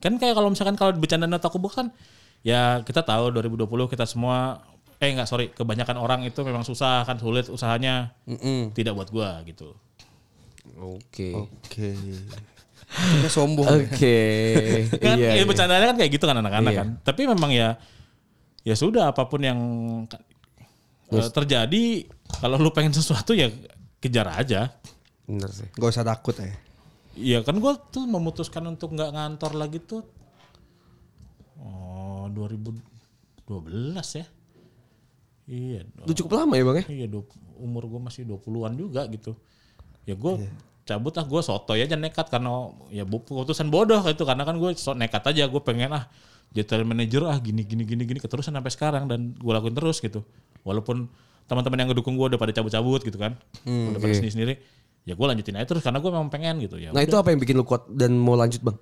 kan 0.00 0.16
kayak 0.16 0.32
kalau 0.32 0.48
misalkan 0.48 0.72
kalau 0.80 0.96
bercanda 0.96 1.28
nota 1.28 1.52
kubuk 1.52 1.76
kan 1.76 1.92
ya 2.40 2.80
kita 2.88 3.04
tahu 3.04 3.36
2020 3.36 3.68
kita 3.92 4.08
semua 4.08 4.64
eh 4.96 5.12
enggak 5.12 5.28
sorry 5.28 5.52
kebanyakan 5.52 6.00
orang 6.00 6.24
itu 6.24 6.40
memang 6.40 6.64
susah 6.64 7.04
kan 7.04 7.20
sulit 7.20 7.52
usahanya 7.52 8.16
Mm-mm. 8.24 8.72
tidak 8.72 8.96
buat 8.96 9.12
gua 9.12 9.44
gitu 9.44 9.76
Oke. 10.80 11.34
Oke. 11.36 11.92
Kayaknya 12.90 13.30
sombong. 13.30 13.66
Oke. 13.70 14.18
kan 14.98 15.14
Iya. 15.14 15.28
ya, 15.30 15.38
iya. 15.38 15.44
bercandanya 15.46 15.86
kan 15.94 15.96
kayak 15.96 16.10
gitu 16.10 16.24
kan 16.26 16.36
anak-anak 16.42 16.72
Iya. 16.74 16.80
kan 16.82 16.88
tapi 17.06 17.22
memang 17.30 17.50
ya 17.54 17.78
ya 18.66 18.74
sudah 18.74 19.14
apa 19.14 19.30
pun 19.30 19.40
yang 19.40 19.60
eh, 21.10 21.28
terjadi 21.30 22.06
kalau 22.42 22.58
lu 22.58 22.74
pengen 22.74 22.90
sesuatu 22.90 23.32
ya 23.32 23.48
kejar 24.02 24.26
aja 24.34 24.74
Bener 25.30 25.46
sih. 25.54 25.70
Gak 25.78 25.90
usah 25.94 26.02
takut 26.02 26.34
ya. 26.34 26.50
Iya 27.14 27.38
kan 27.46 27.58
gua 27.62 27.78
tuh 27.78 28.02
memutuskan 28.10 28.66
untuk 28.66 28.90
nggak 28.90 29.14
ngantor 29.14 29.54
lagi 29.54 29.78
tuh 29.78 30.02
oh 31.62 32.26
2012 32.34 32.82
ya 34.18 34.26
Iya. 35.50 35.82
Lu 36.06 36.14
cukup 36.14 36.38
lama 36.38 36.54
ya 36.54 36.62
bang 36.62 36.76
ya? 36.78 36.84
Iya, 36.86 37.06
umur 37.58 37.90
gue 37.90 37.98
masih 37.98 38.22
20-an 38.22 38.78
juga 38.78 39.02
gitu. 39.10 39.34
Ya 40.06 40.14
gue 40.14 40.46
Iya. 40.46 40.50
Cabut 40.90 41.14
ah 41.14 41.22
gue 41.22 41.40
sotoy 41.40 41.86
aja 41.86 41.94
nekat 41.94 42.26
karena 42.26 42.74
ya 42.90 43.06
keputusan 43.06 43.70
bodoh 43.70 44.02
itu 44.10 44.26
karena 44.26 44.42
kan 44.42 44.58
gue 44.58 44.74
so 44.74 44.98
nekat 44.98 45.22
aja 45.30 45.46
gue 45.46 45.62
pengen 45.62 45.94
ah 45.94 46.10
jadi 46.50 46.82
manager 46.82 47.30
ah 47.30 47.38
gini 47.38 47.62
gini 47.62 47.86
gini 47.86 48.02
gini 48.02 48.18
keterusan 48.18 48.50
sampai 48.50 48.72
sekarang 48.74 49.06
dan 49.06 49.38
gue 49.38 49.52
lakuin 49.54 49.70
terus 49.70 50.02
gitu. 50.02 50.26
Walaupun 50.66 51.06
teman-teman 51.46 51.78
yang 51.78 51.88
ngedukung 51.94 52.18
gue 52.18 52.26
udah 52.34 52.40
pada 52.42 52.50
cabut-cabut 52.50 53.06
gitu 53.06 53.18
kan. 53.22 53.38
Hmm, 53.62 53.94
udah 53.94 54.00
pada 54.02 54.14
sendiri-sendiri. 54.18 54.58
Ya 55.06 55.14
gue 55.14 55.26
lanjutin 55.30 55.54
aja 55.54 55.66
terus 55.70 55.86
karena 55.86 56.02
gue 56.02 56.10
memang 56.10 56.26
pengen 56.26 56.58
gitu 56.58 56.74
ya. 56.74 56.90
Nah 56.90 57.06
itu 57.06 57.14
apa 57.14 57.30
yang 57.30 57.38
bikin 57.38 57.54
lu 57.54 57.62
kuat 57.62 57.86
dan 57.94 58.18
mau 58.18 58.34
lanjut 58.34 58.66
bang? 58.66 58.76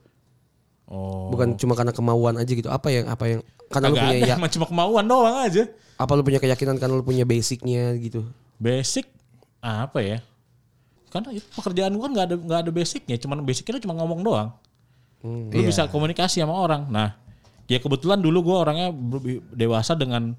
Oh. 0.88 1.28
Bukan 1.28 1.60
cuma 1.60 1.76
karena 1.76 1.92
kemauan 1.92 2.40
aja 2.40 2.48
gitu. 2.48 2.72
Apa 2.72 2.88
yang 2.88 3.04
apa 3.12 3.24
yang 3.28 3.40
karena 3.68 3.86
lu 3.92 3.96
Kagak 4.00 4.08
punya 4.08 4.16
ada, 4.16 4.28
ya, 4.32 4.48
cuma 4.56 4.66
kemauan 4.66 5.04
doang 5.04 5.36
aja. 5.44 5.64
apa 5.98 6.12
lu 6.16 6.22
punya 6.24 6.40
keyakinan 6.40 6.80
karena 6.80 6.94
lu 6.96 7.04
punya 7.04 7.28
basicnya 7.28 7.92
gitu? 8.00 8.24
Basic 8.56 9.04
apa 9.60 10.00
ya? 10.00 10.18
Karena 11.08 11.32
itu 11.32 11.46
pekerjaan 11.52 11.92
gua 11.92 12.04
kan 12.06 12.12
nggak 12.14 12.26
ada 12.28 12.36
nggak 12.36 12.60
ada 12.64 12.70
basicnya, 12.70 13.16
cuman 13.16 13.42
basicnya 13.42 13.80
cuma 13.80 13.94
ngomong 13.96 14.20
doang. 14.20 14.48
Hmm, 15.18 15.50
lu 15.50 15.60
iya. 15.60 15.66
bisa 15.66 15.88
komunikasi 15.88 16.38
sama 16.38 16.54
orang. 16.54 16.86
Nah, 16.86 17.16
ya 17.66 17.78
kebetulan 17.78 18.20
dulu 18.20 18.52
gua 18.52 18.68
orangnya 18.68 18.92
dewasa 19.52 19.92
dengan 19.92 20.36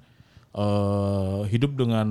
eh 0.49 1.41
hidup 1.47 1.77
dengan 1.77 2.07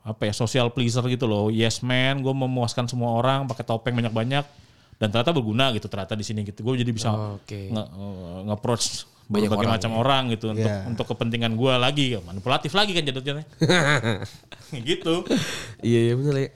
apa 0.00 0.24
ya 0.24 0.32
social 0.32 0.72
pleaser 0.72 1.04
gitu 1.06 1.28
loh. 1.28 1.52
Yes 1.52 1.84
man, 1.84 2.24
gue 2.24 2.32
memuaskan 2.32 2.88
semua 2.88 3.12
orang 3.14 3.44
pakai 3.44 3.68
topeng 3.68 3.92
banyak-banyak 3.92 4.44
dan 4.96 5.06
ternyata 5.08 5.28
berguna 5.30 5.68
gitu 5.76 5.92
ternyata 5.92 6.16
di 6.16 6.24
sini 6.24 6.40
gitu. 6.40 6.64
Gue 6.64 6.80
jadi 6.80 6.88
bisa 6.88 7.12
Oke. 7.36 7.68
nge, 7.68 7.84
nge- 7.84 8.40
nge-approach 8.48 8.84
Banyak 9.30 9.46
berbagai 9.46 9.62
orang, 9.62 9.76
macam 9.78 9.92
orang 9.94 10.22
gitu 10.34 10.44
untuk 10.50 10.66
Iya. 10.66 10.88
untuk 10.90 11.06
kepentingan 11.06 11.52
gua 11.54 11.78
lagi 11.78 12.18
manipulatif 12.18 12.74
lagi 12.74 12.90
kan 12.90 13.06
jatuhnya 13.06 13.46
gitu 14.90 15.22
Iya 15.86 16.00
iya 16.10 16.14
bener 16.18 16.34
ya. 16.34 16.50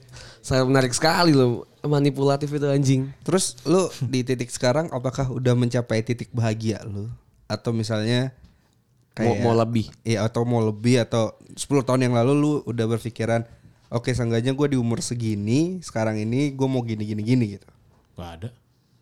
Sangat 0.45 0.69
menarik 0.69 0.93
sekali 0.93 1.33
loh 1.33 1.65
manipulatif 1.81 2.53
itu 2.53 2.69
anjing. 2.69 3.09
Terus 3.25 3.57
lu 3.65 3.89
di 4.05 4.21
titik 4.21 4.53
sekarang 4.53 4.93
apakah 4.93 5.33
udah 5.33 5.57
mencapai 5.57 6.05
titik 6.05 6.29
bahagia 6.29 6.85
lu? 6.85 7.09
Atau 7.49 7.73
misalnya 7.73 8.29
Mau, 9.15 9.31
mau 9.41 9.55
lebih. 9.55 9.87
Iya 10.03 10.27
atau 10.27 10.43
mau 10.43 10.59
lebih 10.59 11.01
atau 11.01 11.33
10 11.55 11.87
tahun 11.87 12.03
yang 12.03 12.13
lalu 12.19 12.33
lu 12.35 12.51
udah 12.67 12.83
berpikiran 12.83 13.47
Oke 13.87 14.11
seenggaknya 14.11 14.51
gue 14.51 14.75
di 14.75 14.77
umur 14.77 14.99
segini 14.99 15.79
Sekarang 15.79 16.19
ini 16.19 16.51
gue 16.51 16.67
mau 16.67 16.83
gini 16.83 17.07
gini 17.07 17.23
gini 17.23 17.45
gitu 17.55 17.69
Gak 18.19 18.29
ada 18.43 18.49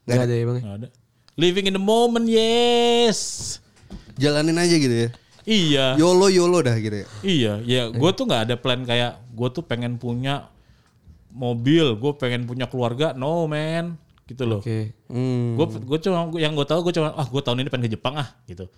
Gak 0.05 0.29
ada 0.29 0.33
ya 0.37 0.45
bang? 0.45 0.57
ya? 0.61 0.63
Gak 0.63 0.75
ada 0.85 0.87
living 1.33 1.65
in 1.65 1.73
the 1.73 1.81
moment 1.81 2.29
yes 2.29 3.57
Jalanin 4.21 4.57
aja 4.61 4.75
gitu 4.77 4.93
ya 4.93 5.09
iya 5.43 5.85
YOLO 5.97 6.29
YOLO 6.29 6.61
dah 6.61 6.77
gitu 6.77 7.03
ya 7.03 7.07
iya 7.25 7.53
ya 7.65 7.81
gue 7.89 8.09
tuh 8.13 8.23
nggak 8.29 8.41
ada 8.47 8.55
plan 8.55 8.85
kayak 8.85 9.19
gue 9.33 9.49
tuh 9.49 9.65
pengen 9.65 9.97
punya 9.97 10.52
mobil 11.33 11.97
gue 11.97 12.11
pengen 12.15 12.45
punya 12.45 12.69
keluarga 12.69 13.11
no 13.17 13.49
man. 13.49 13.97
Gitu 14.23 14.47
loh. 14.47 14.63
Oke. 14.63 14.95
hmm. 15.11 15.59
gue 15.59 15.65
gue 15.83 15.99
cuma 16.07 16.31
yang 16.39 16.55
gue 16.55 16.63
tahu 16.63 16.79
gue 16.87 16.93
cuma 16.95 17.11
ah 17.11 17.27
gue 17.27 17.41
tahun 17.43 17.59
ini 17.65 17.69
pengen 17.73 17.85
ke 17.89 17.93
Jepang 17.97 18.15
ah 18.15 18.29
gitu. 18.47 18.69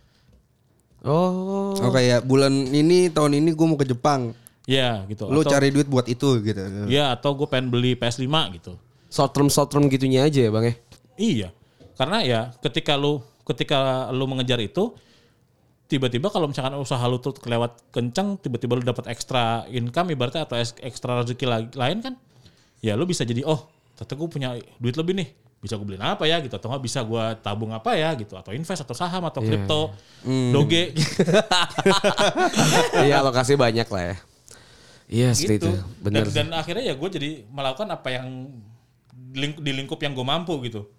Oh. 1.06 1.78
Oh 1.78 1.91
kayak 1.94 2.26
bulan 2.26 2.50
ini 2.74 3.13
tahun 3.13 3.38
ini 3.38 3.54
gue 3.54 3.65
mau 3.68 3.78
ke 3.78 3.86
Jepang. 3.86 4.34
Ya 4.65 5.06
gitu. 5.06 5.30
Lu 5.30 5.46
atau, 5.46 5.54
cari 5.54 5.70
duit 5.70 5.86
buat 5.86 6.10
itu 6.10 6.41
gitu. 6.41 6.89
Ya 6.89 7.13
atau 7.13 7.38
gue 7.38 7.46
pengen 7.46 7.70
beli 7.70 7.94
PS5 7.94 8.26
gitu 8.58 8.74
Short 9.15 9.32
term 9.32 9.48
short 9.48 9.70
term 9.70 9.86
gitunya 9.88 10.26
aja 10.26 10.39
ya 10.44 10.52
bang 10.52 10.65
ya? 10.65 10.76
Iya, 11.15 11.50
karena 11.96 12.18
ya 12.28 12.39
ketika 12.60 13.00
lu 13.00 13.24
ketika 13.48 14.12
lu 14.12 14.28
mengejar 14.28 14.60
itu 14.60 14.91
tiba-tiba 15.88 16.28
kalau 16.28 16.52
misalkan 16.52 16.76
usaha 16.76 17.00
lu 17.08 17.22
tuh 17.24 17.32
kelewat 17.38 17.80
kencang, 17.96 18.36
tiba-tiba 18.41 18.76
lu 18.76 18.84
dapat 18.84 19.08
ekstra 19.08 19.63
income 19.72 20.12
ibaratnya 20.12 20.44
atau 20.44 20.60
ekstra 20.60 21.24
rezeki 21.24 21.46
la- 21.48 21.72
lain 21.72 22.04
kan, 22.04 22.13
ya 22.83 22.95
lu 22.95 23.07
bisa 23.07 23.23
jadi 23.23 23.43
oh 23.43 23.67
ternyata 23.95 24.13
gue 24.19 24.27
punya 24.27 24.49
duit 24.75 24.95
lebih 24.99 25.15
nih, 25.15 25.31
bisa 25.63 25.79
gue 25.79 25.88
beliin 25.88 26.03
apa 26.03 26.27
ya? 26.27 26.43
Gitu. 26.43 26.51
Atau 26.51 26.67
nggak 26.67 26.83
bisa 26.83 26.99
gue 27.07 27.23
tabung 27.39 27.71
apa 27.71 27.95
ya? 27.95 28.11
Gitu. 28.13 28.35
Atau 28.35 28.51
invest 28.51 28.83
atau 28.83 28.91
saham 28.91 29.23
atau 29.23 29.39
kripto, 29.39 29.95
doge. 30.51 30.91
Iya 33.07 33.23
alokasi 33.23 33.55
banyak 33.55 33.88
lah 33.88 34.03
ya. 34.03 34.17
Iya 35.05 35.29
seperti 35.38 35.55
gitu. 35.61 35.69
itu. 35.71 35.81
Bener. 36.01 36.25
Dan, 36.27 36.49
dan 36.51 36.57
akhirnya 36.57 36.83
ya 36.91 36.95
gue 36.97 37.09
jadi 37.09 37.29
melakukan 37.47 37.88
apa 37.93 38.09
yang 38.09 38.27
ling- 39.38 39.61
di 39.61 39.71
lingkup 39.71 40.01
yang 40.01 40.17
gue 40.17 40.25
mampu 40.25 40.57
gitu. 40.65 40.89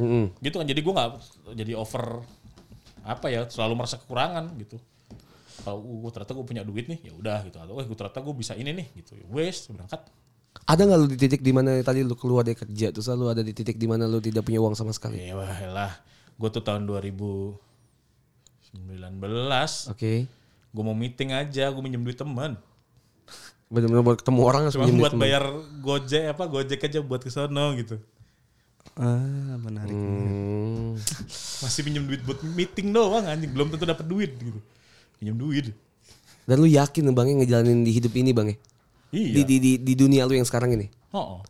Mm-mm. 0.00 0.32
gitu 0.40 0.56
kan. 0.56 0.64
Jadi 0.64 0.80
gue 0.80 0.92
nggak 0.96 1.10
jadi 1.56 1.72
over 1.76 2.24
apa 3.00 3.26
ya 3.32 3.48
selalu 3.48 3.80
merasa 3.80 3.96
kekurangan 4.00 4.52
gitu. 4.60 4.76
Kalau 5.60 5.80
gue 5.82 6.10
ternyata 6.12 6.32
gue 6.32 6.46
punya 6.46 6.62
duit 6.64 6.88
nih 6.88 7.00
ya 7.04 7.12
udah 7.16 7.38
gitu. 7.48 7.56
Atau 7.60 7.72
gue 7.76 7.96
ternyata 7.96 8.20
gue 8.20 8.34
bisa 8.36 8.52
ini 8.56 8.70
nih 8.72 8.86
gitu. 9.02 9.16
Wes 9.32 9.68
berangkat 9.68 10.04
Ada 10.66 10.82
nggak 10.86 10.98
lu 10.98 11.06
di 11.06 11.18
titik 11.18 11.42
di 11.42 11.50
mana 11.50 11.78
tadi 11.80 12.02
lu 12.02 12.14
keluar 12.14 12.42
dari 12.42 12.54
kerja? 12.54 12.90
Terus 12.90 13.06
lu 13.10 13.26
ada 13.26 13.42
di 13.42 13.50
titik 13.50 13.74
di 13.74 13.86
mana 13.86 14.06
lu 14.06 14.18
tidak 14.18 14.42
punya 14.42 14.58
uang 14.58 14.74
sama 14.74 14.90
sekali? 14.90 15.18
ya 15.18 15.34
wah 15.34 15.50
lah 15.70 15.92
gue 16.34 16.48
tuh 16.48 16.62
tahun 16.62 16.86
2019 16.86 17.58
Oke. 19.90 20.12
gue 20.70 20.82
mau 20.82 20.94
meeting 20.94 21.34
aja 21.34 21.68
gue 21.68 21.82
minjem 21.82 22.00
duit 22.00 22.16
teman 22.16 22.54
Benar-benar 23.70 24.02
buat 24.02 24.18
ketemu 24.18 24.40
orang 24.42 24.62
cuma 24.70 24.82
buat 24.88 25.14
temen. 25.14 25.22
bayar 25.22 25.44
gojek 25.78 26.34
apa 26.34 26.42
gojek 26.46 26.80
aja 26.82 26.98
buat 27.00 27.22
ke 27.22 27.30
sono 27.30 27.70
gitu. 27.78 28.02
Ah 28.98 29.54
menarik 29.62 29.94
Hmm. 29.94 30.98
masih 31.62 31.86
pinjem 31.86 32.02
duit 32.02 32.18
buat 32.26 32.42
meeting 32.42 32.90
doang 32.90 33.22
anjing. 33.22 33.46
Belum 33.54 33.70
tentu 33.70 33.86
dapat 33.86 34.02
duit 34.02 34.34
gitu. 34.34 34.58
Pinjem 35.22 35.38
duit. 35.38 35.70
Dan 36.50 36.58
lu 36.58 36.66
yakin 36.66 37.14
bang 37.14 37.30
ya 37.30 37.34
ngejalanin 37.38 37.86
di 37.86 37.94
hidup 37.94 38.10
ini 38.18 38.34
bang 38.34 38.58
ya? 39.10 39.18
Di, 39.18 39.42
iya 39.42 39.44
di, 39.44 39.56
di, 39.58 39.72
di 39.82 39.94
dunia 39.98 40.26
lu 40.26 40.34
yang 40.38 40.46
sekarang 40.46 40.74
ini? 40.74 40.86
oh, 41.14 41.38
oh. 41.38 41.40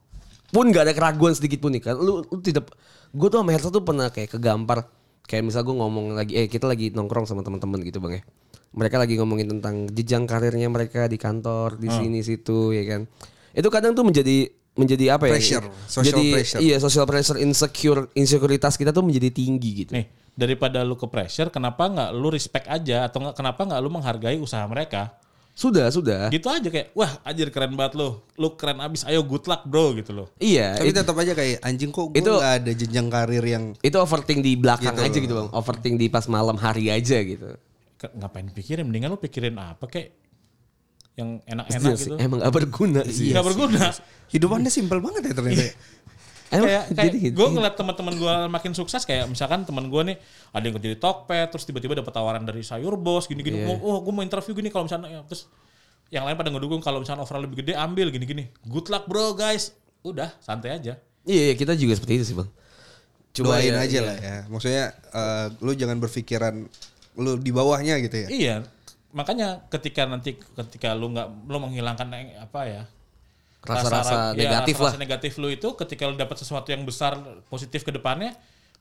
pun 0.51 0.69
nggak 0.73 0.91
ada 0.91 0.95
keraguan 0.97 1.37
sedikit 1.37 1.63
pun 1.63 1.77
nih 1.77 1.83
kan 1.85 1.97
lu, 1.97 2.25
lu 2.25 2.39
tidak 2.41 2.73
gue 3.11 3.29
tuh 3.29 3.39
sama 3.43 3.51
Hersa 3.55 3.69
tuh 3.69 3.85
pernah 3.85 4.09
kayak 4.11 4.35
kegampar 4.39 4.89
kayak 5.29 5.47
misal 5.47 5.63
gue 5.63 5.77
ngomong 5.77 6.19
lagi 6.19 6.33
eh 6.35 6.47
kita 6.51 6.67
lagi 6.67 6.91
nongkrong 6.91 7.29
sama 7.29 7.47
teman-teman 7.47 7.79
gitu 7.87 8.03
bang 8.03 8.19
ya 8.19 8.23
mereka 8.71 8.97
lagi 8.99 9.15
ngomongin 9.19 9.47
tentang 9.59 9.87
jenjang 9.91 10.25
karirnya 10.27 10.67
mereka 10.71 11.07
di 11.07 11.19
kantor 11.19 11.79
di 11.79 11.91
sini 11.91 12.23
situ 12.23 12.75
ya 12.75 12.83
kan 12.87 13.07
itu 13.55 13.69
kadang 13.71 13.95
tuh 13.95 14.07
menjadi 14.07 14.51
menjadi 14.79 15.19
apa 15.19 15.27
ya 15.27 15.35
Pressure, 15.39 15.67
social 15.91 16.07
jadi 16.07 16.27
pressure. 16.39 16.61
iya 16.63 16.77
social 16.79 17.07
pressure 17.07 17.39
insecure 17.43 18.07
insekuritas 18.15 18.79
kita 18.79 18.95
tuh 18.95 19.03
menjadi 19.03 19.29
tinggi 19.35 19.85
gitu 19.85 19.91
Nih, 19.91 20.07
daripada 20.39 20.87
lu 20.87 20.95
ke 20.95 21.11
pressure, 21.11 21.51
kenapa 21.51 21.91
nggak 21.91 22.11
lu 22.15 22.31
respect 22.31 22.71
aja 22.71 23.11
atau 23.11 23.19
nggak 23.27 23.35
kenapa 23.35 23.61
nggak 23.67 23.81
lu 23.83 23.91
menghargai 23.91 24.39
usaha 24.39 24.63
mereka? 24.71 25.19
Sudah 25.61 25.93
sudah. 25.93 26.33
Gitu 26.33 26.49
aja 26.49 26.65
kayak, 26.65 26.89
wah 26.93 27.21
anjir 27.21 27.53
keren 27.53 27.77
banget 27.77 27.93
lu, 27.95 28.17
lu 28.35 28.57
keren 28.57 28.81
abis, 28.81 29.05
ayo 29.05 29.21
good 29.21 29.45
luck 29.45 29.61
bro 29.63 29.93
gitu 29.93 30.11
loh. 30.11 30.33
iya 30.39 30.73
Tapi 30.73 30.89
itu, 30.89 30.97
tetap 30.97 31.13
aja 31.15 31.33
kayak 31.33 31.61
anjing 31.61 31.93
kok 31.93 32.09
gue 32.09 32.17
Itu- 32.17 32.41
gak 32.41 32.55
ada 32.59 32.73
jenjang 32.73 33.07
karir 33.07 33.45
yang 33.45 33.65
itu 33.79 33.97
overthink 33.97 34.41
di 34.41 34.57
belakang 34.57 34.97
Gitu. 34.97 35.05
aja 35.05 35.19
gitu 35.21 35.35
bang. 35.37 35.49
Overthink 35.53 35.95
di 35.95 36.07
pas 36.09 36.25
malam 36.27 36.57
hari 36.57 36.89
aja 36.89 37.21
gitu. 37.21 37.61
Ke- 37.95 38.09
Ngapain 38.11 38.49
pikirin, 38.49 38.89
mendingan 38.89 39.13
lu 39.13 39.21
pikirin 39.21 39.53
apa 39.55 39.85
kayak 39.85 40.17
yang 41.15 41.37
Iya 41.39 41.53
enak-enak 41.53 41.93
sih, 41.93 42.09
gitu. 42.09 42.15
emang 42.17 42.39
gak 42.41 42.55
berguna 42.55 43.01
sih. 43.05 43.29
Nggak 43.29 43.45
berguna. 43.45 43.85
hidupannya 44.31 44.71
simpel 44.71 45.03
banget 45.03 45.23
ya 45.27 45.35
ternyata. 45.35 45.65
Emang 46.51 46.67
kayak 46.67 46.85
kayak 46.99 47.07
jadi 47.07 47.19
gitu. 47.31 47.35
gue 47.39 47.47
ngeliat 47.55 47.75
teman-teman 47.79 48.15
gue 48.19 48.35
makin 48.51 48.73
sukses 48.75 49.03
kayak 49.07 49.31
misalkan 49.31 49.63
teman 49.63 49.87
gue 49.87 50.03
nih 50.13 50.17
ada 50.51 50.65
yang 50.67 50.75
kerja 50.77 50.89
di 50.95 50.99
Tokped 50.99 51.47
terus 51.55 51.65
tiba-tiba 51.65 51.95
dapat 51.95 52.11
tawaran 52.11 52.43
dari 52.43 52.67
sayur 52.67 52.99
bos 52.99 53.31
gini-gini 53.31 53.65
Iya. 53.65 53.79
oh 53.79 54.03
gue 54.03 54.13
mau 54.13 54.27
interview 54.27 54.53
gini 54.59 54.69
kalau 54.69 54.91
misalnya 54.91 55.09
ya, 55.09 55.21
terus 55.23 55.47
yang 56.11 56.27
lain 56.27 56.35
pada 56.35 56.51
ngedukung 56.51 56.83
kalau 56.83 56.99
misalnya 56.99 57.23
overall 57.23 57.47
lebih 57.47 57.63
gede 57.63 57.79
ambil 57.79 58.11
gini-gini 58.11 58.51
good 58.67 58.91
luck 58.91 59.07
bro 59.07 59.31
guys 59.39 59.79
udah 60.03 60.35
santai 60.43 60.75
aja 60.75 60.99
Iya, 61.29 61.53
iya, 61.53 61.55
kita 61.55 61.77
juga 61.77 61.93
seperti 62.01 62.15
itu 62.17 62.25
sih 62.33 62.37
bang. 62.37 62.49
Doain 63.37 63.77
ya, 63.77 63.85
aja 63.85 63.99
iya. 64.01 64.09
lah 64.09 64.17
ya. 64.19 64.37
Maksudnya 64.49 64.85
eh, 65.13 65.47
lu 65.61 65.73
jangan 65.77 65.97
berpikiran 66.01 66.55
lu 67.21 67.37
di 67.37 67.53
bawahnya 67.53 68.01
gitu 68.01 68.17
ya. 68.25 68.29
Iya, 68.33 68.55
makanya 69.13 69.69
ketika 69.69 70.09
nanti 70.09 70.39
ketika 70.39 70.97
lu 70.97 71.13
nggak 71.13 71.29
lu 71.47 71.59
menghilangkan 71.61 72.09
eh, 72.17 72.41
apa 72.41 72.61
ya 72.67 72.83
Rasa-rasa 73.61 74.33
iya, 74.33 74.49
negatif 74.49 74.75
rasa-rasa 74.81 74.97
lah. 74.97 75.03
negatif 75.05 75.33
lu 75.37 75.49
itu 75.53 75.69
ketika 75.77 76.09
lu 76.09 76.17
dapat 76.17 76.37
sesuatu 76.41 76.69
yang 76.73 76.83
besar 76.83 77.17
positif 77.47 77.85
ke 77.85 77.93
depannya, 77.93 78.33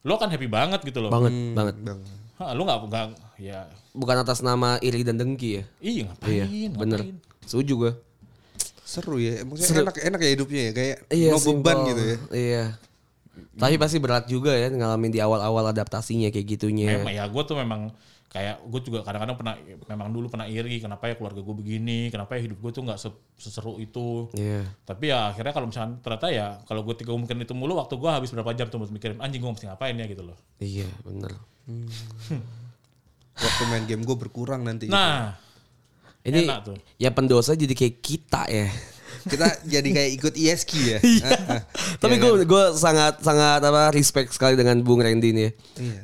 lu 0.02 0.16
akan 0.16 0.28
happy 0.32 0.48
banget 0.48 0.80
gitu 0.82 1.04
loh. 1.04 1.12
Banget, 1.12 1.32
banget. 1.52 1.76
Bang. 1.84 2.00
Hah, 2.40 2.56
lu 2.56 2.64
nggak 2.64 2.88
nggak 2.88 3.06
ya 3.36 3.68
Bukan 3.92 4.16
atas 4.16 4.40
nama 4.40 4.80
iri 4.80 5.04
dan 5.04 5.20
dengki 5.20 5.60
ya. 5.60 5.64
iya 5.84 6.02
ngapain? 6.08 6.46
Iya, 6.48 6.68
bener. 6.72 7.00
ngapain? 7.04 7.16
Setuju 7.44 7.72
gue. 7.76 7.92
Seru 8.80 9.20
ya. 9.20 9.44
Maksudnya 9.44 9.84
enak 9.84 9.96
enak 10.00 10.20
ya 10.24 10.30
hidupnya 10.32 10.62
ya 10.62 10.72
kayak 10.72 10.96
Iya, 11.12 11.28
no 11.30 11.38
beban 11.38 11.44
simple. 11.44 11.88
gitu 11.92 12.02
ya. 12.02 12.16
Iya. 12.32 12.64
Tapi 13.54 13.74
pasti 13.76 13.96
berat 14.00 14.24
juga 14.26 14.56
ya 14.56 14.72
ngalamin 14.72 15.12
di 15.12 15.20
awal-awal 15.20 15.68
adaptasinya 15.68 16.32
kayak 16.32 16.46
gitunya. 16.48 16.96
Memang 16.96 17.12
ya 17.12 17.24
gue 17.28 17.42
tuh 17.44 17.56
memang 17.60 17.92
kayak 18.30 18.62
gue 18.62 18.80
juga 18.86 19.02
kadang-kadang 19.02 19.34
pernah 19.34 19.58
memang 19.90 20.14
dulu 20.14 20.30
pernah 20.30 20.46
iri 20.46 20.78
kenapa 20.78 21.10
ya 21.10 21.18
keluarga 21.18 21.42
gue 21.42 21.50
begini, 21.50 22.14
kenapa 22.14 22.38
ya 22.38 22.46
hidup 22.46 22.62
gue 22.62 22.70
tuh 22.70 22.86
nggak 22.86 22.94
se- 22.94 23.26
seseru 23.34 23.82
itu. 23.82 24.30
Iya. 24.38 24.70
Tapi 24.86 25.10
ya 25.10 25.34
akhirnya 25.34 25.50
kalau 25.50 25.66
misalnya 25.66 25.98
ternyata 25.98 26.26
ya 26.30 26.62
kalau 26.62 26.86
gue 26.86 26.94
tiga 26.94 27.10
mungkin 27.10 27.42
itu 27.42 27.58
mulu 27.58 27.74
waktu 27.74 27.98
gue 27.98 28.06
habis 28.06 28.30
berapa 28.30 28.54
jam 28.54 28.70
tuh 28.70 28.78
buat 28.78 28.94
mikirin 28.94 29.18
anjing 29.18 29.42
gue 29.42 29.50
mesti 29.50 29.66
ngapain 29.66 29.98
ya 29.98 30.06
gitu 30.06 30.22
loh. 30.22 30.38
Iya, 30.62 30.86
bener. 31.02 31.34
Waktu 33.34 33.62
main 33.66 33.84
game 33.90 34.06
gue 34.06 34.14
berkurang 34.14 34.62
nanti. 34.62 34.86
Nah, 34.86 35.34
Ini 36.20 36.44
Enak 36.46 36.58
tuh. 36.62 36.76
ya 37.00 37.10
pendosa 37.10 37.56
jadi 37.56 37.72
kayak 37.74 37.98
kita 37.98 38.46
ya. 38.46 38.70
Kita 39.20 39.46
jadi 39.66 39.88
kayak 39.90 40.10
ikut 40.22 40.34
ISK 40.38 40.72
ya. 40.86 40.98
Tapi 42.02 42.14
gue 42.14 42.46
gue 42.46 42.64
sangat 42.78 43.24
sangat 43.24 43.58
apa 43.58 43.90
respect 43.90 44.30
sekali 44.30 44.54
dengan 44.54 44.78
Bung 44.86 45.02
Randy 45.02 45.34
nih, 45.34 45.42
ya. 45.42 45.50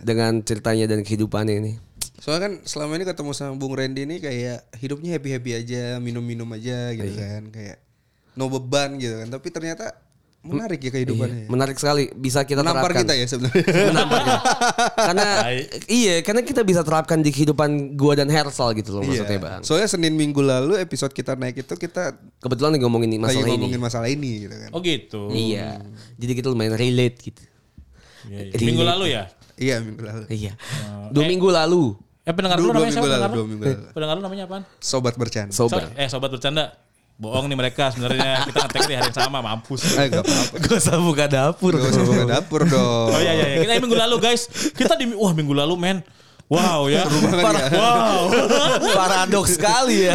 dengan 0.03 0.41
ceritanya 0.43 0.91
dan 0.91 1.07
kehidupannya 1.07 1.55
ini. 1.61 1.73
Soalnya 2.17 2.43
kan 2.43 2.53
selama 2.65 2.97
ini 2.97 3.05
ketemu 3.05 3.31
sama 3.33 3.55
Bung 3.55 3.73
Randy 3.73 4.03
ini 4.03 4.17
kayak 4.19 4.73
hidupnya 4.75 5.15
happy 5.15 5.31
happy 5.33 5.51
aja, 5.55 5.85
minum 5.99 6.21
minum 6.21 6.49
aja 6.51 6.91
gitu 6.91 7.13
kan, 7.13 7.43
kayak 7.51 7.77
no 8.35 8.49
beban 8.49 8.97
gitu 8.97 9.21
kan. 9.21 9.29
Tapi 9.29 9.49
ternyata 9.49 9.87
menarik 10.41 10.79
ya 10.79 10.91
kehidupannya. 10.91 11.45
ya. 11.45 11.49
Menarik 11.51 11.75
sekali 11.75 12.07
bisa 12.15 12.47
kita 12.47 12.63
Menampar 12.63 12.95
terapkan. 12.95 13.03
kita 13.03 13.13
ya 13.19 13.27
sebenarnya. 13.27 13.67
Menampar 13.91 14.19
kita. 14.23 14.39
karena 14.95 15.29
iya, 15.91 16.15
karena 16.23 16.41
kita 16.41 16.63
bisa 16.63 16.81
terapkan 16.81 17.19
di 17.19 17.35
kehidupan 17.35 17.99
gua 17.99 18.15
dan 18.15 18.31
Hersal 18.31 18.71
gitu 18.75 18.95
loh 18.95 19.03
maksudnya 19.03 19.43
bang. 19.43 19.61
Iya. 19.61 19.67
Soalnya 19.67 19.89
Senin 19.91 20.15
minggu 20.15 20.39
lalu 20.39 20.79
episode 20.79 21.11
kita 21.11 21.35
naik 21.35 21.67
itu 21.67 21.75
kita 21.75 22.15
Kebetulan 22.39 22.79
nih 22.79 22.87
ngomongin 22.87 23.11
lagi 23.11 23.21
masalah 23.21 23.43
ini. 23.43 23.53
ngomongin 23.59 23.81
masalah 23.83 24.09
ini 24.09 24.31
gitu 24.47 24.55
kan. 24.55 24.71
Oh 24.71 24.81
gitu. 24.81 25.23
Iya. 25.35 25.83
Jadi 26.15 26.33
kita 26.33 26.47
lumayan 26.49 26.79
relate 26.79 27.17
gitu. 27.27 27.43
Iya, 28.31 28.41
iya. 28.55 28.63
Minggu 28.63 28.85
lalu 28.87 29.05
ya. 29.13 29.23
Iya 29.59 29.77
minggu 29.83 30.03
lalu. 30.07 30.23
Iya. 30.31 30.53
Dua 31.11 31.25
minggu 31.27 31.49
lalu. 31.51 31.85
Eh 32.27 32.35
pendengar 32.35 32.59
Dua, 32.59 32.65
lu 32.65 32.69
dua 32.69 32.75
namanya 32.77 32.93
siapa? 32.93 33.01
lalu, 33.01 33.13
Pendengar 33.13 33.31
dua 33.31 33.39
lu? 33.39 33.47
minggu 33.47 33.63
lalu. 33.65 33.87
Pendengar 33.89 34.15
lu 34.15 34.23
namanya 34.23 34.45
apaan? 34.45 34.63
Sobat 34.81 35.15
bercanda. 35.15 35.53
Sober. 35.53 35.81
So- 35.81 35.95
eh 35.95 36.09
sobat 36.09 36.29
bercanda. 36.29 36.65
Bohong 37.17 37.47
nih 37.47 37.57
mereka 37.57 37.89
sebenarnya 37.89 38.45
kita 38.45 38.59
ngetek 38.61 38.83
di 38.83 38.95
hari 38.95 39.09
yang 39.09 39.17
sama 39.17 39.39
mampus. 39.41 39.97
Eh 39.97 40.11
gak 40.11 40.21
apa-apa. 40.21 40.55
Gak 40.67 40.77
usah 40.77 40.97
buka 40.99 41.25
dapur. 41.27 41.73
Gak 41.73 41.89
usah 41.89 42.05
buka 42.05 42.25
dapur 42.29 42.61
dong. 42.63 43.09
Oh 43.09 43.17
iya 43.17 43.33
iya, 43.33 43.47
iya. 43.47 43.59
kita 43.63 43.81
minggu 43.81 43.97
lalu 43.97 44.17
guys. 44.21 44.43
Kita 44.69 44.93
di 44.95 45.09
wah 45.11 45.33
minggu 45.33 45.55
lalu 45.55 45.75
men. 45.77 45.99
Wow 46.47 46.87
ya. 46.87 47.09
Banget 47.09 47.73
ya. 47.73 47.73
Wow. 47.73 48.21
Paradoks 49.01 49.55
sekali 49.55 50.05
ya. 50.05 50.15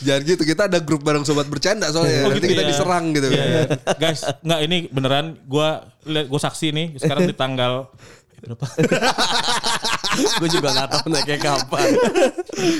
Jangan 0.00 0.22
gitu, 0.22 0.42
kita 0.44 0.64
ada 0.64 0.78
grup 0.78 1.02
bareng 1.02 1.24
sobat 1.24 1.44
bercanda 1.44 1.90
soalnya. 1.90 2.22
Oh, 2.22 2.30
Nanti 2.30 2.38
gitu 2.38 2.54
kita 2.54 2.62
ya. 2.62 2.68
diserang 2.70 3.04
gitu 3.10 3.26
Iya, 3.28 3.42
iya. 3.42 3.62
Guys, 3.96 4.20
enggak 4.40 4.60
ini 4.62 4.76
beneran 4.88 5.26
gua 5.42 5.68
lihat 6.02 6.28
gua 6.28 6.38
saksi 6.38 6.70
nih 6.70 6.86
sekarang 6.96 7.24
di 7.24 7.34
tanggal 7.34 7.90
berapa? 8.46 8.66
Gue 10.40 10.48
juga 10.50 10.68
gak 10.72 10.88
tahu 10.92 11.06
naiknya 11.12 11.38
kapan. 11.40 11.88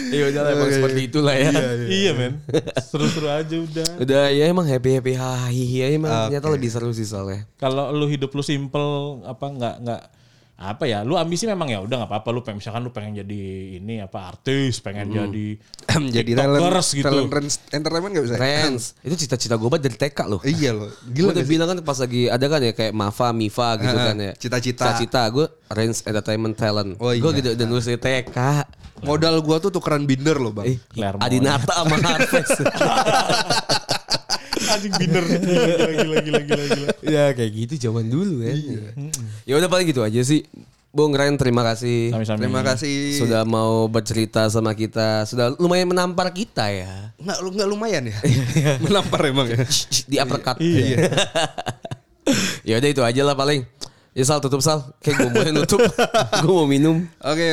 Iya 0.09 0.33
udah 0.33 0.41
lah 0.41 0.51
emang 0.57 0.71
seperti 0.73 1.01
itulah 1.05 1.37
ya. 1.37 1.53
iya 1.85 2.17
men. 2.17 2.41
Seru-seru 2.81 3.29
aja 3.29 3.57
udah. 3.61 3.89
Udah 4.01 4.25
ya 4.33 4.49
emang 4.49 4.65
happy 4.65 4.97
happy 4.97 5.13
hahi 5.13 5.65
ya 5.85 5.87
emang 5.93 6.33
ternyata 6.33 6.49
lebih 6.49 6.73
seru 6.73 6.89
sih 6.97 7.05
soalnya. 7.05 7.45
Kalau 7.61 7.93
lu 7.93 8.09
hidup 8.09 8.33
lu 8.33 8.41
simple 8.41 9.21
apa 9.29 9.45
enggak 9.53 9.75
enggak 9.85 10.03
apa 10.57 10.89
ya 10.89 11.05
lu 11.05 11.15
ambisi 11.15 11.45
memang 11.45 11.69
ya 11.69 11.85
udah 11.85 12.01
nggak 12.01 12.11
apa-apa 12.11 12.29
lu 12.33 12.41
pengen 12.41 12.65
misalkan 12.65 12.81
lu 12.81 12.89
pengen 12.89 13.21
jadi 13.21 13.41
ini 13.77 14.01
apa 14.01 14.33
artis 14.33 14.81
pengen 14.81 15.13
jadi 15.13 15.49
Jadi 16.17 16.33
talent, 16.33 16.61
gitu 16.87 17.05
talent 17.05 17.29
rans- 17.31 17.61
entertainment 17.69 18.13
gak 18.13 18.25
bisa? 18.29 18.37
Rens, 18.37 18.83
itu 19.01 19.17
cita-cita 19.17 19.57
gue 19.57 19.65
banget 19.65 19.89
dari 19.89 19.97
TK 19.97 20.19
loh. 20.29 20.41
Iya 20.45 20.77
loh. 20.77 20.93
Gue 21.09 21.13
Gila 21.15 21.29
udah 21.29 21.35
gak 21.35 21.41
sih? 21.41 21.53
bilang 21.57 21.67
kan 21.73 21.79
pas 21.81 21.97
lagi 21.97 22.23
ada 22.29 22.45
kan 22.45 22.61
ya 22.61 22.73
kayak 22.73 22.93
Mafa, 22.93 23.29
Mifa 23.33 23.69
gitu 23.81 23.97
kan 23.97 24.17
ya. 24.19 24.33
cita-cita. 24.35 24.85
Cita-cita 24.93 25.21
gue 25.33 25.47
Rens 25.73 26.05
Entertainment 26.05 26.53
Talent. 26.53 27.01
Oh, 27.01 27.09
Gue 27.11 27.31
iya. 27.33 27.39
gitu 27.39 27.49
udah 27.55 27.67
nulis 27.67 27.87
di 27.87 27.97
TK. 27.97 28.39
Modal 28.99 29.41
gua 29.41 29.57
tuh 29.57 29.69
tukeran 29.69 30.05
binder 30.05 30.37
loh 30.37 30.53
bang. 30.53 30.73
Eh. 30.73 30.79
Adinata 31.21 31.85
sama 31.85 31.97
Harvest. 31.97 32.61
anjing 34.71 34.95
binder 34.99 35.25
gila 35.31 36.17
gila 36.23 36.41
gila 36.43 36.65
gila 36.67 36.89
ya 37.07 37.25
kayak 37.33 37.51
gitu 37.55 37.91
zaman 37.91 38.07
dulu 38.11 38.43
ya. 38.43 38.55
Ya 39.47 39.55
udah 39.59 39.71
paling 39.71 39.87
gitu 39.89 40.03
aja 40.03 40.21
sih. 40.23 40.43
Bung 40.97 41.13
Ren 41.13 41.37
terima 41.37 41.61
kasih. 41.61 42.09
Sami-sami. 42.09 42.41
Terima 42.41 42.65
kasih. 42.65 43.21
Sudah 43.21 43.45
mau 43.45 43.85
bercerita 43.85 44.49
sama 44.49 44.73
kita. 44.73 45.29
Sudah 45.29 45.53
lumayan 45.61 45.93
menampar 45.93 46.33
kita 46.33 46.73
ya. 46.73 47.13
Nggak, 47.21 47.39
lu 47.45 47.49
nggak 47.53 47.69
lumayan 47.69 48.03
ya? 48.09 48.17
Menampar 48.85 49.21
emang 49.29 49.45
ya. 49.45 49.61
Di 50.09 50.17
uppercut. 50.17 50.57
Iya. 50.57 51.13
ya 52.73 52.75
udah 52.81 52.89
itu 52.89 53.03
aja 53.05 53.23
lah 53.29 53.37
paling. 53.37 53.69
Ya 54.17 54.25
Sal 54.25 54.41
tutup 54.41 54.65
Sal. 54.65 54.89
Kayak 55.05 55.21
gue 55.21 55.29
mau 55.37 55.45
nutup. 55.61 55.85
gue 56.41 56.55
mau 56.57 56.65
minum. 56.65 57.05
Oke, 57.21 57.45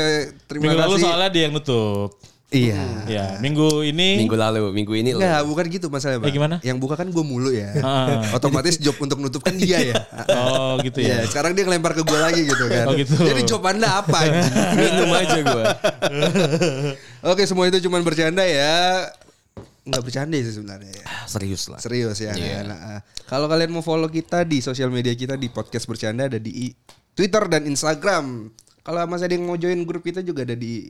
terima 0.47 0.71
Minggu 0.71 0.79
lalu 0.79 0.95
kasih. 0.95 1.03
soalnya 1.03 1.29
dia 1.35 1.41
yang 1.43 1.53
nutup. 1.59 2.15
Iya. 2.53 2.81
Ya, 3.09 3.25
minggu 3.41 3.81
ini 3.81 4.21
Minggu 4.21 4.37
lalu, 4.37 4.69
minggu 4.69 4.93
ini 4.93 5.17
Enggak, 5.17 5.41
bukan 5.49 5.65
gitu 5.73 5.89
masalahnya 5.89 6.21
bang. 6.21 6.29
Eh, 6.29 6.33
gimana? 6.37 6.55
Yang 6.61 6.77
buka 6.85 6.95
kan 7.01 7.09
gue 7.09 7.23
mulu 7.25 7.49
ya. 7.49 7.73
Ah. 7.81 8.21
Otomatis 8.37 8.77
job 8.77 8.93
untuk 9.01 9.17
nutup 9.17 9.41
kan 9.41 9.57
dia 9.57 9.81
ya. 9.81 9.95
Oh 10.29 10.77
gitu 10.85 11.01
Iya, 11.01 11.25
ya. 11.25 11.33
sekarang 11.33 11.57
dia 11.57 11.65
ngelempar 11.65 11.97
ke 11.97 12.05
gue 12.05 12.19
lagi 12.21 12.45
gitu 12.45 12.65
kan. 12.69 12.85
Oh, 12.85 12.93
gitu. 12.93 13.17
Jadi 13.17 13.41
job 13.49 13.65
anda 13.65 14.05
apa? 14.05 14.21
minum 14.77 15.09
aja 15.09 15.37
gue. 15.41 15.63
Oke, 17.33 17.49
semua 17.49 17.65
itu 17.65 17.81
cuma 17.81 17.97
bercanda 18.05 18.45
ya. 18.45 19.09
Enggak 19.83 20.03
bercanda 20.05 20.37
sih 20.37 20.53
sebenarnya 20.53 20.93
ya. 20.93 21.05
Serius 21.25 21.67
lah. 21.67 21.81
Serius 21.81 22.21
ya. 22.21 22.37
Iya. 22.37 22.63
Nah, 22.63 23.01
kalau 23.25 23.49
kalian 23.49 23.73
mau 23.73 23.81
follow 23.81 24.07
kita 24.07 24.45
di 24.45 24.61
sosial 24.61 24.93
media 24.93 25.11
kita 25.17 25.35
di 25.35 25.49
podcast 25.49 25.89
bercanda 25.89 26.29
ada 26.29 26.37
di 26.37 26.69
Twitter 27.17 27.43
dan 27.49 27.65
Instagram. 27.65 28.53
Kalau 28.83 28.99
masih 29.09 29.25
ada 29.25 29.33
yang 29.33 29.47
mau 29.47 29.57
join 29.57 29.81
grup 29.83 30.03
kita 30.03 30.21
juga 30.21 30.45
ada 30.45 30.53
di 30.53 30.87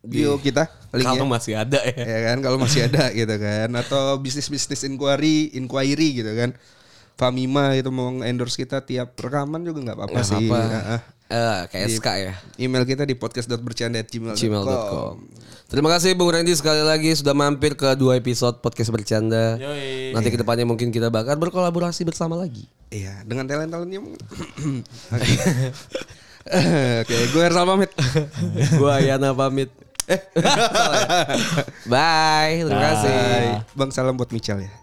bio 0.00 0.40
kita 0.40 0.66
linknya. 0.96 1.12
Kalau 1.12 1.28
masih 1.28 1.54
ada 1.60 1.80
ya. 1.84 2.04
ya 2.04 2.18
kan 2.32 2.36
kalau 2.40 2.56
masih 2.56 2.88
ada 2.88 3.12
gitu 3.12 3.34
kan 3.36 3.68
atau 3.76 4.16
bisnis 4.16 4.48
bisnis 4.48 4.80
inquiry 4.88 5.52
inquiry 5.52 6.24
gitu 6.24 6.32
kan 6.32 6.56
Famima 7.20 7.76
itu 7.76 7.92
mau 7.92 8.08
endorse 8.24 8.56
kita 8.56 8.80
tiap 8.80 9.12
rekaman 9.12 9.60
juga 9.60 9.84
nggak 9.84 9.96
apa-apa 10.00 10.20
sih 10.24 10.40
apa-apa. 10.40 10.60
Heeh. 10.72 11.00
Eh, 11.30 11.60
kayak 11.68 11.88
SK 12.00 12.08
ya. 12.16 12.32
email 12.56 12.88
kita 12.88 13.04
di 13.04 13.12
podcast.bercanda@gmail.com 13.12 14.40
gmail.com. 14.40 15.14
Terima 15.70 15.88
kasih 15.92 16.16
Bung 16.16 16.32
Randy 16.32 16.50
sekali 16.56 16.80
lagi 16.80 17.12
sudah 17.14 17.30
mampir 17.30 17.76
ke 17.76 17.92
dua 17.94 18.16
episode 18.16 18.58
podcast 18.64 18.88
bercanda. 18.90 19.60
Yoi. 19.60 20.16
Nanti 20.16 20.32
ke 20.32 20.40
depannya 20.40 20.64
mungkin 20.64 20.88
kita 20.88 21.12
bakal 21.12 21.36
berkolaborasi 21.36 22.08
bersama 22.08 22.40
lagi. 22.40 22.64
iya 22.90 23.22
dengan 23.22 23.46
talent 23.46 23.70
talentnya 23.70 24.02
oke 27.04 27.14
gue 27.36 27.42
Hersal 27.46 27.62
pamit 27.62 27.90
Gua 28.80 28.98
Yana 28.98 29.30
pamit. 29.30 29.70
Ya? 30.14 30.18
Bye, 31.86 32.66
terima 32.66 32.82
kasih. 32.82 33.62
Bang 33.78 33.90
salam 33.94 34.18
buat 34.18 34.34
Michal 34.34 34.66
ya 34.66 34.79